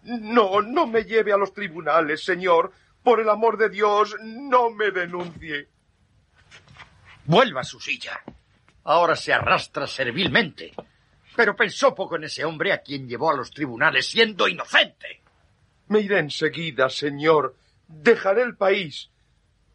No, 0.04 0.62
no 0.62 0.86
me 0.86 1.04
lleve 1.04 1.32
a 1.32 1.36
los 1.36 1.52
tribunales, 1.52 2.24
señor. 2.24 2.72
Por 3.02 3.20
el 3.20 3.28
amor 3.28 3.58
de 3.58 3.68
Dios, 3.68 4.16
no 4.22 4.70
me 4.70 4.90
denuncie. 4.90 5.68
Vuelva 7.24 7.60
a 7.60 7.64
su 7.64 7.80
silla. 7.80 8.22
Ahora 8.84 9.16
se 9.16 9.32
arrastra 9.32 9.86
servilmente. 9.86 10.72
Pero 11.36 11.56
pensó 11.56 11.94
poco 11.94 12.16
en 12.16 12.24
ese 12.24 12.44
hombre 12.44 12.72
a 12.72 12.82
quien 12.82 13.08
llevó 13.08 13.30
a 13.30 13.36
los 13.36 13.50
tribunales 13.50 14.08
siendo 14.08 14.48
inocente. 14.48 15.22
Me 15.88 16.00
iré 16.00 16.18
enseguida, 16.18 16.88
señor. 16.90 17.56
Dejaré 17.88 18.42
el 18.42 18.56
país. 18.56 19.10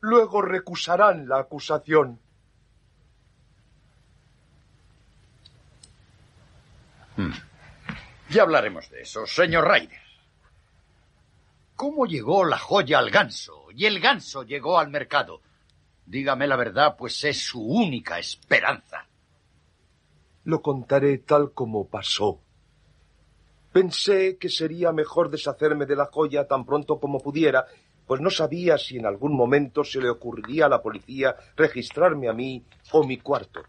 Luego 0.01 0.41
recusarán 0.41 1.27
la 1.27 1.39
acusación. 1.39 2.19
Hmm. 7.15 7.31
Ya 8.29 8.43
hablaremos 8.43 8.89
de 8.89 9.01
eso, 9.01 9.25
señor 9.25 9.67
Ryder. 9.67 10.01
¿Cómo 11.75 12.05
llegó 12.05 12.43
la 12.43 12.57
joya 12.57 12.99
al 12.99 13.09
ganso 13.09 13.67
y 13.71 13.85
el 13.85 13.99
ganso 13.99 14.43
llegó 14.43 14.79
al 14.79 14.89
mercado? 14.89 15.41
Dígame 16.07 16.47
la 16.47 16.55
verdad, 16.55 16.95
pues 16.97 17.21
es 17.25 17.37
su 17.37 17.61
única 17.61 18.17
esperanza. 18.17 19.05
Lo 20.45 20.61
contaré 20.61 21.17
tal 21.17 21.51
como 21.51 21.85
pasó. 21.85 22.39
Pensé 23.73 24.37
que 24.37 24.47
sería 24.47 24.93
mejor 24.93 25.29
deshacerme 25.29 25.85
de 25.85 25.97
la 25.97 26.05
joya 26.05 26.47
tan 26.47 26.65
pronto 26.65 27.01
como 27.01 27.19
pudiera, 27.19 27.65
pues 28.07 28.21
no 28.21 28.29
sabía 28.29 28.77
si 28.77 28.95
en 28.97 29.05
algún 29.05 29.35
momento 29.35 29.83
se 29.83 29.99
le 29.99 30.09
ocurriría 30.09 30.67
a 30.67 30.69
la 30.69 30.81
policía 30.81 31.35
registrarme 31.57 32.29
a 32.29 32.33
mí 32.33 32.63
o 32.93 33.03
mi 33.03 33.17
cuarto. 33.17 33.63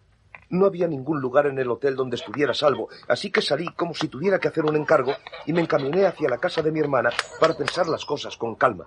No 0.51 0.67
había 0.67 0.87
ningún 0.87 1.21
lugar 1.21 1.47
en 1.47 1.59
el 1.59 1.69
hotel 1.69 1.97
donde 1.97 2.15
estuviera 2.15 2.55
salvo, 2.55 2.89
así 3.09 3.33
que 3.33 3.43
salí 3.43 3.67
como 3.75 3.95
si 3.95 4.07
tuviera 4.07 4.39
que 4.39 4.47
hacer 4.47 4.65
un 4.65 4.77
encargo 4.77 5.13
y 5.45 5.53
me 5.53 5.63
encaminé 5.63 6.07
hacia 6.07 6.29
la 6.29 6.39
casa 6.39 6.63
de 6.63 6.71
mi 6.71 6.79
hermana 6.79 7.11
para 7.41 7.57
pensar 7.57 7.89
las 7.89 8.05
cosas 8.05 8.37
con 8.37 8.55
calma. 8.55 8.87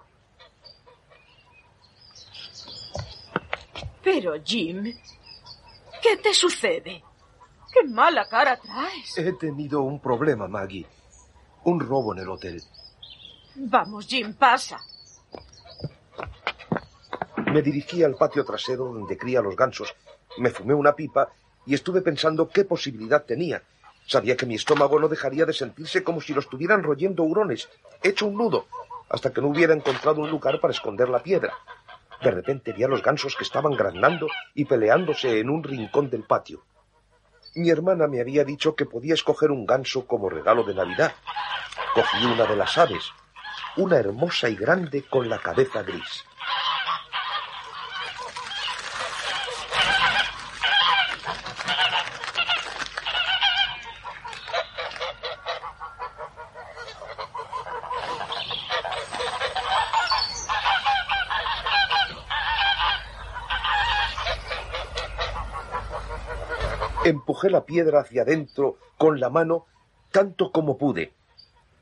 Pero, 4.03 4.33
Jim, 4.43 4.83
¿qué 6.01 6.17
te 6.17 6.33
sucede? 6.33 7.03
¡Qué 7.73 7.87
mala 7.87 8.27
cara 8.27 8.59
traes! 8.59 9.17
He 9.17 9.33
tenido 9.33 9.81
un 9.81 9.99
problema, 9.99 10.47
Maggie. 10.47 10.85
Un 11.63 11.79
robo 11.79 12.13
en 12.13 12.19
el 12.19 12.29
hotel. 12.29 12.61
Vamos, 13.55 14.07
Jim, 14.07 14.33
pasa. 14.33 14.79
Me 17.51 17.61
dirigí 17.61 18.03
al 18.03 18.15
patio 18.15 18.45
trasero 18.45 18.85
donde 18.85 19.17
cría 19.17 19.41
los 19.41 19.55
gansos, 19.57 19.93
me 20.37 20.49
fumé 20.51 20.73
una 20.73 20.93
pipa 20.93 21.29
y 21.65 21.73
estuve 21.73 22.01
pensando 22.01 22.47
qué 22.47 22.63
posibilidad 22.63 23.25
tenía. 23.25 23.61
Sabía 24.07 24.37
que 24.37 24.45
mi 24.45 24.55
estómago 24.55 24.99
no 24.99 25.09
dejaría 25.09 25.45
de 25.45 25.53
sentirse 25.53 26.03
como 26.03 26.21
si 26.21 26.33
lo 26.33 26.39
estuvieran 26.39 26.81
royendo 26.81 27.23
hurones, 27.23 27.69
hecho 28.01 28.25
un 28.25 28.37
nudo, 28.37 28.67
hasta 29.09 29.31
que 29.31 29.41
no 29.41 29.49
hubiera 29.49 29.73
encontrado 29.73 30.21
un 30.21 30.29
lugar 30.29 30.59
para 30.61 30.71
esconder 30.71 31.09
la 31.09 31.21
piedra. 31.21 31.53
De 32.21 32.31
repente 32.31 32.73
vi 32.73 32.83
a 32.83 32.87
los 32.87 33.01
gansos 33.01 33.35
que 33.35 33.43
estaban 33.43 33.73
graznando 33.73 34.27
y 34.53 34.65
peleándose 34.65 35.39
en 35.39 35.49
un 35.49 35.63
rincón 35.63 36.09
del 36.09 36.23
patio. 36.23 36.63
Mi 37.55 37.69
hermana 37.69 38.07
me 38.07 38.21
había 38.21 38.43
dicho 38.43 38.75
que 38.75 38.85
podía 38.85 39.13
escoger 39.13 39.51
un 39.51 39.65
ganso 39.65 40.05
como 40.05 40.29
regalo 40.29 40.63
de 40.63 40.75
Navidad. 40.75 41.13
Cogí 41.93 42.25
una 42.25 42.45
de 42.45 42.55
las 42.55 42.77
aves, 42.77 43.11
una 43.75 43.97
hermosa 43.97 44.49
y 44.49 44.55
grande 44.55 45.03
con 45.03 45.29
la 45.29 45.39
cabeza 45.39 45.81
gris. 45.81 46.23
Empujé 67.11 67.49
la 67.49 67.65
piedra 67.65 67.99
hacia 67.99 68.21
adentro 68.21 68.77
con 68.97 69.19
la 69.19 69.29
mano 69.29 69.65
tanto 70.11 70.49
como 70.49 70.77
pude. 70.77 71.11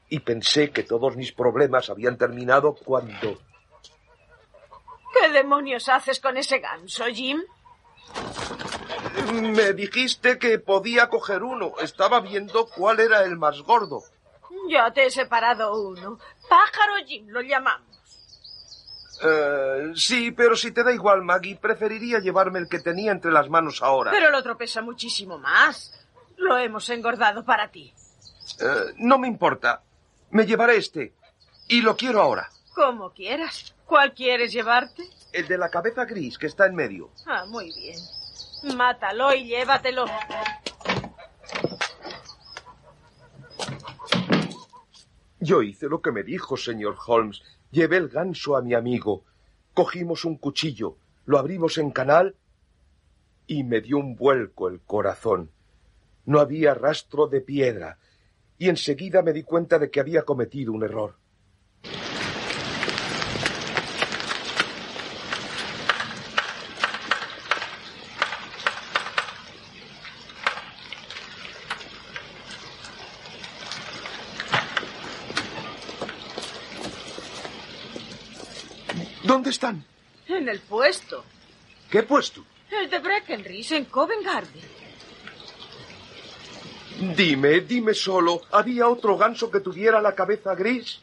Y 0.09 0.21
pensé 0.21 0.71
que 0.71 0.81
todos 0.81 1.15
mis 1.15 1.31
problemas 1.33 1.91
habían 1.91 2.17
terminado 2.17 2.73
cuando... 2.73 3.37
¿Qué 5.13 5.29
demonios 5.29 5.87
haces 5.87 6.19
con 6.19 6.35
ese 6.35 6.57
ganso, 6.57 7.05
Jim? 7.13 7.43
Me 9.33 9.73
dijiste 9.73 10.39
que 10.39 10.57
podía 10.57 11.09
coger 11.09 11.43
uno. 11.43 11.73
Estaba 11.79 12.19
viendo 12.21 12.65
cuál 12.65 12.99
era 12.99 13.23
el 13.23 13.37
más 13.37 13.61
gordo. 13.61 14.01
Ya 14.67 14.91
te 14.91 15.05
he 15.05 15.11
separado 15.11 15.79
uno. 15.79 16.17
Pájaro 16.49 17.05
Jim 17.05 17.27
lo 17.27 17.41
llamamos. 17.41 17.88
Eh, 19.21 19.91
sí, 19.95 20.31
pero 20.31 20.55
si 20.55 20.71
te 20.71 20.83
da 20.83 20.93
igual, 20.93 21.23
Maggie, 21.23 21.57
preferiría 21.57 22.19
llevarme 22.19 22.59
el 22.59 22.69
que 22.69 22.79
tenía 22.79 23.11
entre 23.11 23.31
las 23.31 23.49
manos 23.49 23.81
ahora. 23.81 24.11
Pero 24.11 24.29
el 24.29 24.35
otro 24.35 24.57
pesa 24.57 24.81
muchísimo 24.81 25.37
más. 25.37 25.93
Lo 26.37 26.57
hemos 26.57 26.89
engordado 26.89 27.43
para 27.43 27.69
ti. 27.69 27.93
Eh, 28.59 28.93
no 28.97 29.17
me 29.17 29.27
importa. 29.27 29.81
Me 30.31 30.45
llevaré 30.45 30.77
este. 30.77 31.13
Y 31.67 31.81
lo 31.81 31.97
quiero 31.97 32.21
ahora. 32.21 32.49
Como 32.73 33.11
quieras. 33.11 33.75
¿Cuál 33.85 34.13
quieres 34.13 34.53
llevarte? 34.53 35.09
El 35.33 35.47
de 35.47 35.57
la 35.57 35.69
cabeza 35.69 36.05
gris 36.05 36.37
que 36.37 36.47
está 36.47 36.65
en 36.65 36.75
medio. 36.75 37.11
Ah, 37.25 37.45
muy 37.47 37.73
bien. 37.73 37.97
Mátalo 38.75 39.33
y 39.33 39.45
llévatelo. 39.45 40.05
Yo 45.39 45.61
hice 45.61 45.87
lo 45.87 46.01
que 46.01 46.11
me 46.11 46.23
dijo, 46.23 46.57
señor 46.57 46.97
Holmes. 47.05 47.41
Llevé 47.71 47.97
el 47.97 48.09
ganso 48.09 48.55
a 48.55 48.61
mi 48.61 48.73
amigo. 48.73 49.25
Cogimos 49.73 50.25
un 50.25 50.37
cuchillo, 50.37 50.97
lo 51.25 51.37
abrimos 51.37 51.77
en 51.77 51.91
canal 51.91 52.35
y 53.45 53.63
me 53.63 53.81
dio 53.81 53.97
un 53.97 54.15
vuelco 54.15 54.67
el 54.67 54.81
corazón. 54.81 55.51
No 56.25 56.39
había 56.39 56.73
rastro 56.73 57.27
de 57.27 57.41
piedra 57.41 57.99
y 58.57 58.69
enseguida 58.69 59.21
me 59.21 59.33
di 59.33 59.43
cuenta 59.43 59.77
de 59.77 59.89
que 59.91 59.99
había 59.99 60.23
cometido 60.23 60.73
un 60.73 60.83
error. 60.83 61.15
¿Dónde 79.29 79.48
están? 79.59 79.83
En 80.29 80.47
el 80.47 80.61
puesto. 80.61 81.25
¿Qué 81.91 82.03
puesto? 82.03 82.45
El 82.71 82.89
de 82.89 82.99
Breckenridge 82.99 83.73
en 83.73 83.85
Covent 83.85 84.23
Garden. 84.23 84.61
Dime, 87.15 87.59
dime 87.61 87.93
solo, 87.93 88.41
¿había 88.51 88.87
otro 88.87 89.17
ganso 89.17 89.51
que 89.51 89.59
tuviera 89.59 90.01
la 90.01 90.15
cabeza 90.15 90.55
gris? 90.55 91.01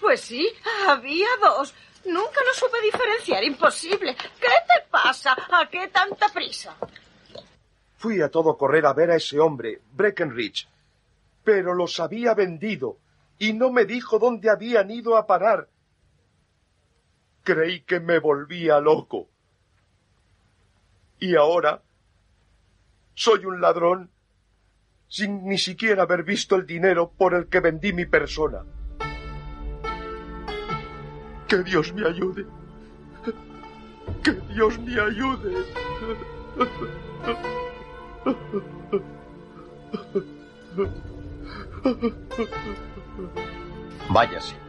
Pues 0.00 0.22
sí, 0.22 0.48
había 0.88 1.28
dos. 1.42 1.74
Nunca 2.06 2.40
lo 2.46 2.54
supe 2.54 2.80
diferenciar. 2.82 3.44
Imposible. 3.44 4.14
¿Qué 4.14 4.46
te 4.46 4.88
pasa? 4.90 5.32
¿A 5.32 5.68
qué 5.68 5.88
tanta 5.88 6.28
prisa? 6.30 6.74
Fui 7.98 8.22
a 8.22 8.30
todo 8.30 8.56
correr 8.56 8.86
a 8.86 8.94
ver 8.94 9.10
a 9.10 9.16
ese 9.16 9.38
hombre, 9.38 9.80
Breckenridge, 9.92 10.68
pero 11.42 11.74
los 11.74 12.00
había 12.00 12.34
vendido 12.34 12.98
y 13.38 13.52
no 13.52 13.70
me 13.70 13.84
dijo 13.84 14.18
dónde 14.18 14.48
habían 14.48 14.90
ido 14.90 15.16
a 15.16 15.26
parar. 15.26 15.68
Creí 17.44 17.82
que 17.82 18.00
me 18.00 18.18
volvía 18.18 18.80
loco. 18.80 19.28
Y 21.20 21.36
ahora 21.36 21.82
soy 23.14 23.44
un 23.44 23.60
ladrón 23.60 24.10
sin 25.08 25.46
ni 25.46 25.58
siquiera 25.58 26.02
haber 26.02 26.24
visto 26.24 26.56
el 26.56 26.66
dinero 26.66 27.12
por 27.16 27.34
el 27.34 27.46
que 27.46 27.60
vendí 27.60 27.92
mi 27.92 28.06
persona. 28.06 28.64
Que 31.46 31.62
Dios 31.62 31.92
me 31.92 32.08
ayude. 32.08 32.46
Que 34.22 34.32
Dios 34.32 34.78
me 34.80 34.98
ayude. 34.98 35.64
Váyase. 44.08 44.63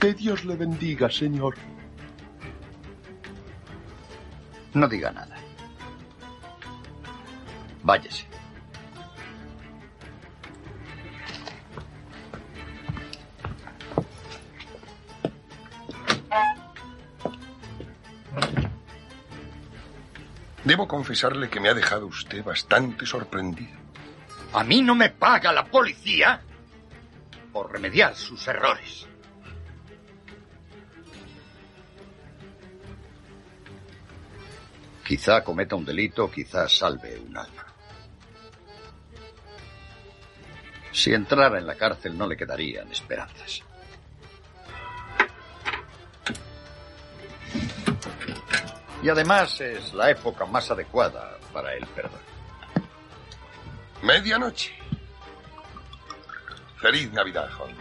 Que 0.00 0.14
Dios 0.14 0.44
le 0.44 0.56
bendiga, 0.56 1.10
señor. 1.10 1.56
No 4.72 4.88
diga 4.88 5.10
nada. 5.10 5.36
Váyase. 7.82 8.24
Debo 20.64 20.86
confesarle 20.86 21.50
que 21.50 21.58
me 21.58 21.68
ha 21.68 21.74
dejado 21.74 22.06
usted 22.06 22.44
bastante 22.44 23.04
sorprendido. 23.04 23.89
A 24.52 24.64
mí 24.64 24.82
no 24.82 24.94
me 24.94 25.10
paga 25.10 25.52
la 25.52 25.64
policía 25.64 26.40
por 27.52 27.70
remediar 27.72 28.16
sus 28.16 28.46
errores. 28.48 29.06
Quizá 35.06 35.42
cometa 35.42 35.76
un 35.76 35.84
delito, 35.84 36.30
quizá 36.30 36.68
salve 36.68 37.18
un 37.18 37.36
alma. 37.36 37.66
Si 40.92 41.12
entrara 41.12 41.58
en 41.58 41.66
la 41.66 41.76
cárcel 41.76 42.16
no 42.16 42.26
le 42.26 42.36
quedarían 42.36 42.90
esperanzas. 42.90 43.62
Y 49.02 49.08
además 49.08 49.60
es 49.60 49.94
la 49.94 50.10
época 50.10 50.44
más 50.44 50.70
adecuada 50.70 51.38
para 51.52 51.74
el 51.74 51.86
perdón. 51.86 52.29
Medianoche. 54.02 54.72
Feliz 56.80 57.12
Navidad, 57.12 57.48
Holmes. 57.58 57.76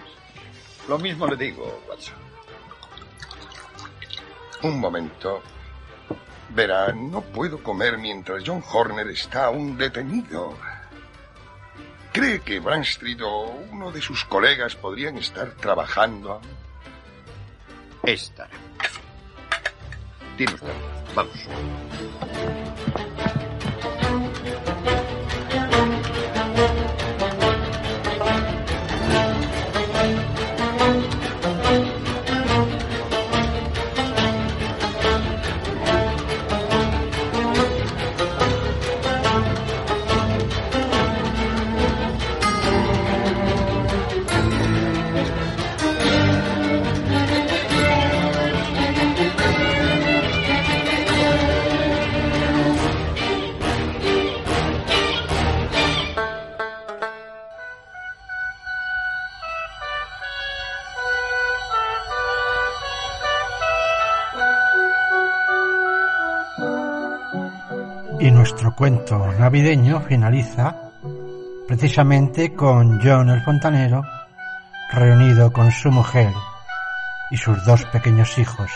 Lo 0.87 0.97
mismo 0.97 1.27
le 1.27 1.37
digo, 1.37 1.81
Watson. 1.87 2.15
Un 4.63 4.79
momento. 4.79 5.41
Verá, 6.49 6.91
no 6.91 7.21
puedo 7.21 7.61
comer 7.63 7.97
mientras 7.97 8.43
John 8.45 8.63
Horner 8.73 9.07
está 9.07 9.45
aún 9.45 9.77
detenido. 9.77 10.57
¿Cree 12.11 12.41
que 12.41 12.59
Branstreet 12.59 13.21
o 13.21 13.43
uno 13.71 13.91
de 13.91 14.01
sus 14.01 14.25
colegas 14.25 14.75
podrían 14.75 15.17
estar 15.17 15.51
trabajando? 15.51 16.41
Estará. 18.03 18.49
Tiene 20.35 20.53
usted. 20.53 20.73
Vamos. 21.15 21.37
Y 68.21 68.31
nuestro 68.31 68.75
cuento 68.75 69.31
navideño 69.39 70.01
finaliza 70.01 70.91
precisamente 71.67 72.53
con 72.53 72.99
John 73.01 73.29
el 73.29 73.41
fontanero 73.41 74.03
reunido 74.91 75.53
con 75.53 75.71
su 75.71 75.89
mujer 75.89 76.33
y 77.31 77.37
sus 77.37 77.63
dos 77.65 77.85
pequeños 77.85 78.37
hijos. 78.37 78.69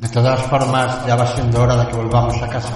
De 0.00 0.08
todas 0.08 0.40
formas, 0.42 1.06
ya 1.06 1.16
va 1.16 1.26
siendo 1.34 1.62
hora 1.62 1.76
de 1.76 1.88
que 1.88 1.96
volvamos 1.96 2.42
a 2.42 2.48
casa. 2.48 2.72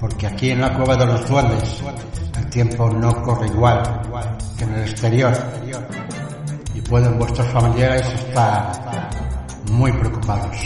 Porque 0.00 0.26
aquí 0.26 0.50
en 0.50 0.60
la 0.60 0.72
cueva 0.74 0.96
de 0.96 1.06
los 1.06 1.28
duendes, 1.28 1.82
el 2.38 2.50
tiempo 2.50 2.88
no 2.90 3.10
corre 3.22 3.46
igual 3.46 3.82
que 4.56 4.64
en 4.64 4.74
el 4.74 4.82
exterior. 4.82 5.32
Y 6.74 6.80
pueden 6.82 7.18
vuestros 7.18 7.46
familiares 7.48 8.06
estar 8.06 9.10
muy 9.72 9.92
preocupados. 9.92 10.56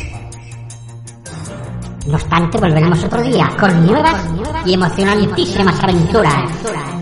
No 2.07 2.15
obstante, 2.15 2.59
volveremos 2.59 3.05
otro 3.05 3.23
día 3.23 3.49
con 3.59 3.87
nuevas 3.87 4.29
y 4.67 4.75
emocionantísimas 4.75 5.83
aventuras. 5.83 7.00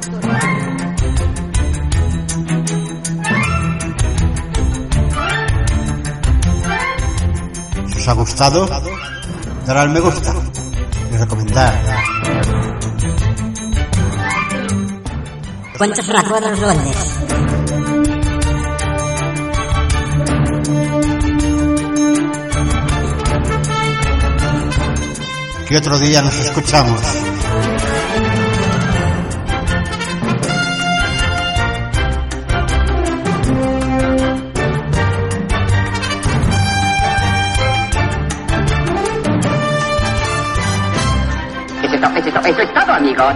Os 8.09 8.13
ha 8.13 8.15
gustado, 8.15 8.67
darle 9.67 9.83
al 9.83 9.91
me 9.91 10.01
gusta 10.01 10.35
y 11.13 11.17
recomendar. 11.19 11.75
Cuentos 15.77 16.09
los 16.09 16.59
duendes. 16.59 16.97
Que 25.69 25.77
otro 25.77 25.99
día 25.99 26.23
nos 26.23 26.35
escuchamos. 26.35 27.28
Eso 42.49 42.63
es 42.63 42.73
to- 42.73 42.73
eso 42.73 42.79
es 42.81 42.85
todo, 42.87 42.93
amigos. 42.95 43.35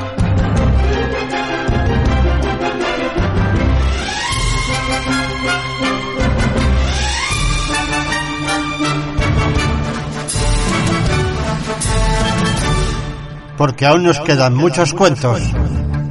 Porque 13.56 13.86
aún 13.86 14.02
nos 14.02 14.18
quedan 14.20 14.54
muchos 14.54 14.92
cuentos, 14.94 15.40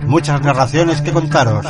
muchas 0.06 0.42
narraciones 0.42 1.02
que 1.02 1.12
contaros. 1.12 1.66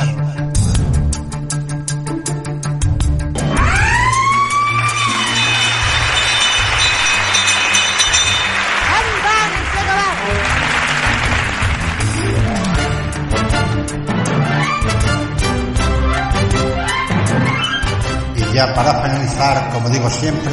Para 18.62 19.02
finalizar, 19.02 19.70
como 19.72 19.88
digo 19.88 20.08
siempre, 20.08 20.52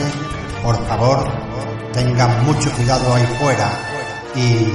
por 0.64 0.76
favor, 0.88 1.32
tengan 1.93 2.43
mucho 2.43 2.72
cuidado 2.72 3.14
ahí 3.14 3.24
fuera 3.39 3.70
y 4.36 4.68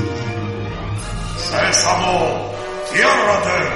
¡Sésamo! 1.37 2.53
¡Ciérrate! 2.93 3.74